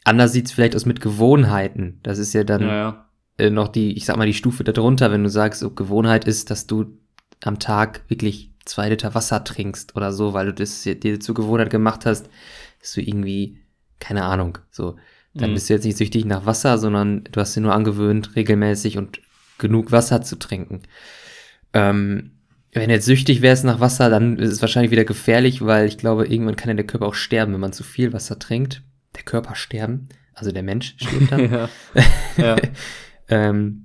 anders 0.04 0.32
sieht's 0.32 0.52
vielleicht 0.52 0.76
aus 0.76 0.86
mit 0.86 1.00
Gewohnheiten. 1.00 1.98
Das 2.02 2.18
ist 2.18 2.32
ja 2.34 2.44
dann 2.44 2.62
Ja, 2.62 2.74
ja. 2.74 3.10
äh, 3.38 3.50
noch 3.50 3.68
die, 3.68 3.94
ich 3.96 4.04
sag 4.06 4.16
mal, 4.16 4.26
die 4.26 4.34
Stufe 4.34 4.62
darunter, 4.62 5.10
wenn 5.10 5.24
du 5.24 5.28
sagst, 5.28 5.64
ob 5.64 5.74
Gewohnheit 5.74 6.24
ist, 6.24 6.50
dass 6.50 6.68
du 6.68 6.96
am 7.42 7.58
Tag 7.58 8.04
wirklich 8.08 8.53
zwei 8.64 8.88
Liter 8.88 9.14
Wasser 9.14 9.44
trinkst 9.44 9.96
oder 9.96 10.12
so, 10.12 10.32
weil 10.32 10.46
du 10.46 10.54
das 10.54 10.82
dir 10.82 11.20
zur 11.20 11.34
Gewohnheit 11.34 11.70
gemacht 11.70 12.06
hast, 12.06 12.28
dass 12.80 12.92
du 12.92 13.00
irgendwie, 13.00 13.58
keine 14.00 14.24
Ahnung, 14.24 14.58
so, 14.70 14.96
dann 15.34 15.50
Mhm. 15.50 15.54
bist 15.54 15.68
du 15.68 15.74
jetzt 15.74 15.84
nicht 15.84 15.96
süchtig 15.98 16.24
nach 16.24 16.46
Wasser, 16.46 16.78
sondern 16.78 17.24
du 17.24 17.40
hast 17.40 17.56
dir 17.56 17.60
nur 17.60 17.74
angewöhnt, 17.74 18.36
regelmäßig 18.36 18.98
und 18.98 19.20
genug 19.58 19.90
Wasser 19.92 20.22
zu 20.22 20.36
trinken. 20.36 20.82
Ähm, 21.72 22.30
Wenn 22.72 22.88
du 22.88 22.94
jetzt 22.96 23.06
süchtig 23.06 23.40
wärst 23.40 23.62
nach 23.64 23.78
Wasser, 23.78 24.10
dann 24.10 24.36
ist 24.38 24.50
es 24.50 24.60
wahrscheinlich 24.60 24.90
wieder 24.90 25.04
gefährlich, 25.04 25.64
weil 25.64 25.86
ich 25.86 25.96
glaube, 25.96 26.26
irgendwann 26.26 26.56
kann 26.56 26.68
ja 26.70 26.74
der 26.74 26.86
Körper 26.86 27.06
auch 27.06 27.14
sterben, 27.14 27.52
wenn 27.52 27.60
man 27.60 27.72
zu 27.72 27.84
viel 27.84 28.12
Wasser 28.12 28.36
trinkt. 28.40 28.82
Der 29.14 29.22
Körper 29.22 29.54
sterben, 29.54 30.08
also 30.34 30.50
der 30.50 30.64
Mensch 30.64 30.96
stirbt 30.98 31.30
dann. 31.30 31.52
ja. 31.52 31.68
ja. 32.36 32.56
ähm, 33.28 33.83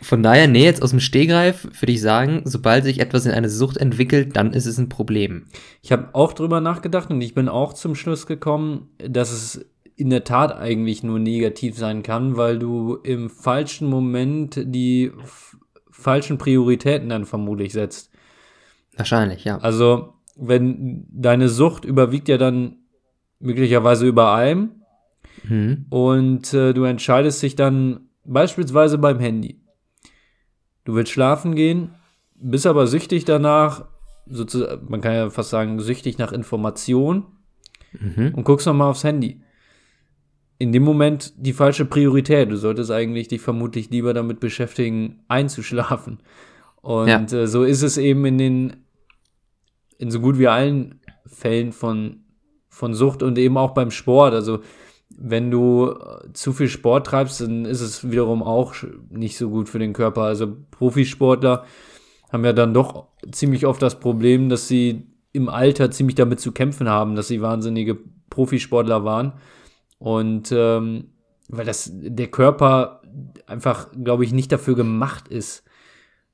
von 0.00 0.22
daher, 0.22 0.46
nee, 0.46 0.64
jetzt 0.64 0.82
aus 0.82 0.90
dem 0.90 1.00
Stehgreif 1.00 1.64
würde 1.80 1.92
ich 1.92 2.00
sagen, 2.00 2.42
sobald 2.44 2.84
sich 2.84 3.00
etwas 3.00 3.26
in 3.26 3.32
eine 3.32 3.48
Sucht 3.48 3.76
entwickelt, 3.76 4.36
dann 4.36 4.52
ist 4.52 4.66
es 4.66 4.78
ein 4.78 4.88
Problem. 4.88 5.46
Ich 5.82 5.90
habe 5.90 6.14
auch 6.14 6.32
drüber 6.32 6.60
nachgedacht 6.60 7.10
und 7.10 7.20
ich 7.20 7.34
bin 7.34 7.48
auch 7.48 7.72
zum 7.72 7.94
Schluss 7.94 8.26
gekommen, 8.26 8.90
dass 8.98 9.32
es 9.32 9.66
in 9.96 10.10
der 10.10 10.22
Tat 10.22 10.56
eigentlich 10.56 11.02
nur 11.02 11.18
negativ 11.18 11.76
sein 11.76 12.04
kann, 12.04 12.36
weil 12.36 12.60
du 12.60 12.94
im 13.02 13.28
falschen 13.28 13.88
Moment 13.88 14.60
die 14.64 15.10
falschen 15.90 16.38
Prioritäten 16.38 17.08
dann 17.08 17.24
vermutlich 17.24 17.72
setzt. 17.72 18.10
Wahrscheinlich, 18.96 19.44
ja. 19.44 19.58
Also, 19.58 20.14
wenn 20.36 21.06
deine 21.10 21.48
Sucht 21.48 21.84
überwiegt 21.84 22.28
ja 22.28 22.38
dann 22.38 22.76
möglicherweise 23.40 24.06
über 24.06 24.28
allem 24.28 24.82
mhm. 25.42 25.86
und 25.90 26.54
äh, 26.54 26.72
du 26.72 26.84
entscheidest 26.84 27.42
dich 27.42 27.56
dann 27.56 28.08
beispielsweise 28.24 28.98
beim 28.98 29.18
Handy. 29.18 29.60
Du 30.88 30.94
willst 30.94 31.12
schlafen 31.12 31.54
gehen, 31.54 31.90
bist 32.34 32.66
aber 32.66 32.86
süchtig 32.86 33.26
danach, 33.26 33.84
sozusagen, 34.24 34.86
man 34.88 35.02
kann 35.02 35.12
ja 35.12 35.28
fast 35.28 35.50
sagen, 35.50 35.78
süchtig 35.80 36.16
nach 36.16 36.32
Information 36.32 37.26
mhm. 37.92 38.32
und 38.34 38.44
guckst 38.44 38.66
nochmal 38.66 38.88
aufs 38.88 39.04
Handy 39.04 39.42
in 40.56 40.72
dem 40.72 40.84
Moment 40.84 41.34
die 41.36 41.52
falsche 41.52 41.84
Priorität. 41.84 42.50
Du 42.50 42.56
solltest 42.56 42.90
eigentlich 42.90 43.28
dich 43.28 43.42
vermutlich 43.42 43.90
lieber 43.90 44.14
damit 44.14 44.40
beschäftigen, 44.40 45.20
einzuschlafen. 45.28 46.20
Und 46.80 47.08
ja. 47.08 47.20
äh, 47.20 47.46
so 47.46 47.64
ist 47.64 47.82
es 47.82 47.98
eben 47.98 48.24
in 48.24 48.38
den, 48.38 48.76
in 49.98 50.10
so 50.10 50.20
gut 50.20 50.38
wie 50.38 50.48
allen 50.48 51.00
Fällen 51.26 51.72
von, 51.72 52.20
von 52.70 52.94
Sucht 52.94 53.22
und 53.22 53.36
eben 53.36 53.58
auch 53.58 53.74
beim 53.74 53.90
Sport. 53.90 54.32
Also, 54.32 54.60
wenn 55.20 55.50
du 55.50 55.90
äh, 55.90 56.32
zu 56.32 56.52
viel 56.52 56.68
Sport 56.68 57.08
treibst, 57.08 57.40
dann 57.40 57.64
ist 57.64 57.80
es 57.80 58.08
wiederum 58.08 58.42
auch 58.42 58.74
nicht 59.10 59.36
so 59.36 59.50
gut 59.50 59.68
für 59.68 59.78
den 59.78 59.92
Körper. 59.92 60.22
Also, 60.22 60.56
Profisportler 60.70 61.64
haben 62.32 62.44
ja 62.44 62.52
dann 62.52 62.72
doch 62.72 63.08
ziemlich 63.32 63.66
oft 63.66 63.82
das 63.82 63.98
Problem, 63.98 64.48
dass 64.48 64.68
sie 64.68 65.06
im 65.32 65.48
Alter 65.48 65.90
ziemlich 65.90 66.14
damit 66.14 66.40
zu 66.40 66.52
kämpfen 66.52 66.88
haben, 66.88 67.16
dass 67.16 67.28
sie 67.28 67.42
wahnsinnige 67.42 67.98
Profisportler 68.30 69.04
waren 69.04 69.32
und 69.98 70.52
ähm, 70.52 71.08
weil 71.48 71.64
das 71.64 71.90
der 71.92 72.28
Körper 72.28 73.02
einfach, 73.46 73.88
glaube 73.92 74.24
ich, 74.24 74.32
nicht 74.32 74.52
dafür 74.52 74.76
gemacht 74.76 75.28
ist, 75.28 75.64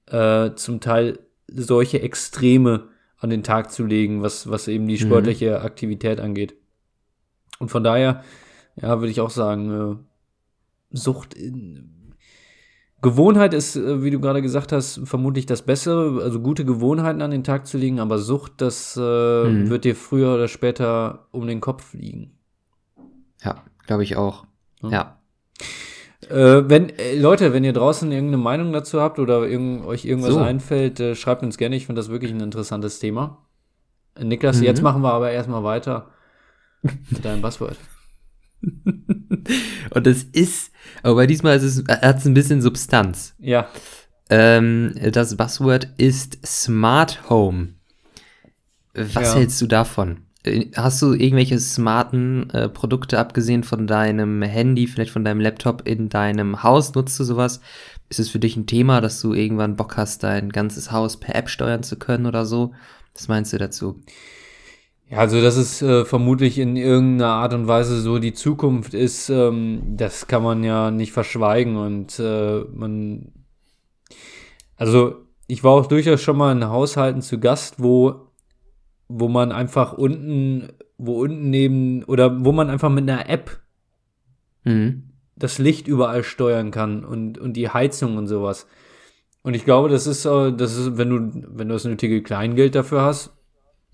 äh, 0.07 0.53
zum 0.55 0.80
Teil 0.80 1.20
solche 1.49 2.03
Extreme 2.03 2.89
an 3.18 3.30
den 3.30 3.43
Tag 3.43 3.72
zu 3.72 3.87
legen, 3.87 4.22
was, 4.22 4.51
was 4.51 4.68
eben 4.68 4.87
die 4.87 4.95
mhm. 4.95 5.07
sportliche 5.07 5.59
mhm. 5.59 5.64
Aktivität 5.64 6.20
angeht. 6.20 6.55
Und 7.59 7.70
von 7.70 7.85
daher, 7.85 8.24
ja, 8.77 9.01
würde 9.01 9.11
ich 9.11 9.20
auch 9.20 9.31
sagen, 9.31 9.70
äh, 9.70 10.97
Sucht 10.97 11.35
in, 11.35 11.95
Gewohnheit 13.05 13.53
ist, 13.53 13.77
äh, 13.77 14.03
wie 14.03 14.11
du 14.11 14.18
gerade 14.18 14.41
gesagt 14.41 14.72
hast, 14.72 15.03
vermutlich 15.05 15.45
das 15.45 15.61
Bessere, 15.61 16.22
also 16.22 16.41
gute 16.41 16.64
Gewohnheiten 16.64 17.20
an 17.20 17.31
den 17.31 17.45
Tag 17.45 17.66
zu 17.66 17.77
legen, 17.77 18.01
aber 18.01 18.18
Sucht, 18.18 18.53
das 18.57 18.97
äh, 18.97 19.01
mhm. 19.01 19.68
wird 19.68 19.85
dir 19.85 19.95
früher 19.95 20.35
oder 20.35 20.49
später 20.49 21.27
um 21.31 21.47
den 21.47 21.61
Kopf 21.61 21.85
fliegen. 21.91 22.39
Ja, 23.43 23.62
glaube 23.87 24.05
ich 24.05 24.16
auch. 24.16 24.47
Ja. 24.83 24.91
ja. 24.91 25.18
Äh, 26.31 26.70
wenn, 26.70 26.89
äh, 26.99 27.14
Leute, 27.18 27.53
wenn 27.53 27.62
ihr 27.62 27.75
draußen 27.75 28.11
irgendeine 28.11 28.43
Meinung 28.43 28.72
dazu 28.72 29.03
habt 29.03 29.18
oder 29.18 29.47
irgend, 29.47 29.85
euch 29.85 30.07
irgendwas 30.07 30.33
so. 30.33 30.41
einfällt, 30.41 30.99
äh, 30.99 31.14
schreibt 31.14 31.43
uns 31.43 31.59
gerne. 31.59 31.77
Ich 31.77 31.85
finde 31.85 32.01
das 32.01 32.09
wirklich 32.09 32.33
ein 32.33 32.41
interessantes 32.41 33.01
Thema. 33.01 33.45
Niklas, 34.18 34.59
mhm. 34.59 34.64
jetzt 34.64 34.83
machen 34.83 35.03
wir 35.03 35.12
aber 35.12 35.31
erstmal 35.31 35.62
weiter 35.62 36.09
mit 36.83 37.22
deinem 37.22 37.43
Buzzword. 37.43 37.77
Und 39.91 40.07
es 40.07 40.25
ist, 40.25 40.73
aber 41.03 41.27
diesmal 41.27 41.57
ist 41.57 41.62
es, 41.62 41.85
hat 41.89 42.19
es 42.19 42.25
ein 42.25 42.35
bisschen 42.35 42.62
Substanz. 42.62 43.35
Ja. 43.39 43.69
Ähm, 44.31 44.95
das 45.12 45.37
Buzzword 45.37 45.89
ist 45.99 46.45
Smart 46.47 47.29
Home. 47.29 47.75
Was 48.95 49.15
ja. 49.15 49.35
hältst 49.35 49.61
du 49.61 49.67
davon? 49.67 50.25
Äh, 50.45 50.67
hast 50.77 51.03
du 51.03 51.12
irgendwelche 51.12 51.59
smarten 51.59 52.49
äh, 52.51 52.69
Produkte 52.69 53.19
abgesehen 53.19 53.65
von 53.65 53.87
deinem 53.87 54.43
Handy, 54.43 54.87
vielleicht 54.87 55.11
von 55.11 55.25
deinem 55.25 55.41
Laptop 55.41 55.87
in 55.87 56.09
deinem 56.09 56.62
Haus? 56.62 56.95
Nutzt 56.95 57.19
du 57.19 57.25
sowas? 57.25 57.61
Ist 58.09 58.21
es 58.21 58.29
für 58.29 58.39
dich 58.39 58.57
ein 58.57 58.67
Thema, 58.67 59.01
dass 59.01 59.21
du 59.21 59.35
irgendwann 59.35 59.77
Bock 59.77 59.97
hast, 59.97 60.23
dein 60.23 60.51
ganzes 60.51 60.93
Haus 60.93 61.19
per 61.19 61.35
App 61.35 61.49
steuern 61.49 61.83
zu 61.83 61.97
können 61.97 62.27
oder 62.27 62.47
so? 62.47 62.73
Was 63.15 63.29
meinst 63.29 63.53
du 63.53 63.59
dazu? 63.59 64.01
Ja, 65.11 65.19
also 65.19 65.41
dass 65.43 65.57
es 65.57 65.83
äh, 65.83 66.05
vermutlich 66.05 66.59
in 66.59 66.77
irgendeiner 66.77 67.33
Art 67.33 67.55
und 67.55 67.67
Weise 67.67 68.01
so 68.01 68.19
die 68.19 68.33
Zukunft 68.33 68.95
ist, 68.95 69.29
ähm, 69.29 69.83
das 69.97 70.27
kann 70.27 70.43
man 70.43 70.65
ja 70.65 70.91
nicht 70.91 71.13
verschweigen 71.13 71.77
und 71.77 72.19
äh, 72.19 72.61
man, 72.73 73.33
also 74.77 75.17
ich 75.47 75.63
war 75.63 75.73
auch 75.73 75.87
durchaus 75.87 76.23
schon 76.23 76.39
mal 76.39 76.53
in 76.53 76.65
Haushalten 76.65 77.21
zu 77.21 77.39
Gast, 77.39 77.83
wo 77.83 78.25
wo 79.09 79.29
man 79.29 79.53
einfach 79.53 79.93
unten, 79.93 80.69
wo 80.99 81.23
unten 81.23 81.51
neben, 81.51 82.05
oder 82.05 82.45
wo 82.45 82.53
man 82.53 82.71
einfach 82.71 82.91
mit 82.91 83.09
einer 83.09 83.29
App 83.29 83.61
mhm. 84.65 85.11
das 85.37 85.59
Licht 85.59 85.87
überall 85.89 86.25
steuern 86.25 86.71
kann 86.71 87.05
und, 87.05 87.39
und 87.39 87.55
die 87.55 87.69
Heizung 87.69 88.17
und 88.17 88.27
sowas. 88.27 88.67
Und 89.43 89.55
ich 89.55 89.65
glaube, 89.65 89.89
das 89.89 90.07
ist, 90.07 90.25
äh, 90.25 90.53
das 90.53 90.77
ist, 90.77 90.97
wenn 90.97 91.11
du, 91.11 91.47
wenn 91.49 91.69
du 91.69 91.75
das 91.75 91.85
nötige 91.85 92.23
Kleingeld 92.23 92.75
dafür 92.75 93.03
hast, 93.03 93.37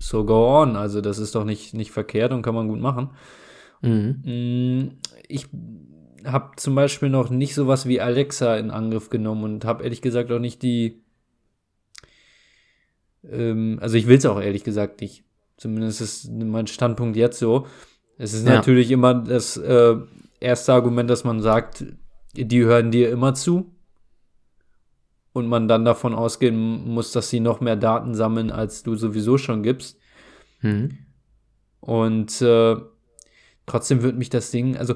so 0.00 0.24
go 0.24 0.60
on. 0.60 0.74
Also 0.74 1.00
das 1.00 1.18
ist 1.18 1.34
doch 1.36 1.44
nicht, 1.44 1.74
nicht 1.74 1.92
verkehrt 1.92 2.32
und 2.32 2.42
kann 2.42 2.54
man 2.54 2.66
gut 2.66 2.80
machen. 2.80 3.10
Mhm. 3.82 4.22
Mm, 4.24 4.90
ich 5.28 5.46
habe 6.24 6.50
zum 6.56 6.74
Beispiel 6.74 7.08
noch 7.08 7.30
nicht 7.30 7.54
sowas 7.54 7.86
wie 7.86 8.00
Alexa 8.00 8.56
in 8.56 8.70
Angriff 8.70 9.10
genommen 9.10 9.44
und 9.44 9.64
habe 9.64 9.84
ehrlich 9.84 10.02
gesagt 10.02 10.32
auch 10.32 10.38
nicht 10.38 10.62
die, 10.62 11.02
ähm, 13.30 13.78
also 13.80 13.96
ich 13.96 14.06
will 14.06 14.18
es 14.18 14.26
auch 14.26 14.40
ehrlich 14.40 14.64
gesagt 14.64 15.00
nicht. 15.00 15.24
Zumindest 15.56 16.00
ist 16.00 16.30
mein 16.30 16.66
Standpunkt 16.66 17.16
jetzt 17.16 17.38
so. 17.38 17.66
Es 18.16 18.32
ist 18.32 18.46
ja. 18.46 18.54
natürlich 18.54 18.90
immer 18.90 19.14
das 19.14 19.56
äh, 19.56 19.96
erste 20.40 20.72
Argument, 20.72 21.08
dass 21.08 21.24
man 21.24 21.40
sagt, 21.40 21.84
die 22.34 22.64
hören 22.64 22.90
dir 22.90 23.10
immer 23.10 23.34
zu. 23.34 23.70
Und 25.32 25.46
man 25.46 25.68
dann 25.68 25.84
davon 25.84 26.14
ausgehen 26.14 26.88
muss, 26.88 27.12
dass 27.12 27.30
sie 27.30 27.38
noch 27.38 27.60
mehr 27.60 27.76
Daten 27.76 28.14
sammeln, 28.14 28.50
als 28.50 28.82
du 28.82 28.96
sowieso 28.96 29.38
schon 29.38 29.62
gibst. 29.62 29.98
Mhm. 30.60 30.98
Und 31.80 32.42
äh, 32.42 32.76
trotzdem 33.66 34.02
wird 34.02 34.18
mich 34.18 34.28
das 34.28 34.50
Ding, 34.50 34.76
also 34.76 34.94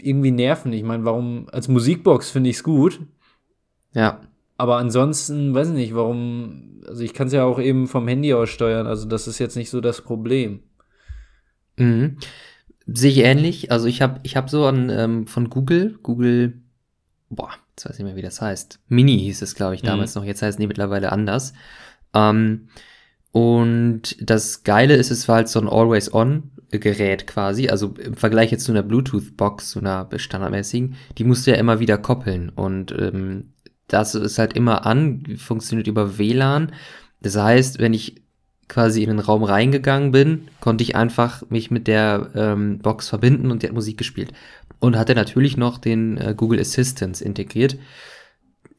irgendwie 0.00 0.30
nerven. 0.30 0.72
Ich 0.72 0.84
meine, 0.84 1.04
warum, 1.04 1.48
als 1.50 1.68
Musikbox 1.68 2.30
finde 2.30 2.50
ich 2.50 2.56
es 2.56 2.62
gut. 2.62 3.00
Ja. 3.94 4.20
Aber 4.56 4.76
ansonsten, 4.76 5.54
weiß 5.54 5.68
ich 5.68 5.74
nicht, 5.74 5.94
warum, 5.94 6.82
also 6.86 7.02
ich 7.02 7.14
kann 7.14 7.26
es 7.26 7.32
ja 7.32 7.44
auch 7.44 7.58
eben 7.58 7.88
vom 7.88 8.06
Handy 8.06 8.32
aus 8.34 8.50
steuern, 8.50 8.86
also 8.86 9.08
das 9.08 9.26
ist 9.26 9.38
jetzt 9.38 9.56
nicht 9.56 9.70
so 9.70 9.80
das 9.80 10.02
Problem. 10.02 10.60
Mhm. 11.76 12.18
Sehe 12.86 13.10
ich 13.10 13.18
ähnlich. 13.18 13.72
Also 13.72 13.86
ich 13.86 14.02
habe 14.02 14.20
ich 14.22 14.36
hab 14.36 14.50
so 14.50 14.66
an 14.66 14.90
ähm, 14.90 15.26
von 15.26 15.50
Google, 15.50 15.98
Google, 16.02 16.62
boah, 17.28 17.50
jetzt 17.72 17.86
weiß 17.86 17.92
ich 17.92 17.98
nicht 17.98 18.06
mehr, 18.06 18.16
wie 18.16 18.22
das 18.22 18.40
heißt. 18.40 18.80
Mini 18.88 19.18
hieß 19.18 19.42
es, 19.42 19.54
glaube 19.54 19.74
ich, 19.74 19.82
damals 19.82 20.14
mhm. 20.14 20.20
noch. 20.20 20.26
Jetzt 20.26 20.42
heißt 20.42 20.58
es 20.58 20.66
mittlerweile 20.66 21.12
anders. 21.12 21.52
Ähm, 22.14 22.68
und 23.32 24.16
das 24.20 24.62
Geile 24.62 24.94
ist, 24.94 25.10
es 25.10 25.26
war 25.26 25.36
halt 25.36 25.48
so 25.48 25.58
ein 25.58 25.68
Always-On-Gerät 25.68 27.26
quasi. 27.26 27.68
Also 27.68 27.94
im 27.98 28.14
Vergleich 28.14 28.52
jetzt 28.52 28.64
zu 28.64 28.72
einer 28.72 28.82
Bluetooth-Box, 28.82 29.70
zu 29.70 29.80
einer 29.80 30.08
standardmäßigen, 30.14 30.96
die 31.16 31.24
musst 31.24 31.46
du 31.46 31.52
ja 31.52 31.56
immer 31.56 31.80
wieder 31.80 31.96
koppeln. 31.96 32.50
Und 32.50 32.92
ähm, 32.92 33.54
das 33.88 34.14
ist 34.14 34.38
halt 34.38 34.52
immer 34.52 34.84
an, 34.84 35.24
funktioniert 35.38 35.86
über 35.86 36.18
WLAN. 36.18 36.72
Das 37.22 37.36
heißt, 37.36 37.78
wenn 37.78 37.94
ich 37.94 38.22
quasi 38.72 39.02
in 39.02 39.10
den 39.10 39.18
Raum 39.18 39.44
reingegangen 39.44 40.12
bin, 40.12 40.48
konnte 40.60 40.82
ich 40.82 40.96
einfach 40.96 41.42
mich 41.50 41.70
mit 41.70 41.86
der 41.86 42.30
ähm, 42.34 42.78
Box 42.78 43.06
verbinden 43.06 43.50
und 43.50 43.62
die 43.62 43.66
hat 43.66 43.74
Musik 43.74 43.98
gespielt. 43.98 44.32
Und 44.78 44.96
hatte 44.96 45.14
natürlich 45.14 45.58
noch 45.58 45.76
den 45.76 46.16
äh, 46.16 46.34
Google 46.34 46.58
Assistance 46.58 47.22
integriert. 47.22 47.76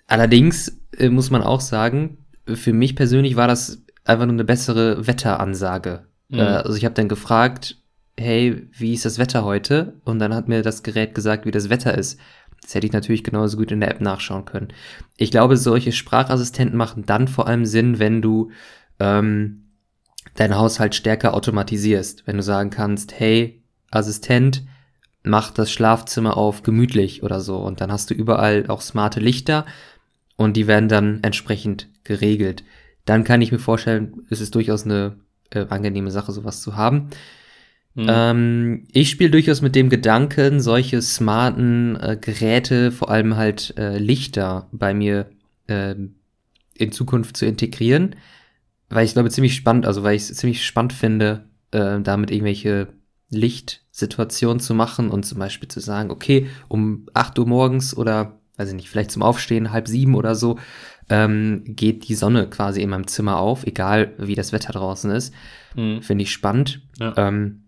Allerdings 0.08 0.82
äh, 0.98 1.10
muss 1.10 1.30
man 1.30 1.44
auch 1.44 1.62
sagen, 1.62 2.18
für 2.52 2.74
mich 2.74 2.96
persönlich 2.96 3.36
war 3.36 3.48
das 3.48 3.84
einfach 4.04 4.26
nur 4.26 4.34
eine 4.34 4.44
bessere 4.44 5.06
Wetteransage. 5.06 6.08
Mhm. 6.30 6.40
Äh, 6.40 6.42
also 6.42 6.76
ich 6.76 6.86
habe 6.86 6.96
dann 6.96 7.08
gefragt, 7.08 7.78
hey, 8.18 8.68
wie 8.76 8.96
ist 8.96 9.06
das 9.06 9.20
Wetter 9.20 9.46
heute? 9.46 10.02
Und 10.06 10.18
dann 10.18 10.34
hat 10.34 10.48
mir 10.48 10.64
das 10.64 10.82
Gerät 10.82 11.14
gesagt, 11.14 11.46
wie 11.46 11.52
das 11.52 11.70
Wetter 11.70 11.96
ist. 11.96 12.20
Das 12.64 12.74
hätte 12.74 12.88
ich 12.88 12.94
natürlich 12.94 13.24
genauso 13.24 13.58
gut 13.58 13.72
in 13.72 13.80
der 13.80 13.92
App 13.92 14.02
nachschauen 14.02 14.46
können. 14.46 14.70
Ich 15.18 15.30
glaube, 15.30 15.56
solche 15.56 15.92
Sprachassistenten 15.92 16.78
machen 16.78 17.06
dann 17.06 17.28
vor 17.28 17.48
allem 17.48 17.66
Sinn, 17.66 18.00
wenn 18.00 18.24
du 18.24 18.50
ähm, 19.00 19.63
deinen 20.36 20.58
Haushalt 20.58 20.96
stärker 20.96 21.34
automatisierst. 21.34 22.26
Wenn 22.26 22.38
du 22.38 22.44
sagen 22.44 22.70
kannst, 22.70 23.20
hey, 23.20 23.62
Assistent, 23.92 24.64
mach 25.24 25.52
das 25.52 25.72
Schlafzimmer 25.72 26.38
auf 26.38 26.64
gemütlich 26.64 27.24
oder 27.24 27.40
so. 27.40 27.58
Und 27.58 27.82
dann 27.82 27.92
hast 27.92 28.10
du 28.10 28.14
überall 28.14 28.66
auch 28.68 28.82
smarte 28.82 29.20
Lichter 29.20 29.66
und 30.36 30.58
die 30.58 30.68
werden 30.68 30.90
dann 30.90 31.20
entsprechend 31.24 31.88
geregelt. 32.04 32.64
dann 33.06 33.26
kann 33.26 33.42
ich 33.42 33.52
mir 33.52 33.60
vorstellen, 33.60 34.26
es 34.30 34.40
ist 34.40 34.56
durchaus 34.56 34.86
eine 34.86 35.18
äh, 35.52 35.66
angenehme 35.68 36.10
Sache, 36.10 36.32
sowas 36.32 36.62
zu 36.62 36.78
haben. 36.78 37.10
Mhm. 37.96 38.06
Ähm, 38.08 38.88
ich 38.92 39.10
spiele 39.10 39.30
durchaus 39.30 39.62
mit 39.62 39.76
dem 39.76 39.90
Gedanken, 39.90 40.62
solche 40.62 41.02
smarten 41.02 41.98
äh, 41.98 42.18
Geräte, 42.20 42.92
vor 42.92 43.10
allem 43.10 43.36
halt 43.36 43.74
äh, 43.78 43.98
Lichter 43.98 44.68
bei 44.72 44.94
mir 44.94 45.30
äh, 45.68 45.96
in 46.76 46.92
Zukunft 46.92 47.38
zu 47.38 47.46
integrieren, 47.46 48.16
weil 48.90 49.06
ich 49.06 49.14
glaube 49.14 49.30
ziemlich 49.30 49.56
spannend, 49.56 49.86
also 49.86 50.04
weil 50.04 50.16
ich 50.16 50.24
es 50.24 50.38
ziemlich 50.38 50.66
spannend 50.66 50.94
finde, 50.94 51.50
äh, 51.72 52.00
damit 52.02 52.32
irgendwelche 52.32 52.88
Lichtsituationen 53.30 54.60
zu 54.60 54.74
machen 54.74 55.10
und 55.10 55.26
zum 55.26 55.40
Beispiel 55.40 55.68
zu 55.68 55.80
sagen, 55.80 56.12
okay, 56.12 56.48
um 56.68 57.08
8 57.14 57.40
Uhr 57.40 57.48
morgens 57.48 57.96
oder 57.96 58.40
weiß 58.58 58.70
ich 58.70 58.76
nicht, 58.76 58.90
vielleicht 58.90 59.12
zum 59.12 59.24
Aufstehen, 59.24 59.72
halb 59.72 59.88
sieben 59.88 60.16
oder 60.16 60.36
so, 60.36 60.60
ähm, 61.10 61.64
geht 61.66 62.08
die 62.08 62.16
Sonne 62.16 62.48
quasi 62.50 62.82
in 62.82 62.90
meinem 62.90 63.08
Zimmer 63.08 63.38
auf, 63.38 63.66
egal 63.66 64.14
wie 64.18 64.36
das 64.36 64.52
Wetter 64.54 64.74
draußen 64.74 65.12
ist. 65.12 65.34
Mhm. 65.76 66.02
Finde 66.02 66.24
ich 66.24 66.32
spannend. 66.32 66.82
Ja. 67.00 67.14
Ähm, 67.18 67.64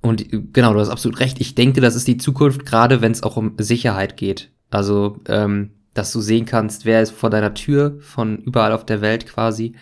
und 0.00 0.26
genau, 0.52 0.72
du 0.72 0.80
hast 0.80 0.88
absolut 0.88 1.20
recht. 1.20 1.40
Ich 1.40 1.54
denke, 1.54 1.80
das 1.80 1.94
ist 1.94 2.06
die 2.06 2.16
Zukunft, 2.16 2.64
gerade 2.64 3.00
wenn 3.02 3.12
es 3.12 3.22
auch 3.22 3.36
um 3.36 3.54
Sicherheit 3.58 4.16
geht. 4.16 4.50
Also, 4.70 5.20
ähm, 5.28 5.72
dass 5.96 6.12
du 6.12 6.20
sehen 6.20 6.46
kannst, 6.46 6.84
wer 6.84 7.02
ist 7.02 7.12
vor 7.12 7.30
deiner 7.30 7.54
Tür 7.54 7.98
von 8.00 8.38
überall 8.38 8.72
auf 8.72 8.86
der 8.86 9.00
Welt 9.00 9.26
quasi, 9.26 9.74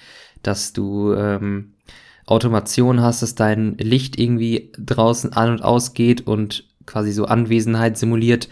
dass 0.43 0.73
du 0.73 1.15
ähm, 1.15 1.75
Automation 2.27 3.01
hast, 3.01 3.23
dass 3.23 3.35
dein 3.35 3.77
Licht 3.79 4.19
irgendwie 4.19 4.73
draußen 4.79 5.33
an 5.33 5.51
und 5.51 5.63
ausgeht 5.63 6.27
und 6.27 6.65
quasi 6.87 7.13
so 7.13 7.25
Anwesenheit 7.25 7.99
simuliert 7.99 8.49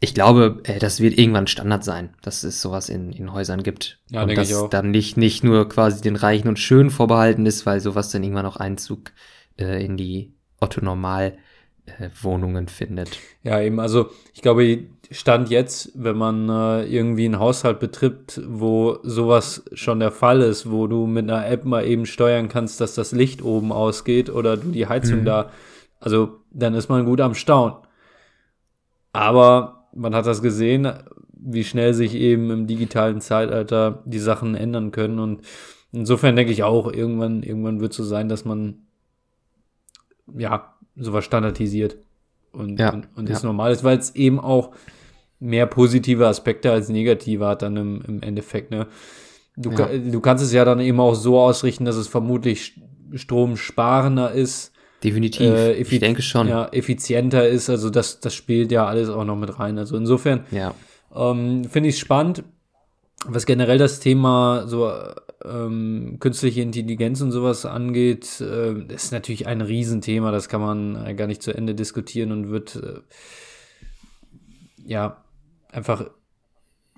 ich 0.00 0.14
glaube, 0.14 0.60
äh, 0.64 0.78
das 0.78 1.00
wird 1.00 1.18
irgendwann 1.18 1.46
Standard 1.46 1.84
sein, 1.84 2.14
dass 2.22 2.42
es 2.42 2.62
sowas 2.62 2.88
in, 2.88 3.12
in 3.12 3.34
Häusern 3.34 3.62
gibt. 3.62 4.00
Ja, 4.10 4.22
und 4.22 4.34
dass 4.34 4.70
dann 4.70 4.90
nicht, 4.90 5.18
nicht 5.18 5.44
nur 5.44 5.68
quasi 5.68 6.00
den 6.00 6.16
Reichen 6.16 6.48
und 6.48 6.58
Schönen 6.58 6.90
vorbehalten 6.90 7.46
ist, 7.46 7.66
weil 7.66 7.78
sowas 7.80 8.10
dann 8.10 8.24
irgendwann 8.24 8.46
auch 8.46 8.56
Einzug 8.56 9.12
äh, 9.58 9.84
in 9.84 9.98
die 9.98 10.32
Otto-Normal-Wohnungen 10.58 12.66
äh, 12.66 12.70
findet. 12.70 13.18
Ja, 13.42 13.60
eben, 13.60 13.78
also 13.78 14.08
ich 14.32 14.40
glaube, 14.40 14.86
Stand 15.12 15.50
jetzt, 15.50 15.90
wenn 15.94 16.16
man 16.16 16.48
äh, 16.48 16.84
irgendwie 16.84 17.24
einen 17.24 17.40
Haushalt 17.40 17.80
betritt, 17.80 18.40
wo 18.46 18.98
sowas 19.02 19.64
schon 19.72 19.98
der 19.98 20.12
Fall 20.12 20.40
ist, 20.40 20.70
wo 20.70 20.86
du 20.86 21.06
mit 21.06 21.28
einer 21.28 21.48
App 21.48 21.64
mal 21.64 21.84
eben 21.84 22.06
steuern 22.06 22.48
kannst, 22.48 22.80
dass 22.80 22.94
das 22.94 23.10
Licht 23.10 23.42
oben 23.42 23.72
ausgeht 23.72 24.30
oder 24.30 24.56
du 24.56 24.68
die 24.68 24.86
Heizung 24.86 25.20
mhm. 25.20 25.24
da, 25.24 25.50
also 25.98 26.38
dann 26.52 26.74
ist 26.74 26.88
man 26.88 27.04
gut 27.04 27.20
am 27.20 27.34
Staunen. 27.34 27.74
Aber 29.12 29.88
man 29.92 30.14
hat 30.14 30.26
das 30.26 30.42
gesehen, 30.42 30.88
wie 31.32 31.64
schnell 31.64 31.92
sich 31.92 32.14
eben 32.14 32.50
im 32.50 32.66
digitalen 32.68 33.20
Zeitalter 33.20 34.02
die 34.04 34.20
Sachen 34.20 34.54
ändern 34.54 34.92
können. 34.92 35.18
Und 35.18 35.40
insofern 35.90 36.36
denke 36.36 36.52
ich 36.52 36.62
auch, 36.62 36.92
irgendwann, 36.92 37.42
irgendwann 37.42 37.80
wird 37.80 37.90
es 37.90 37.96
so 37.96 38.04
sein, 38.04 38.28
dass 38.28 38.44
man 38.44 38.86
ja 40.36 40.74
sowas 40.94 41.24
standardisiert 41.24 41.96
und, 42.52 42.78
ja, 42.78 42.92
und, 42.92 43.08
und 43.16 43.28
ja. 43.28 43.34
ist 43.34 43.42
normal 43.42 43.72
ist, 43.72 43.82
weil 43.82 43.98
es 43.98 44.14
eben 44.14 44.38
auch 44.38 44.72
mehr 45.40 45.66
positive 45.66 46.28
Aspekte 46.28 46.70
als 46.70 46.88
negative 46.88 47.46
hat 47.46 47.62
dann 47.62 47.76
im, 47.76 48.02
im 48.06 48.22
Endeffekt. 48.22 48.70
Ne? 48.70 48.86
Du, 49.56 49.72
ja. 49.72 49.88
du 49.88 50.20
kannst 50.20 50.44
es 50.44 50.52
ja 50.52 50.64
dann 50.64 50.80
eben 50.80 51.00
auch 51.00 51.14
so 51.14 51.40
ausrichten, 51.40 51.84
dass 51.84 51.96
es 51.96 52.08
vermutlich 52.08 52.80
stromsparender 53.14 54.30
ist 54.32 54.72
Definitiv, 55.02 55.46
äh, 55.46 55.72
ich 55.72 55.98
denke 55.98 56.22
schon. 56.22 56.48
Ja, 56.48 56.68
effizienter 56.72 57.48
ist, 57.48 57.70
also 57.70 57.88
das, 57.88 58.20
das 58.20 58.34
spielt 58.34 58.70
ja 58.70 58.86
alles 58.86 59.08
auch 59.08 59.24
noch 59.24 59.36
mit 59.36 59.58
rein. 59.58 59.78
Also 59.78 59.96
insofern 59.96 60.44
ja. 60.50 60.74
ähm, 61.14 61.64
finde 61.64 61.88
ich 61.88 61.94
es 61.94 62.00
spannend, 62.00 62.44
was 63.26 63.46
generell 63.46 63.78
das 63.78 64.00
Thema 64.00 64.64
so 64.66 64.92
ähm, 65.44 66.18
künstliche 66.20 66.60
Intelligenz 66.60 67.22
und 67.22 67.32
sowas 67.32 67.64
angeht, 67.64 68.40
äh, 68.42 68.74
ist 68.92 69.12
natürlich 69.12 69.46
ein 69.46 69.62
Riesenthema, 69.62 70.32
das 70.32 70.50
kann 70.50 70.60
man 70.60 71.06
äh, 71.06 71.14
gar 71.14 71.26
nicht 71.26 71.42
zu 71.42 71.54
Ende 71.54 71.74
diskutieren 71.74 72.30
und 72.30 72.50
wird 72.50 72.76
äh, 72.76 73.00
ja 74.84 75.24
einfach 75.72 76.04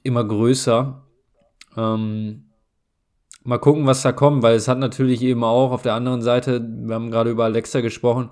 immer 0.03 0.25
größer. 0.25 1.03
Ähm, 1.77 2.45
mal 3.45 3.59
gucken, 3.59 3.87
was 3.87 4.03
da 4.03 4.13
kommt, 4.13 4.43
weil 4.43 4.57
es 4.57 4.69
hat 4.69 4.79
natürlich 4.79 5.23
eben 5.23 5.45
auch 5.45 5.73
auf 5.73 5.83
der 5.83 5.95
anderen 5.95 6.23
Seite, 6.23 6.61
wir 6.61 6.95
haben 6.95 7.11
gerade 7.11 7.31
über 7.31 7.45
Alexa 7.45 7.81
gesprochen, 7.81 8.31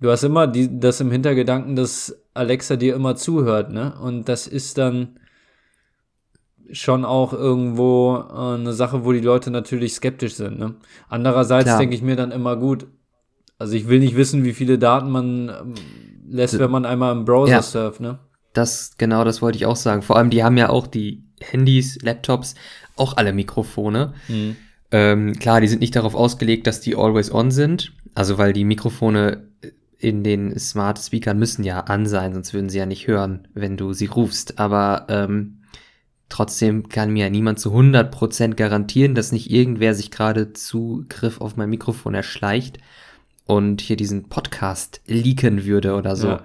du 0.00 0.10
hast 0.10 0.24
immer 0.24 0.46
die, 0.46 0.78
das 0.78 1.00
im 1.00 1.10
Hintergedanken, 1.10 1.76
dass 1.76 2.16
Alexa 2.34 2.76
dir 2.76 2.94
immer 2.94 3.16
zuhört, 3.16 3.72
ne? 3.72 3.94
Und 4.00 4.28
das 4.28 4.46
ist 4.46 4.78
dann 4.78 5.18
schon 6.72 7.04
auch 7.04 7.32
irgendwo 7.32 8.16
äh, 8.16 8.54
eine 8.54 8.72
Sache, 8.72 9.04
wo 9.04 9.12
die 9.12 9.20
Leute 9.20 9.50
natürlich 9.50 9.94
skeptisch 9.94 10.34
sind, 10.34 10.58
ne? 10.58 10.76
Andererseits 11.08 11.76
denke 11.76 11.94
ich 11.94 12.02
mir 12.02 12.16
dann 12.16 12.30
immer 12.30 12.56
gut, 12.56 12.86
also 13.58 13.74
ich 13.74 13.88
will 13.88 13.98
nicht 13.98 14.16
wissen, 14.16 14.44
wie 14.44 14.54
viele 14.54 14.78
Daten 14.78 15.10
man 15.10 15.48
ähm, 15.48 15.74
lässt, 16.28 16.58
wenn 16.58 16.70
man 16.70 16.86
einmal 16.86 17.12
im 17.12 17.24
Browser 17.24 17.52
ja, 17.52 17.62
surft, 17.62 18.00
ne? 18.00 18.18
Das, 18.52 18.92
genau, 18.98 19.24
das 19.24 19.42
wollte 19.42 19.58
ich 19.58 19.66
auch 19.66 19.76
sagen. 19.76 20.02
Vor 20.02 20.16
allem, 20.16 20.30
die 20.30 20.42
haben 20.42 20.56
ja 20.56 20.68
auch 20.68 20.86
die 20.86 21.22
Handys, 21.40 21.98
Laptops, 22.02 22.54
auch 22.96 23.16
alle 23.16 23.32
Mikrofone. 23.32 24.14
Mhm. 24.28 24.56
Ähm, 24.90 25.38
klar, 25.38 25.60
die 25.60 25.68
sind 25.68 25.80
nicht 25.80 25.96
darauf 25.96 26.14
ausgelegt, 26.14 26.66
dass 26.66 26.80
die 26.80 26.96
always 26.96 27.32
on 27.32 27.50
sind. 27.50 27.92
Also 28.14 28.38
weil 28.38 28.52
die 28.52 28.64
Mikrofone 28.64 29.48
in 29.98 30.24
den 30.24 30.58
Smart 30.58 30.98
Speakern 30.98 31.38
müssen 31.38 31.62
ja 31.62 31.80
an 31.80 32.06
sein, 32.06 32.32
sonst 32.32 32.54
würden 32.54 32.70
sie 32.70 32.78
ja 32.78 32.86
nicht 32.86 33.06
hören, 33.06 33.46
wenn 33.54 33.76
du 33.76 33.92
sie 33.92 34.06
rufst. 34.06 34.58
Aber 34.58 35.06
ähm, 35.08 35.60
trotzdem 36.28 36.88
kann 36.88 37.12
mir 37.12 37.24
ja 37.24 37.30
niemand 37.30 37.60
zu 37.60 37.72
100% 37.72 38.54
garantieren, 38.54 39.14
dass 39.14 39.32
nicht 39.32 39.50
irgendwer 39.50 39.94
sich 39.94 40.10
gerade 40.10 40.52
Zugriff 40.54 41.40
auf 41.40 41.56
mein 41.56 41.70
Mikrofon 41.70 42.14
erschleicht 42.14 42.78
und 43.44 43.80
hier 43.80 43.96
diesen 43.96 44.28
Podcast 44.28 45.02
leaken 45.06 45.64
würde 45.64 45.94
oder 45.94 46.16
so. 46.16 46.28
Ja. 46.28 46.44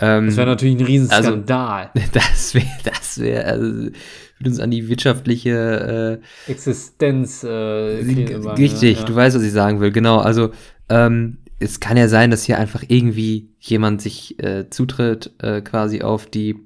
Ähm, 0.00 0.26
das 0.26 0.36
wäre 0.36 0.46
natürlich 0.46 0.78
ein 0.78 0.84
Riesenskandal. 0.84 1.90
Also, 1.94 2.08
das 2.12 2.54
wäre, 2.54 2.66
das 2.84 3.20
wäre, 3.20 3.44
also, 3.44 3.90
würde 4.38 4.50
uns 4.50 4.60
an 4.60 4.70
die 4.70 4.88
wirtschaftliche 4.88 6.20
äh, 6.46 6.50
Existenz 6.50 7.42
äh, 7.42 7.48
richtig, 7.48 8.98
ja. 8.98 9.04
du 9.04 9.14
weißt, 9.14 9.36
was 9.36 9.42
ich 9.42 9.52
sagen 9.52 9.80
will, 9.80 9.92
genau. 9.92 10.18
Also 10.18 10.50
ähm, 10.88 11.38
es 11.58 11.80
kann 11.80 11.96
ja 11.96 12.08
sein, 12.08 12.30
dass 12.30 12.44
hier 12.44 12.58
einfach 12.58 12.84
irgendwie 12.86 13.54
jemand 13.60 14.02
sich 14.02 14.42
äh, 14.42 14.68
zutritt 14.68 15.32
äh, 15.38 15.62
quasi 15.62 16.02
auf 16.02 16.26
die 16.26 16.56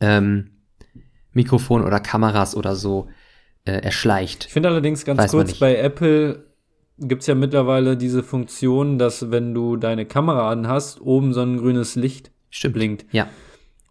ähm, 0.00 0.50
Mikrofon 1.32 1.84
oder 1.84 2.00
Kameras 2.00 2.56
oder 2.56 2.74
so 2.74 3.08
äh, 3.64 3.72
erschleicht. 3.72 4.46
Ich 4.46 4.52
finde 4.52 4.70
allerdings 4.70 5.04
ganz 5.04 5.18
Weiß 5.20 5.30
kurz 5.30 5.58
bei 5.58 5.76
Apple 5.76 6.45
gibt 6.98 7.22
es 7.22 7.26
ja 7.26 7.34
mittlerweile 7.34 7.96
diese 7.96 8.22
Funktion, 8.22 8.98
dass 8.98 9.30
wenn 9.30 9.54
du 9.54 9.76
deine 9.76 10.06
Kamera 10.06 10.50
an 10.50 10.68
hast, 10.68 11.00
oben 11.00 11.32
so 11.32 11.42
ein 11.42 11.58
grünes 11.58 11.94
Licht 11.94 12.30
Stimmt. 12.50 12.74
blinkt. 12.74 13.06
Ja. 13.12 13.28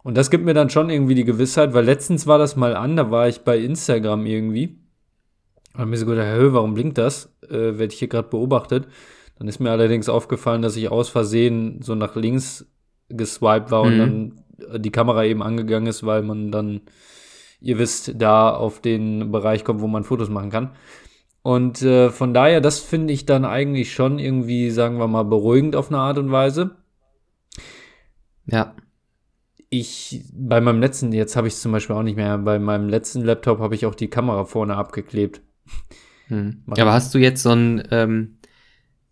Und 0.02 0.16
das 0.16 0.30
gibt 0.30 0.44
mir 0.44 0.54
dann 0.54 0.70
schon 0.70 0.90
irgendwie 0.90 1.14
die 1.14 1.24
Gewissheit, 1.24 1.74
weil 1.74 1.84
letztens 1.84 2.26
war 2.26 2.38
das 2.38 2.56
mal 2.56 2.76
an, 2.76 2.96
da 2.96 3.10
war 3.10 3.28
ich 3.28 3.40
bei 3.40 3.58
Instagram 3.58 4.26
irgendwie. 4.26 4.78
Und 5.76 5.90
mir 5.90 5.96
so 5.96 6.06
gedacht, 6.06 6.26
hä, 6.26 6.48
warum 6.50 6.74
blinkt 6.74 6.98
das? 6.98 7.32
Äh, 7.48 7.78
Werde 7.78 7.92
ich 7.92 7.98
hier 7.98 8.08
gerade 8.08 8.28
beobachtet. 8.28 8.86
Dann 9.38 9.48
ist 9.48 9.60
mir 9.60 9.70
allerdings 9.70 10.08
aufgefallen, 10.08 10.62
dass 10.62 10.76
ich 10.76 10.90
aus 10.90 11.08
Versehen 11.08 11.82
so 11.82 11.94
nach 11.94 12.16
links 12.16 12.66
geswiped 13.08 13.70
war 13.70 13.84
mhm. 13.84 13.90
und 13.90 13.98
dann 13.98 14.80
die 14.80 14.90
Kamera 14.90 15.24
eben 15.24 15.42
angegangen 15.42 15.86
ist, 15.86 16.04
weil 16.06 16.22
man 16.22 16.50
dann, 16.50 16.80
ihr 17.60 17.78
wisst, 17.78 18.14
da 18.16 18.50
auf 18.50 18.80
den 18.80 19.30
Bereich 19.30 19.64
kommt, 19.64 19.80
wo 19.80 19.86
man 19.86 20.04
Fotos 20.04 20.30
machen 20.30 20.50
kann. 20.50 20.70
Und 21.46 21.80
äh, 21.82 22.10
von 22.10 22.34
daher, 22.34 22.60
das 22.60 22.80
finde 22.80 23.14
ich 23.14 23.24
dann 23.24 23.44
eigentlich 23.44 23.94
schon 23.94 24.18
irgendwie, 24.18 24.72
sagen 24.72 24.98
wir 24.98 25.06
mal, 25.06 25.22
beruhigend 25.22 25.76
auf 25.76 25.90
eine 25.90 25.98
Art 25.98 26.18
und 26.18 26.32
Weise. 26.32 26.74
Ja. 28.46 28.74
Ich, 29.70 30.24
bei 30.32 30.60
meinem 30.60 30.80
letzten, 30.80 31.12
jetzt 31.12 31.36
habe 31.36 31.46
ich 31.46 31.54
es 31.54 31.60
zum 31.60 31.70
Beispiel 31.70 31.94
auch 31.94 32.02
nicht 32.02 32.16
mehr, 32.16 32.36
bei 32.38 32.58
meinem 32.58 32.88
letzten 32.88 33.20
Laptop 33.20 33.60
habe 33.60 33.76
ich 33.76 33.86
auch 33.86 33.94
die 33.94 34.10
Kamera 34.10 34.44
vorne 34.44 34.74
abgeklebt. 34.74 35.40
Hm. 36.26 36.64
Ja, 36.76 36.82
aber 36.82 36.94
hast 36.94 37.14
du 37.14 37.18
jetzt 37.18 37.44
so 37.44 37.50
ein, 37.50 37.86
ähm, 37.92 38.38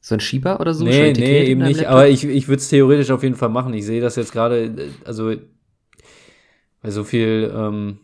so 0.00 0.16
ein 0.16 0.20
Schieber 0.20 0.58
oder 0.58 0.74
so? 0.74 0.84
Nee, 0.84 1.12
nee, 1.12 1.44
eben 1.44 1.62
nicht, 1.62 1.82
Laptop? 1.82 1.92
aber 1.92 2.08
ich, 2.08 2.24
ich 2.24 2.48
würde 2.48 2.58
es 2.58 2.68
theoretisch 2.68 3.12
auf 3.12 3.22
jeden 3.22 3.36
Fall 3.36 3.50
machen. 3.50 3.74
Ich 3.74 3.86
sehe 3.86 4.00
das 4.00 4.16
jetzt 4.16 4.32
gerade, 4.32 4.64
äh, 4.64 4.88
also 5.04 5.36
bei 6.82 6.90
so 6.90 7.04
viel, 7.04 7.54
ähm, 7.56 8.00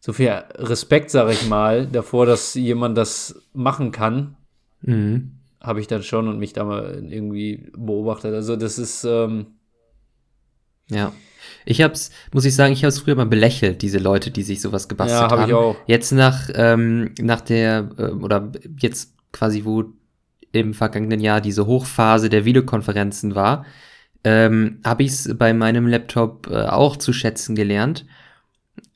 so 0.00 0.12
viel 0.12 0.28
Respekt, 0.28 1.10
sage 1.10 1.32
ich 1.32 1.48
mal, 1.48 1.86
davor, 1.86 2.26
dass 2.26 2.54
jemand 2.54 2.96
das 2.96 3.42
machen 3.52 3.90
kann, 3.90 4.36
mhm. 4.82 5.32
habe 5.60 5.80
ich 5.80 5.86
dann 5.86 6.02
schon 6.02 6.28
und 6.28 6.38
mich 6.38 6.52
da 6.52 6.64
mal 6.64 7.04
irgendwie 7.08 7.70
beobachtet. 7.76 8.34
Also 8.34 8.56
das 8.56 8.78
ist 8.78 9.04
ähm 9.04 9.46
ja. 10.90 11.12
Ich 11.64 11.82
hab's, 11.82 12.10
muss 12.32 12.44
ich 12.44 12.54
sagen, 12.54 12.72
ich 12.72 12.82
habe 12.82 12.88
es 12.88 13.00
früher 13.00 13.14
mal 13.14 13.26
belächelt, 13.26 13.82
diese 13.82 13.98
Leute, 13.98 14.30
die 14.30 14.42
sich 14.42 14.60
sowas 14.60 14.88
gebastelt 14.88 15.20
ja, 15.20 15.30
hab 15.30 15.38
haben. 15.38 15.48
Ich 15.48 15.54
auch. 15.54 15.76
Jetzt 15.86 16.12
nach, 16.12 16.48
ähm, 16.54 17.14
nach 17.20 17.40
der, 17.40 17.90
äh, 17.98 18.02
oder 18.04 18.52
jetzt 18.78 19.14
quasi, 19.32 19.64
wo 19.64 19.84
im 20.52 20.72
vergangenen 20.72 21.20
Jahr 21.20 21.40
diese 21.40 21.66
Hochphase 21.66 22.30
der 22.30 22.44
Videokonferenzen 22.44 23.34
war, 23.34 23.66
ähm, 24.24 24.80
habe 24.84 25.02
ich 25.02 25.10
es 25.10 25.36
bei 25.36 25.52
meinem 25.52 25.86
Laptop 25.86 26.48
äh, 26.50 26.64
auch 26.64 26.96
zu 26.96 27.12
schätzen 27.12 27.54
gelernt 27.54 28.06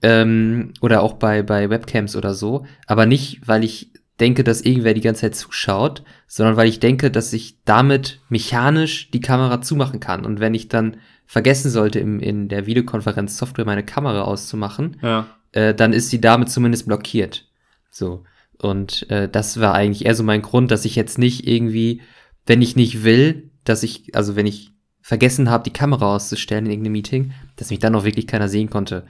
Ähm, 0.02 0.72
oder 0.80 1.02
auch 1.02 1.14
bei, 1.14 1.42
bei 1.42 1.70
Webcams 1.70 2.16
oder 2.16 2.34
so. 2.34 2.66
Aber 2.86 3.06
nicht, 3.06 3.40
weil 3.46 3.64
ich 3.64 3.92
denke, 4.20 4.44
dass 4.44 4.60
irgendwer 4.60 4.94
die 4.94 5.00
ganze 5.00 5.22
Zeit 5.22 5.34
zuschaut, 5.34 6.02
sondern 6.26 6.56
weil 6.56 6.68
ich 6.68 6.80
denke, 6.80 7.10
dass 7.10 7.32
ich 7.32 7.56
damit 7.64 8.20
mechanisch 8.28 9.10
die 9.10 9.20
Kamera 9.20 9.60
zumachen 9.62 10.00
kann. 10.00 10.24
Und 10.24 10.38
wenn 10.40 10.54
ich 10.54 10.68
dann 10.68 10.96
vergessen 11.26 11.70
sollte, 11.70 11.98
im, 11.98 12.20
in 12.20 12.48
der 12.48 12.66
Videokonferenz-Software 12.66 13.64
meine 13.64 13.84
Kamera 13.84 14.22
auszumachen, 14.22 14.98
Ja. 15.02 15.26
äh, 15.52 15.74
dann 15.74 15.92
ist 15.92 16.10
sie 16.10 16.20
damit 16.20 16.50
zumindest 16.50 16.86
blockiert. 16.86 17.48
So. 17.90 18.24
Und 18.58 19.10
äh, 19.10 19.28
das 19.28 19.58
war 19.60 19.74
eigentlich 19.74 20.04
eher 20.04 20.14
so 20.14 20.22
mein 20.22 20.42
Grund, 20.42 20.70
dass 20.70 20.84
ich 20.84 20.94
jetzt 20.94 21.18
nicht 21.18 21.48
irgendwie, 21.48 22.02
wenn 22.46 22.62
ich 22.62 22.76
nicht 22.76 23.02
will, 23.02 23.50
dass 23.64 23.82
ich, 23.82 24.14
also 24.14 24.36
wenn 24.36 24.46
ich 24.46 24.71
vergessen 25.02 25.50
habe, 25.50 25.64
die 25.64 25.72
Kamera 25.72 26.14
auszustellen 26.14 26.64
in 26.66 26.70
irgendeinem 26.72 26.92
Meeting, 26.92 27.32
dass 27.56 27.70
mich 27.70 27.80
dann 27.80 27.94
auch 27.94 28.04
wirklich 28.04 28.26
keiner 28.26 28.48
sehen 28.48 28.70
konnte. 28.70 29.04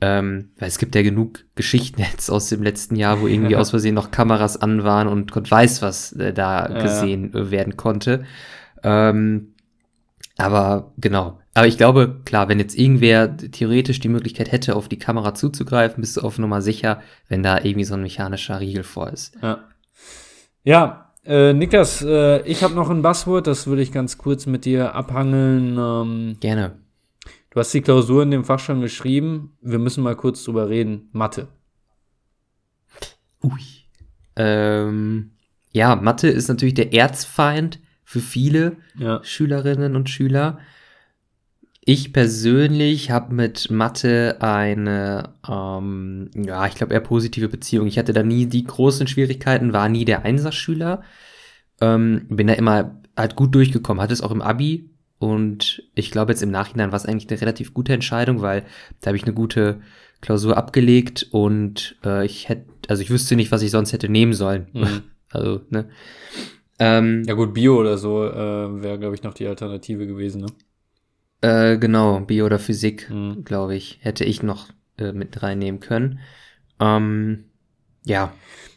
Ähm, 0.00 0.50
weil 0.58 0.68
es 0.68 0.78
gibt 0.78 0.94
ja 0.94 1.02
genug 1.02 1.44
Geschichten 1.56 2.00
jetzt 2.12 2.30
aus 2.30 2.48
dem 2.48 2.62
letzten 2.62 2.96
Jahr, 2.96 3.20
wo 3.20 3.26
irgendwie 3.26 3.56
aus 3.56 3.70
Versehen 3.70 3.94
noch 3.94 4.10
Kameras 4.10 4.56
an 4.56 4.84
waren 4.84 5.08
und 5.08 5.32
Gott 5.32 5.50
weiß, 5.50 5.82
was 5.82 6.12
äh, 6.12 6.32
da 6.32 6.68
Ja. 6.68 6.82
gesehen 6.82 7.34
äh, 7.34 7.50
werden 7.50 7.76
konnte. 7.76 8.24
Ähm, 8.82 9.54
aber 10.36 10.92
genau. 10.98 11.40
Aber 11.56 11.66
ich 11.68 11.76
glaube, 11.76 12.20
klar, 12.24 12.48
wenn 12.48 12.58
jetzt 12.58 12.76
irgendwer 12.76 13.36
theoretisch 13.36 14.00
die 14.00 14.08
Möglichkeit 14.08 14.50
hätte, 14.50 14.74
auf 14.74 14.88
die 14.88 14.98
Kamera 14.98 15.34
zuzugreifen, 15.34 16.00
bist 16.00 16.16
du 16.16 16.22
auf 16.22 16.38
Nummer 16.38 16.60
sicher, 16.62 17.00
wenn 17.28 17.42
da 17.44 17.58
irgendwie 17.58 17.84
so 17.84 17.94
ein 17.94 18.02
mechanischer 18.02 18.58
Riegel 18.58 18.82
vor 18.82 19.10
ist. 19.12 19.36
Ja. 19.40 19.60
Ja, 20.64 21.03
äh, 21.24 21.52
Niklas, 21.52 22.02
äh, 22.02 22.42
ich 22.46 22.62
habe 22.62 22.74
noch 22.74 22.90
ein 22.90 23.02
Buzzword, 23.02 23.46
das 23.46 23.66
würde 23.66 23.82
ich 23.82 23.92
ganz 23.92 24.18
kurz 24.18 24.46
mit 24.46 24.64
dir 24.64 24.94
abhangeln. 24.94 25.76
Ähm, 25.78 26.36
Gerne. 26.40 26.78
du 27.50 27.60
hast 27.60 27.72
die 27.72 27.80
Klausur 27.80 28.22
in 28.22 28.30
dem 28.30 28.44
Fach 28.44 28.58
schon 28.58 28.80
geschrieben. 28.80 29.56
Wir 29.60 29.78
müssen 29.78 30.02
mal 30.04 30.16
kurz 30.16 30.44
drüber 30.44 30.68
reden. 30.68 31.08
Mathe. 31.12 31.48
Ui. 33.42 33.60
Ähm, 34.36 35.32
ja, 35.72 35.96
Mathe 35.96 36.28
ist 36.28 36.48
natürlich 36.48 36.74
der 36.74 36.92
Erzfeind 36.92 37.80
für 38.04 38.20
viele 38.20 38.76
Ja. 38.96 39.22
Schülerinnen 39.22 39.96
und 39.96 40.08
Schüler. 40.10 40.58
Ich 41.86 42.14
persönlich 42.14 43.10
habe 43.10 43.34
mit 43.34 43.70
Mathe 43.70 44.38
eine, 44.40 45.34
ähm, 45.46 46.30
ja, 46.34 46.66
ich 46.66 46.76
glaube 46.76 46.94
eher 46.94 47.00
positive 47.00 47.48
Beziehung. 47.48 47.86
Ich 47.86 47.98
hatte 47.98 48.14
da 48.14 48.22
nie 48.22 48.46
die 48.46 48.64
großen 48.64 49.06
Schwierigkeiten, 49.06 49.74
war 49.74 49.90
nie 49.90 50.06
der 50.06 50.24
Einserschüler. 50.24 51.02
Ähm, 51.82 52.26
bin 52.30 52.46
da 52.46 52.54
immer 52.54 53.02
halt 53.16 53.36
gut 53.36 53.54
durchgekommen, 53.54 54.02
hatte 54.02 54.14
es 54.14 54.22
auch 54.22 54.30
im 54.30 54.40
Abi. 54.40 54.88
Und 55.18 55.82
ich 55.94 56.10
glaube 56.10 56.32
jetzt 56.32 56.42
im 56.42 56.50
Nachhinein 56.50 56.90
war 56.90 56.96
es 56.96 57.04
eigentlich 57.04 57.30
eine 57.30 57.40
relativ 57.40 57.74
gute 57.74 57.92
Entscheidung, 57.92 58.40
weil 58.40 58.64
da 59.02 59.08
habe 59.08 59.18
ich 59.18 59.24
eine 59.24 59.34
gute 59.34 59.80
Klausur 60.22 60.56
abgelegt 60.56 61.28
und 61.32 61.96
äh, 62.02 62.24
ich 62.24 62.48
hätte, 62.48 62.64
also 62.88 63.02
ich 63.02 63.10
wüsste 63.10 63.36
nicht, 63.36 63.52
was 63.52 63.60
ich 63.60 63.70
sonst 63.70 63.92
hätte 63.92 64.08
nehmen 64.08 64.32
sollen. 64.32 64.68
Mhm. 64.72 65.02
Also, 65.30 65.62
ne? 65.68 65.88
Ähm, 66.78 67.24
Ja 67.26 67.34
gut, 67.34 67.54
Bio 67.54 67.80
oder 67.80 67.98
so 67.98 68.24
äh, 68.24 68.82
wäre, 68.82 69.00
glaube 69.00 69.16
ich, 69.16 69.24
noch 69.24 69.34
die 69.34 69.48
Alternative 69.48 70.06
gewesen, 70.06 70.42
ne? 70.42 70.46
Äh, 71.44 71.78
genau, 71.78 72.20
Bio 72.20 72.46
oder 72.46 72.58
Physik, 72.58 73.10
Mhm. 73.10 73.44
glaube 73.44 73.76
ich, 73.76 73.98
hätte 74.00 74.24
ich 74.24 74.42
noch 74.42 74.68
äh, 74.98 75.12
mit 75.12 75.42
reinnehmen 75.42 75.80
können. 75.80 76.20
Ähm, 76.80 77.44
ja, 78.06 78.32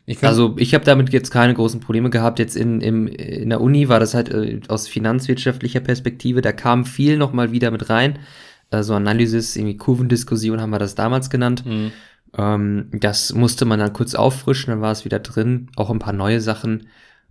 Ich 0.06 0.24
also 0.24 0.56
ich 0.58 0.74
habe 0.74 0.86
damit 0.86 1.12
jetzt 1.14 1.32
keine 1.32 1.54
großen 1.54 1.80
Probleme 1.80 2.10
gehabt. 2.10 2.40
Jetzt 2.40 2.56
in, 2.56 2.82
im, 2.82 3.08
in 3.08 3.50
der 3.50 3.62
Uni 3.62 3.90
war 3.90 4.00
das 4.00 4.14
halt 4.14 4.30
äh, 4.30 4.60
aus 4.68 4.88
finanzwirtschaftlicher 4.88 5.82
Perspektive, 5.82 6.42
da 6.42 6.52
kam 6.52 6.86
viel 6.86 7.18
noch 7.18 7.34
mal 7.34 7.52
wieder 7.52 7.72
mit 7.72 7.90
rein. 7.90 8.20
Also 8.70 8.94
Analysis, 8.96 9.56
irgendwie 9.56 9.78
Kurvendiskussion 9.78 10.60
haben 10.62 10.70
wir 10.72 10.80
das 10.80 10.96
damals 10.96 11.30
genannt. 11.30 11.66
Mhm. 11.66 11.92
Ähm, 12.38 12.90
das 12.94 13.34
musste 13.34 13.66
man 13.66 13.80
dann 13.80 13.94
kurz 13.94 14.14
auffrischen, 14.16 14.72
dann 14.72 14.82
war 14.82 14.92
es 14.92 15.06
wieder 15.06 15.20
drin. 15.20 15.70
Auch 15.78 15.90
ein 15.90 16.00
paar 16.00 16.14
neue 16.14 16.42
Sachen. 16.42 16.88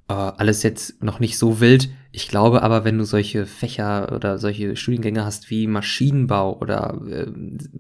Äh, 0.09 0.13
alles 0.13 0.63
jetzt 0.63 1.03
noch 1.03 1.19
nicht 1.21 1.37
so 1.39 1.61
wild. 1.61 1.89
Ich 2.13 2.29
glaube 2.29 2.63
aber, 2.63 2.85
wenn 2.85 2.97
du 2.99 3.05
solche 3.05 3.45
Fächer 3.47 4.13
oder 4.15 4.39
solche 4.39 4.77
Studiengänge 4.77 5.25
hast 5.25 5.51
wie 5.51 5.67
Maschinenbau 5.67 6.59
oder 6.61 7.01
äh, 7.11 7.27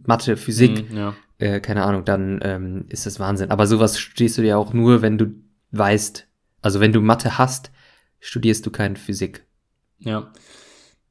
Mathe, 0.05 0.37
Physik, 0.37 0.91
Mhm, 0.91 0.97
ja. 0.97 1.15
äh, 1.39 1.61
keine 1.61 1.85
Ahnung, 1.85 2.05
dann 2.05 2.41
ähm, 2.43 2.85
ist 2.89 3.07
das 3.07 3.21
Wahnsinn. 3.21 3.51
Aber 3.51 3.67
sowas 3.67 3.99
studierst 3.99 4.39
du 4.39 4.43
ja 4.43 4.57
auch 4.57 4.73
nur, 4.73 5.03
wenn 5.03 5.19
du 5.19 5.27
weißt, 5.71 6.27
also 6.63 6.81
wenn 6.81 6.93
du 6.93 7.01
Mathe 7.01 7.39
hast, 7.39 7.71
studierst 8.19 8.67
du 8.67 8.71
keine 8.71 8.97
Physik. 8.97 9.45
Ja. 10.01 10.33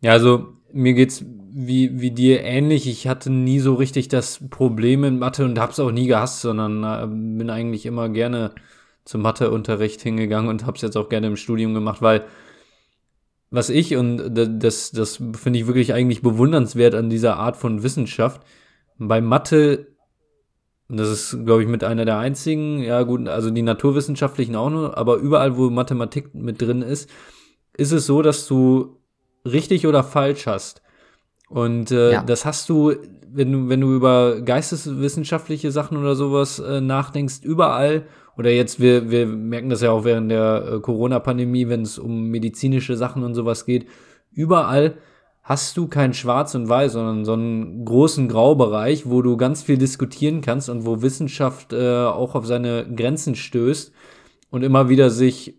Ja, 0.01 0.11
also 0.11 0.53
mir 0.73 0.93
geht's 0.93 1.23
wie, 1.57 2.01
wie 2.01 2.11
dir 2.11 2.43
ähnlich. 2.43 2.85
Ich 2.87 3.07
hatte 3.07 3.31
nie 3.31 3.59
so 3.59 3.75
richtig 3.75 4.09
das 4.09 4.41
Problem 4.49 5.05
in 5.05 5.17
Mathe 5.19 5.45
und 5.45 5.57
hab's 5.57 5.79
auch 5.79 5.91
nie 5.91 6.07
gehasst, 6.07 6.41
sondern 6.41 6.83
äh, 6.83 7.07
bin 7.07 7.49
eigentlich 7.49 7.85
immer 7.85 8.09
gerne 8.09 8.51
zum 9.05 9.21
Matheunterricht 9.21 10.01
hingegangen 10.01 10.49
und 10.49 10.65
hab's 10.65 10.81
jetzt 10.81 10.97
auch 10.97 11.09
gerne 11.09 11.27
im 11.27 11.37
Studium 11.37 11.73
gemacht, 11.73 12.01
weil 12.01 12.25
was 13.51 13.69
ich 13.69 13.95
und 13.95 14.17
da- 14.35 14.45
das, 14.45 14.91
das 14.91 15.17
finde 15.33 15.59
ich 15.59 15.67
wirklich 15.67 15.93
eigentlich 15.93 16.21
bewundernswert 16.21 16.95
an 16.95 17.09
dieser 17.09 17.37
Art 17.37 17.55
von 17.55 17.83
Wissenschaft. 17.83 18.41
Bei 18.97 19.21
Mathe, 19.21 19.87
das 20.89 21.09
ist, 21.09 21.45
glaube 21.45 21.61
ich, 21.63 21.69
mit 21.69 21.83
einer 21.83 22.05
der 22.05 22.17
einzigen, 22.17 22.79
ja 22.81 23.03
gut, 23.03 23.27
also 23.27 23.49
die 23.51 23.61
naturwissenschaftlichen 23.61 24.55
auch 24.55 24.69
nur, 24.69 24.97
aber 24.97 25.17
überall, 25.17 25.57
wo 25.57 25.69
Mathematik 25.69 26.33
mit 26.33 26.61
drin 26.61 26.81
ist, 26.81 27.09
ist 27.77 27.91
es 27.91 28.05
so, 28.05 28.21
dass 28.21 28.47
du 28.47 28.97
richtig 29.45 29.85
oder 29.87 30.03
falsch 30.03 30.47
hast. 30.47 30.81
Und 31.49 31.91
äh, 31.91 32.13
Ja. 32.13 32.23
das 32.23 32.45
hast 32.45 32.67
du, 32.69 32.93
wenn 33.31 33.51
du, 33.51 33.69
wenn 33.69 33.81
du 33.81 33.93
über 33.93 34.41
geisteswissenschaftliche 34.41 35.71
Sachen 35.71 35.97
oder 35.97 36.15
sowas 36.15 36.59
äh, 36.59 36.81
nachdenkst, 36.81 37.41
überall, 37.43 38.07
oder 38.37 38.51
jetzt, 38.51 38.79
wir, 38.79 39.09
wir 39.11 39.25
merken 39.27 39.69
das 39.69 39.81
ja 39.81 39.91
auch 39.91 40.03
während 40.03 40.29
der 40.31 40.69
äh, 40.73 40.79
Corona-Pandemie, 40.79 41.67
wenn 41.69 41.81
es 41.83 41.97
um 41.97 42.29
medizinische 42.29 42.95
Sachen 42.97 43.23
und 43.23 43.33
sowas 43.35 43.65
geht, 43.65 43.87
überall 44.31 44.97
hast 45.41 45.77
du 45.77 45.87
kein 45.87 46.13
Schwarz 46.13 46.55
und 46.55 46.67
Weiß, 46.67 46.93
sondern 46.93 47.23
so 47.23 47.33
einen 47.33 47.85
großen 47.85 48.27
Graubereich, 48.27 49.07
wo 49.09 49.21
du 49.21 49.37
ganz 49.37 49.61
viel 49.61 49.77
diskutieren 49.77 50.41
kannst 50.41 50.69
und 50.69 50.85
wo 50.85 51.01
Wissenschaft 51.01 51.71
äh, 51.71 52.05
auch 52.05 52.33
auf 52.35 52.45
seine 52.47 52.85
Grenzen 52.95 53.35
stößt 53.35 53.91
und 54.49 54.63
immer 54.63 54.89
wieder 54.89 55.09
sich 55.09 55.55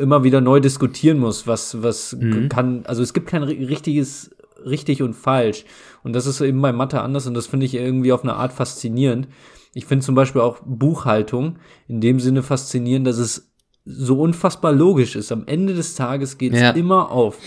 immer 0.00 0.24
wieder 0.24 0.40
neu 0.40 0.58
diskutieren 0.58 1.18
muss, 1.18 1.46
was, 1.46 1.82
was 1.82 2.16
Mhm. 2.18 2.48
kann, 2.48 2.82
also 2.86 3.00
es 3.00 3.14
gibt 3.14 3.28
kein 3.28 3.44
ri- 3.44 3.68
richtiges 3.68 4.34
richtig 4.64 5.02
und 5.02 5.14
falsch. 5.14 5.64
Und 6.02 6.14
das 6.14 6.26
ist 6.26 6.40
eben 6.40 6.60
bei 6.60 6.72
Mathe 6.72 7.00
anders 7.00 7.28
und 7.28 7.34
das 7.34 7.46
finde 7.46 7.66
ich 7.66 7.74
irgendwie 7.76 8.10
auf 8.12 8.24
eine 8.24 8.34
Art 8.34 8.52
faszinierend. 8.52 9.28
Ich 9.74 9.86
finde 9.86 10.04
zum 10.04 10.14
Beispiel 10.14 10.40
auch 10.40 10.60
Buchhaltung 10.64 11.58
in 11.86 12.00
dem 12.00 12.20
Sinne 12.20 12.42
faszinierend, 12.42 13.06
dass 13.06 13.18
es 13.18 13.50
so 13.84 14.20
unfassbar 14.20 14.72
logisch 14.72 15.16
ist. 15.16 15.32
Am 15.32 15.46
Ende 15.46 15.74
des 15.74 15.94
Tages 15.94 16.38
geht 16.38 16.52
es 16.54 16.60
Ja. 16.60 16.70
immer 16.70 17.10
auf. 17.10 17.38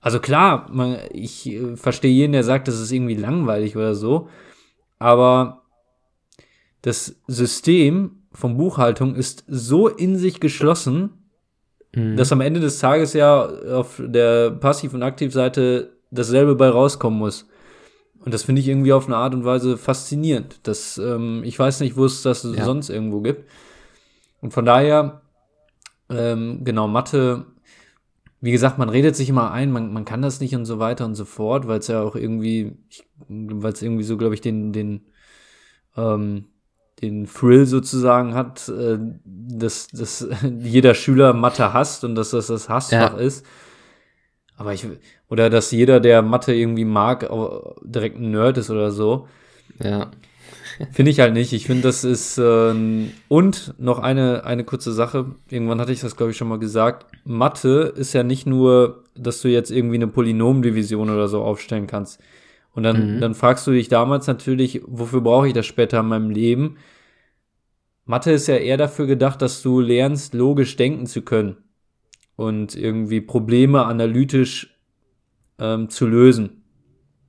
Also 0.00 0.20
klar, 0.20 0.68
man, 0.72 0.98
ich 1.12 1.46
äh, 1.46 1.76
verstehe 1.76 2.12
jeden, 2.12 2.32
der 2.32 2.44
sagt, 2.44 2.68
das 2.68 2.78
ist 2.80 2.92
irgendwie 2.92 3.16
langweilig 3.16 3.76
oder 3.76 3.94
so, 3.94 4.28
aber 4.98 5.62
das 6.82 7.16
System 7.26 8.22
von 8.32 8.56
Buchhaltung 8.56 9.14
ist 9.14 9.44
so 9.48 9.88
in 9.88 10.16
sich 10.16 10.40
geschlossen, 10.40 11.10
Mhm. 11.94 12.16
dass 12.16 12.30
am 12.32 12.42
Ende 12.42 12.60
des 12.60 12.78
Tages 12.78 13.14
ja 13.14 13.46
auf 13.46 14.00
der 14.04 14.50
Passiv- 14.50 14.92
und 14.92 15.02
Aktivseite 15.02 15.96
dasselbe 16.10 16.54
bei 16.54 16.68
rauskommen 16.68 17.18
muss. 17.18 17.48
Und 18.26 18.34
das 18.34 18.42
finde 18.42 18.60
ich 18.60 18.66
irgendwie 18.66 18.92
auf 18.92 19.06
eine 19.06 19.16
Art 19.16 19.34
und 19.34 19.44
Weise 19.44 19.78
faszinierend. 19.78 20.58
Das, 20.64 20.98
ähm, 20.98 21.42
ich 21.44 21.56
weiß 21.56 21.78
nicht, 21.78 21.96
wo 21.96 22.04
es 22.04 22.22
das 22.22 22.42
Ja. 22.42 22.64
sonst 22.64 22.90
irgendwo 22.90 23.20
gibt. 23.20 23.48
Und 24.40 24.52
von 24.52 24.64
daher, 24.64 25.22
ähm, 26.10 26.62
genau, 26.64 26.88
Mathe, 26.88 27.46
wie 28.40 28.50
gesagt, 28.50 28.78
man 28.78 28.88
redet 28.88 29.14
sich 29.14 29.28
immer 29.28 29.52
ein, 29.52 29.70
man, 29.70 29.92
man 29.92 30.04
kann 30.04 30.22
das 30.22 30.40
nicht 30.40 30.56
und 30.56 30.64
so 30.64 30.80
weiter 30.80 31.04
und 31.04 31.14
so 31.14 31.24
fort, 31.24 31.68
weil 31.68 31.78
es 31.78 31.86
ja 31.86 32.02
auch 32.02 32.16
irgendwie, 32.16 32.76
weil 33.28 33.72
es 33.72 33.80
irgendwie 33.80 34.02
so, 34.02 34.16
glaube 34.16 34.34
ich, 34.34 34.40
den, 34.40 34.72
den, 34.72 35.02
ähm, 35.96 36.46
den 37.00 37.26
Thrill 37.26 37.64
sozusagen 37.64 38.34
hat, 38.34 38.68
äh, 38.68 38.98
dass, 39.24 39.86
dass 39.86 40.26
jeder 40.60 40.94
Schüler 40.94 41.32
Mathe 41.32 41.72
hasst 41.72 42.02
und 42.02 42.16
dass 42.16 42.30
das 42.30 42.48
das 42.48 42.68
Hassfach 42.68 43.12
Ja. 43.14 43.18
ist. 43.20 43.46
Aber 44.56 44.72
ich, 44.72 44.86
oder 45.28 45.50
dass 45.50 45.70
jeder, 45.70 46.00
der 46.00 46.22
Mathe 46.22 46.54
irgendwie 46.54 46.84
mag, 46.86 47.28
direkt 47.82 48.18
ein 48.18 48.30
Nerd 48.30 48.58
ist 48.58 48.70
oder 48.70 48.90
so. 48.90 49.28
ja. 49.82 50.10
Finde 50.92 51.10
ich 51.10 51.20
halt 51.20 51.32
nicht. 51.32 51.52
Ich 51.54 51.66
finde, 51.66 51.84
das 51.84 52.04
ist 52.04 52.38
ähm, 52.38 53.12
und 53.28 53.74
noch 53.78 53.98
eine 53.98 54.44
eine 54.44 54.62
kurze 54.64 54.92
Sache. 54.92 55.34
Irgendwann 55.48 55.80
hatte 55.80 55.92
ich 55.92 56.00
das 56.00 56.16
glaube 56.16 56.32
ich 56.32 56.36
schon 56.36 56.48
mal 56.48 56.58
gesagt. 56.58 57.06
Mathe 57.24 57.92
ist 57.96 58.12
ja 58.12 58.22
nicht 58.22 58.46
nur, 58.46 59.04
dass 59.14 59.40
du 59.40 59.48
jetzt 59.48 59.70
irgendwie 59.70 59.96
eine 59.96 60.06
Polynomdivision 60.08 61.08
oder 61.10 61.28
so 61.28 61.42
aufstellen 61.42 61.86
kannst. 61.86 62.20
Und 62.74 62.82
dann 62.82 63.16
Mhm. 63.16 63.20
dann 63.20 63.34
fragst 63.34 63.66
du 63.66 63.70
dich 63.72 63.88
damals 63.88 64.26
natürlich, 64.26 64.82
wofür 64.86 65.22
brauche 65.22 65.48
ich 65.48 65.54
das 65.54 65.64
später 65.66 66.00
in 66.00 66.06
meinem 66.08 66.30
Leben? 66.30 66.76
Mathe 68.04 68.32
ist 68.32 68.46
ja 68.46 68.56
eher 68.56 68.76
dafür 68.76 69.06
gedacht, 69.06 69.42
dass 69.42 69.62
du 69.62 69.80
lernst, 69.80 70.34
logisch 70.34 70.76
denken 70.76 71.06
zu 71.06 71.22
können 71.22 71.56
und 72.36 72.76
irgendwie 72.76 73.20
Probleme 73.20 73.84
analytisch 73.86 74.78
ähm, 75.58 75.88
zu 75.88 76.06
lösen. 76.06 76.62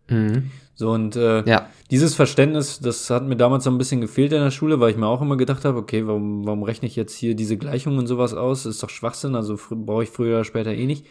Mhm. 0.10 0.52
So 0.76 0.92
und 0.92 1.16
äh, 1.16 1.44
Ja. 1.50 1.70
dieses 1.90 2.14
Verständnis, 2.14 2.80
das 2.80 3.10
hat 3.10 3.26
mir 3.26 3.36
damals 3.36 3.64
so 3.64 3.72
ein 3.72 3.78
bisschen 3.80 4.00
gefehlt 4.02 4.32
in 4.32 4.42
der 4.42 4.52
Schule, 4.52 4.80
weil 4.80 4.92
ich 4.92 4.98
mir 4.98 5.08
auch 5.08 5.22
immer 5.22 5.38
gedacht 5.38 5.66
habe, 5.66 5.80
okay, 5.80 6.06
warum, 6.06 6.46
warum 6.46 6.62
rechne 6.64 6.88
ich 6.88 6.96
jetzt 6.96 7.16
hier 7.16 7.36
diese 7.36 7.58
Gleichungen 7.58 7.98
und 7.98 8.08
sowas 8.08 8.34
aus? 8.34 8.64
Das 8.64 8.76
ist 8.76 8.84
doch 8.84 8.90
Schwachsinn, 8.90 9.34
also 9.36 9.58
brauche 9.72 10.04
ich 10.04 10.10
früher 10.10 10.36
oder 10.36 10.44
später 10.44 10.74
eh 10.74 10.86
nicht. 10.86 11.06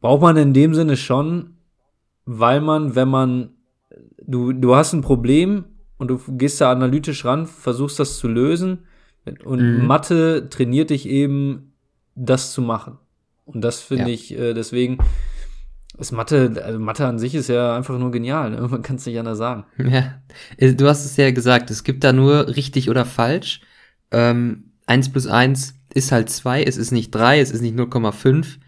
Braucht 0.00 0.22
man 0.22 0.36
in 0.36 0.54
dem 0.54 0.74
Sinne 0.74 0.96
schon, 0.96 1.56
weil 2.24 2.60
man, 2.60 2.94
wenn 2.94 3.08
man, 3.08 3.50
du, 4.24 4.52
du 4.52 4.76
hast 4.76 4.92
ein 4.92 5.02
Problem 5.02 5.64
und 5.98 6.08
du 6.08 6.20
gehst 6.28 6.60
da 6.60 6.70
analytisch 6.70 7.24
ran, 7.24 7.46
versuchst 7.46 7.98
das 7.98 8.18
zu 8.18 8.28
lösen 8.28 8.86
und 9.44 9.60
Mhm. 9.60 9.86
Mathe 9.86 10.48
trainiert 10.48 10.90
dich 10.90 11.06
eben, 11.08 11.67
das 12.18 12.52
zu 12.52 12.62
machen. 12.62 12.98
Und 13.46 13.62
das 13.62 13.80
finde 13.80 14.04
Ja. 14.08 14.14
ich, 14.14 14.36
äh, 14.38 14.52
deswegen 14.54 14.98
ist 15.98 16.12
Mathe, 16.12 16.52
also 16.64 16.78
Mathe 16.78 17.06
an 17.06 17.18
sich 17.18 17.34
ist 17.34 17.48
ja 17.48 17.76
einfach 17.76 17.98
nur 17.98 18.10
genial, 18.10 18.50
ne? 18.50 18.60
man 18.70 18.82
kann 18.82 18.96
es 18.96 19.06
nicht 19.06 19.18
anders 19.18 19.38
sagen. 19.38 19.64
Ja, 19.78 20.20
Äh, 20.56 20.74
du 20.74 20.88
hast 20.88 21.04
es 21.04 21.16
ja 21.16 21.30
gesagt, 21.30 21.70
es 21.70 21.84
gibt 21.84 22.04
da 22.04 22.12
nur 22.12 22.48
richtig 22.56 22.90
oder 22.90 23.04
falsch. 23.04 23.60
Ähm, 24.10 24.72
1 24.86 25.10
plus 25.12 25.26
1 25.26 25.74
ist 25.94 26.12
halt 26.12 26.30
2, 26.30 26.62
es 26.62 26.76
ist 26.76 26.92
nicht 26.92 27.10
3, 27.14 27.40
es 27.40 27.50
ist 27.50 27.60
nicht 27.62 27.76
0,5, 27.76 28.58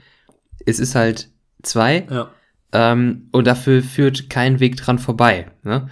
es 0.66 0.78
ist 0.78 0.94
halt 0.94 1.30
2 1.62 2.06
Ja. 2.10 2.30
ähm, 2.72 3.28
und 3.32 3.46
dafür 3.46 3.82
führt 3.82 4.28
kein 4.30 4.60
Weg 4.60 4.76
dran 4.76 4.98
vorbei. 4.98 5.50
Ne? 5.62 5.88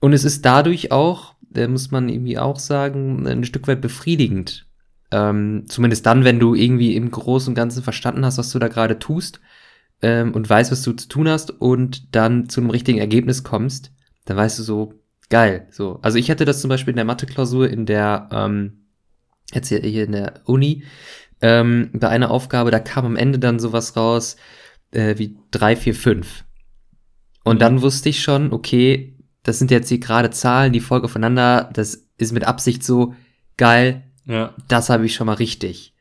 Und 0.00 0.12
es 0.12 0.24
ist 0.24 0.44
dadurch 0.44 0.92
auch, 0.92 1.34
äh, 1.54 1.66
muss 1.68 1.90
man 1.90 2.08
irgendwie 2.08 2.38
auch 2.38 2.58
sagen, 2.58 3.26
ein 3.26 3.44
Stück 3.44 3.66
weit 3.68 3.80
befriedigend. 3.80 4.66
Ähm, 5.14 5.66
zumindest 5.68 6.04
dann, 6.06 6.24
wenn 6.24 6.40
du 6.40 6.56
irgendwie 6.56 6.96
im 6.96 7.08
Großen 7.08 7.52
und 7.52 7.54
Ganzen 7.54 7.84
verstanden 7.84 8.24
hast, 8.24 8.36
was 8.36 8.50
du 8.50 8.58
da 8.58 8.66
gerade 8.66 8.98
tust 8.98 9.40
ähm, 10.02 10.34
und 10.34 10.50
weißt, 10.50 10.72
was 10.72 10.82
du 10.82 10.92
zu 10.92 11.06
tun 11.06 11.28
hast 11.28 11.52
und 11.52 12.16
dann 12.16 12.48
zu 12.48 12.60
einem 12.60 12.70
richtigen 12.70 12.98
Ergebnis 12.98 13.44
kommst, 13.44 13.92
dann 14.24 14.36
weißt 14.36 14.58
du 14.58 14.64
so, 14.64 14.94
geil. 15.30 15.68
So. 15.70 16.00
Also 16.02 16.18
ich 16.18 16.32
hatte 16.32 16.44
das 16.44 16.60
zum 16.60 16.68
Beispiel 16.68 16.90
in 16.90 16.96
der 16.96 17.04
Mathe-Klausur 17.04 17.70
in 17.70 17.86
der, 17.86 18.28
ähm, 18.32 18.86
jetzt 19.52 19.68
hier, 19.68 19.78
hier 19.82 20.02
in 20.02 20.12
der 20.12 20.40
Uni, 20.46 20.82
ähm, 21.40 21.90
bei 21.92 22.08
einer 22.08 22.32
Aufgabe, 22.32 22.72
da 22.72 22.80
kam 22.80 23.06
am 23.06 23.16
Ende 23.16 23.38
dann 23.38 23.60
sowas 23.60 23.96
raus, 23.96 24.34
äh, 24.90 25.16
wie 25.16 25.38
3, 25.52 25.76
4, 25.76 25.94
5. 25.94 26.44
Und 27.44 27.62
dann 27.62 27.82
wusste 27.82 28.08
ich 28.08 28.20
schon, 28.20 28.52
okay, 28.52 29.16
das 29.44 29.60
sind 29.60 29.70
jetzt 29.70 29.90
hier 29.90 30.00
gerade 30.00 30.30
Zahlen, 30.30 30.72
die 30.72 30.80
folgen 30.80 31.04
aufeinander, 31.04 31.70
das 31.72 32.08
ist 32.18 32.32
mit 32.32 32.44
Absicht 32.44 32.82
so 32.82 33.14
geil, 33.56 34.02
Ja. 34.26 34.54
das 34.68 34.90
habe 34.90 35.06
ich 35.06 35.14
schon 35.14 35.26
mal 35.26 35.34
richtig. 35.34 35.92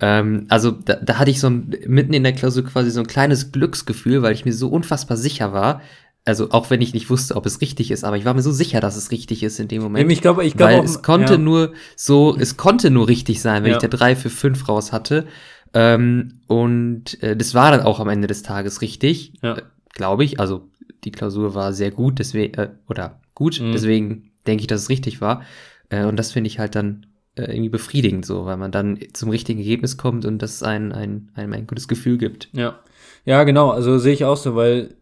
Ähm, 0.00 0.46
also 0.48 0.70
da, 0.72 0.94
da 0.96 1.18
hatte 1.18 1.30
ich 1.30 1.40
so 1.40 1.48
ein, 1.48 1.74
mitten 1.86 2.12
in 2.14 2.24
der 2.24 2.32
Klausur 2.32 2.64
quasi 2.64 2.90
so 2.90 3.00
ein 3.00 3.06
kleines 3.06 3.52
Glücksgefühl, 3.52 4.22
weil 4.22 4.32
ich 4.34 4.44
mir 4.44 4.52
so 4.52 4.68
unfassbar 4.68 5.16
sicher 5.16 5.52
war. 5.52 5.80
Also 6.26 6.50
auch 6.50 6.70
wenn 6.70 6.80
ich 6.80 6.94
nicht 6.94 7.10
wusste, 7.10 7.36
ob 7.36 7.44
es 7.46 7.60
richtig 7.60 7.90
ist, 7.90 8.02
aber 8.02 8.16
ich 8.16 8.24
war 8.24 8.32
mir 8.34 8.42
so 8.42 8.50
sicher, 8.50 8.80
dass 8.80 8.96
es 8.96 9.10
richtig 9.10 9.42
ist 9.42 9.60
in 9.60 9.68
dem 9.68 9.82
Moment. 9.82 10.10
Ich 10.10 10.22
glaube, 10.22 10.44
ich 10.44 10.56
glaube 10.56 10.72
weil 10.72 10.80
auch, 10.80 10.84
es 10.84 11.02
konnte 11.02 11.34
ja. 11.34 11.38
nur 11.38 11.74
so, 11.96 12.34
es 12.38 12.56
konnte 12.56 12.90
nur 12.90 13.08
richtig 13.08 13.40
sein, 13.42 13.62
wenn 13.62 13.70
Ja. 13.72 13.76
ich 13.76 13.80
der 13.80 13.90
3 13.90 14.16
für 14.16 14.30
5 14.30 14.66
raus 14.68 14.90
hatte. 14.92 15.26
Ähm, 15.74 16.40
und 16.46 17.22
äh, 17.22 17.36
das 17.36 17.52
war 17.54 17.70
dann 17.70 17.82
auch 17.82 18.00
am 18.00 18.08
Ende 18.08 18.26
des 18.26 18.42
Tages 18.42 18.80
richtig, 18.80 19.34
Ja. 19.42 19.56
äh, 19.58 19.62
glaube 19.92 20.24
ich. 20.24 20.40
Also 20.40 20.68
die 21.04 21.12
Klausur 21.12 21.54
war 21.54 21.72
sehr 21.72 21.90
gut, 21.90 22.18
deswegen, 22.18 22.54
äh, 22.54 22.70
oder 22.88 23.20
gut, 23.34 23.60
Mhm. 23.60 23.72
deswegen 23.72 24.30
denke 24.46 24.62
ich, 24.62 24.66
dass 24.66 24.82
es 24.82 24.88
richtig 24.88 25.20
war. 25.20 25.42
Äh, 25.90 26.04
und 26.04 26.16
das 26.16 26.32
finde 26.32 26.48
ich 26.48 26.58
halt 26.58 26.74
dann 26.74 27.06
äh, 27.36 27.42
irgendwie 27.44 27.68
befriedigend 27.68 28.24
so, 28.26 28.44
weil 28.46 28.56
man 28.56 28.70
dann 28.72 28.98
zum 29.12 29.30
richtigen 29.30 29.60
Ergebnis 29.60 29.96
kommt 29.96 30.24
und 30.24 30.38
das 30.40 30.62
ein, 30.62 30.92
ein, 30.92 31.30
einem 31.34 31.52
ein 31.52 31.66
gutes 31.66 31.88
Gefühl 31.88 32.18
gibt. 32.18 32.48
Ja. 32.52 32.78
Ja, 33.24 33.44
genau, 33.44 33.70
also 33.70 33.98
sehe 33.98 34.12
ich 34.12 34.24
auch 34.24 34.36
so, 34.36 34.54
weil 34.54 34.94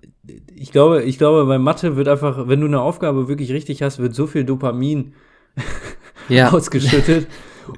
ich 0.55 0.70
glaube, 0.70 1.03
ich 1.03 1.18
glaube, 1.18 1.45
bei 1.47 1.59
Mathe 1.59 1.97
wird 1.97 2.07
einfach, 2.07 2.47
wenn 2.47 2.61
du 2.61 2.66
eine 2.66 2.80
Aufgabe 2.80 3.26
wirklich 3.28 3.51
richtig 3.53 3.83
hast, 3.83 3.99
wird 3.99 4.14
so 4.14 4.26
viel 4.28 4.45
Dopamin 4.45 5.14
Ja, 6.28 6.51
ausgeschüttet. 6.53 7.26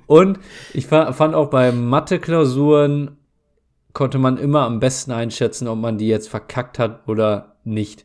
Und 0.07 0.38
ich 0.74 0.86
fa- 0.86 1.12
fand 1.12 1.34
auch 1.34 1.48
bei 1.48 1.72
Mathe-Klausuren 1.72 3.16
konnte 3.92 4.18
man 4.18 4.36
immer 4.38 4.62
am 4.62 4.80
besten 4.80 5.12
einschätzen, 5.12 5.68
ob 5.68 5.78
man 5.78 5.98
die 5.98 6.09
jetzt 6.09 6.28
verkackt 6.28 6.78
hat 6.78 7.09
oder 7.09 7.57
nicht. 7.64 8.05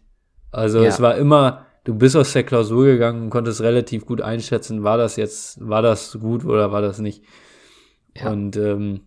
Also 0.51 0.79
Ja. 0.81 0.87
es 0.87 1.01
war 1.01 1.17
immer, 1.17 1.65
du 1.83 1.95
bist 1.95 2.15
aus 2.15 2.33
der 2.33 2.43
Klausur 2.43 2.85
gegangen 2.85 3.23
und 3.23 3.29
konntest 3.29 3.61
relativ 3.61 4.05
gut 4.05 4.21
einschätzen, 4.21 4.83
war 4.83 4.97
das 4.97 5.15
jetzt, 5.15 5.57
war 5.67 5.81
das 5.81 6.17
gut 6.19 6.45
oder 6.45 6.71
war 6.71 6.81
das 6.81 6.99
nicht. 6.99 7.23
Ja. 8.15 8.31
Und 8.31 8.57
ähm, 8.57 9.01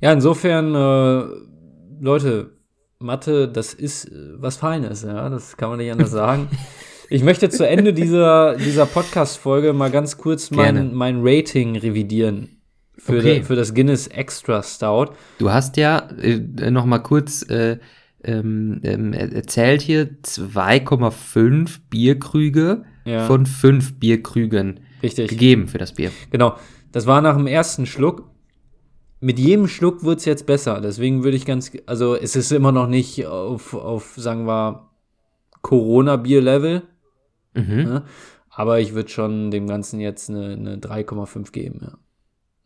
ja, 0.00 0.12
insofern, 0.12 0.74
äh, 0.74 1.26
Leute, 2.00 2.52
Mathe, 2.98 3.48
das 3.48 3.74
ist 3.74 4.06
äh, 4.06 4.12
was 4.36 4.56
Feines, 4.56 5.02
ja, 5.02 5.28
das 5.28 5.56
kann 5.56 5.70
man 5.70 5.78
nicht 5.78 5.90
anders 5.92 6.10
sagen. 6.12 6.48
Ich 7.08 7.22
möchte 7.22 7.48
zu 7.50 7.66
Ende 7.66 7.92
dieser, 7.92 8.56
dieser 8.56 8.84
Podcast-Folge 8.86 9.72
mal 9.72 9.90
ganz 9.90 10.18
kurz 10.18 10.50
Gerne. 10.50 10.82
mein, 10.82 10.94
mein 10.94 11.20
Rating 11.22 11.76
revidieren 11.76 12.60
für, 12.98 13.18
Okay. 13.18 13.34
de, 13.34 13.42
für 13.44 13.54
das 13.54 13.74
Guinness 13.74 14.08
Extra 14.08 14.62
Stout. 14.62 15.12
Du 15.38 15.50
hast 15.50 15.76
ja 15.76 16.08
äh, 16.20 16.70
noch 16.70 16.84
mal 16.84 16.98
kurz 16.98 17.42
äh, 17.48 17.78
ähm, 18.26 18.80
ähm, 18.82 19.12
er- 19.12 19.32
erzählt 19.32 19.80
hier 19.82 20.08
2,5 20.22 21.80
Bierkrüge 21.90 22.84
Ja. 23.04 23.24
von 23.26 23.46
5 23.46 23.98
Bierkrügen 23.98 24.80
Richtig. 25.02 25.28
gegeben 25.30 25.68
für 25.68 25.78
das 25.78 25.92
Bier. 25.94 26.10
Genau. 26.30 26.56
Das 26.92 27.06
war 27.06 27.20
nach 27.20 27.36
dem 27.36 27.46
ersten 27.46 27.86
Schluck. 27.86 28.30
Mit 29.20 29.38
jedem 29.38 29.66
Schluck 29.68 30.02
wird's 30.04 30.24
jetzt 30.24 30.46
besser. 30.46 30.80
Deswegen 30.80 31.24
würde 31.24 31.36
ich 31.36 31.46
ganz, 31.46 31.72
also 31.86 32.14
es 32.16 32.36
ist 32.36 32.52
immer 32.52 32.72
noch 32.72 32.86
nicht 32.88 33.26
auf, 33.26 33.74
auf 33.74 34.14
sagen 34.16 34.46
wir, 34.46 34.90
Corona-Bier-Level. 35.62 36.82
Mhm. 37.54 37.76
Ne? 37.76 38.02
Aber 38.50 38.80
ich 38.80 38.94
würde 38.94 39.08
schon 39.10 39.50
dem 39.50 39.66
Ganzen 39.66 40.00
jetzt 40.00 40.30
eine, 40.30 40.52
eine 40.52 40.76
3,5 40.78 41.52
geben. 41.52 41.80
Ja. 41.82 41.98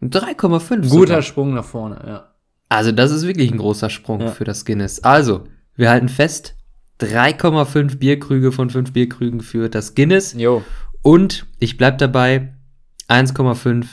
3,5. 0.03 0.73
Ein 0.73 0.81
guter 0.83 0.91
sogar. 0.91 1.23
Sprung 1.23 1.55
nach 1.55 1.65
vorne, 1.65 2.03
ja. 2.07 2.27
Also 2.71 2.93
das 2.93 3.11
ist 3.11 3.27
wirklich 3.27 3.51
ein 3.53 3.59
großer 3.59 3.91
Sprung 3.91 4.21
Ja. 4.23 4.31
für 4.31 4.45
das 4.45 4.65
Guinness. 4.65 5.01
Also, 5.01 5.45
wir 5.77 5.91
halten 5.91 6.09
fest, 6.09 6.55
3,5 7.01 7.99
Bierkrüge 7.99 8.53
von 8.53 8.71
5 8.71 8.93
Bierkrügen 8.93 9.41
für 9.41 9.69
das 9.69 9.95
Guinness. 9.95 10.35
Jo. 10.35 10.63
Und 11.03 11.47
ich 11.59 11.77
bleib 11.77 11.99
dabei, 11.99 12.55
1,5 13.09 13.87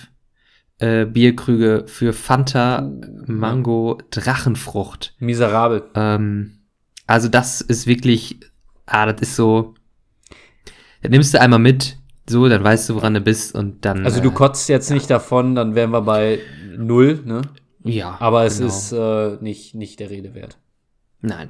äh, 0.79 1.05
Bierkrüge 1.05 1.85
für 1.87 2.13
Fanta 2.13 2.91
Mango 3.25 3.97
Drachenfrucht. 4.11 5.15
Miserabel. 5.19 5.83
Ähm, 5.95 6.59
also 7.07 7.29
das 7.29 7.61
ist 7.61 7.87
wirklich, 7.87 8.39
ah, 8.85 9.11
das 9.11 9.21
ist 9.21 9.35
so, 9.35 9.73
das 11.01 11.09
nimmst 11.09 11.33
du 11.33 11.41
einmal 11.41 11.59
mit, 11.59 11.97
so, 12.29 12.47
dann 12.47 12.63
weißt 12.63 12.89
du, 12.89 12.95
woran 12.95 13.15
du 13.15 13.21
bist 13.21 13.55
und 13.55 13.85
dann. 13.85 14.05
Also 14.05 14.21
du 14.21 14.29
äh, 14.29 14.33
kotzt 14.33 14.69
jetzt 14.69 14.91
nicht 14.91 15.09
davon, 15.09 15.55
dann 15.55 15.73
wären 15.73 15.91
wir 15.91 16.01
bei 16.01 16.39
null, 16.77 17.21
ne? 17.25 17.41
Ja, 17.89 18.17
Aber 18.19 18.45
es 18.45 18.57
genau. 18.57 18.69
ist 18.69 18.91
äh, 18.91 19.37
nicht, 19.41 19.75
nicht 19.75 19.99
der 19.99 20.09
Rede 20.09 20.33
wert. 20.33 20.57
Nein, 21.21 21.49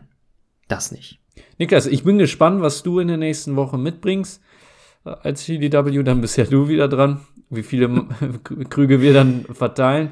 das 0.68 0.92
nicht. 0.92 1.20
Niklas, 1.58 1.86
ich 1.86 2.04
bin 2.04 2.18
gespannt, 2.18 2.62
was 2.62 2.84
du 2.84 3.00
in 3.00 3.08
der 3.08 3.18
nächsten 3.18 3.56
Woche 3.56 3.78
mitbringst 3.78 4.42
äh, 5.06 5.10
als 5.10 5.46
CDW. 5.46 6.04
Dann 6.04 6.22
bist 6.22 6.38
ja 6.38 6.46
du 6.46 6.68
wieder 6.68 6.88
dran, 6.88 7.22
wie 7.50 7.64
viele 7.64 7.90
Krüge 8.70 9.02
wir 9.02 9.14
dann 9.14 9.46
verteilen. 9.52 10.12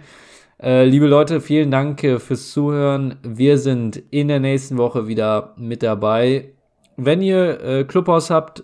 Äh, 0.61 0.85
liebe 0.85 1.07
Leute, 1.07 1.41
vielen 1.41 1.69
Dank 1.71 2.03
äh, 2.03 2.19
fürs 2.19 2.51
Zuhören. 2.51 3.17
Wir 3.23 3.57
sind 3.57 4.01
in 4.11 4.29
der 4.29 4.39
nächsten 4.39 4.77
Woche 4.77 5.07
wieder 5.07 5.53
mit 5.57 5.83
dabei. 5.83 6.53
Wenn 6.97 7.21
ihr 7.21 7.61
äh, 7.61 7.83
Clubhaus 7.83 8.29
habt, 8.29 8.63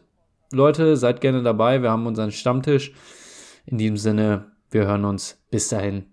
Leute, 0.53 0.95
seid 0.95 1.22
gerne 1.22 1.43
dabei. 1.43 1.82
Wir 1.82 1.91
haben 1.91 2.07
unseren 2.07 2.32
Stammtisch. 2.32 2.93
In 3.66 3.78
diesem 3.78 3.97
Sinne, 3.97 4.51
wir 4.70 4.86
hören 4.86 5.05
uns. 5.05 5.41
Bis 5.49 5.68
dahin. 5.68 6.05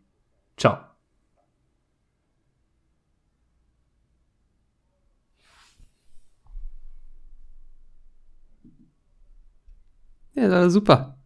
Ciao. 0.57 0.88
Ja, 10.39 10.71
super. 10.71 11.18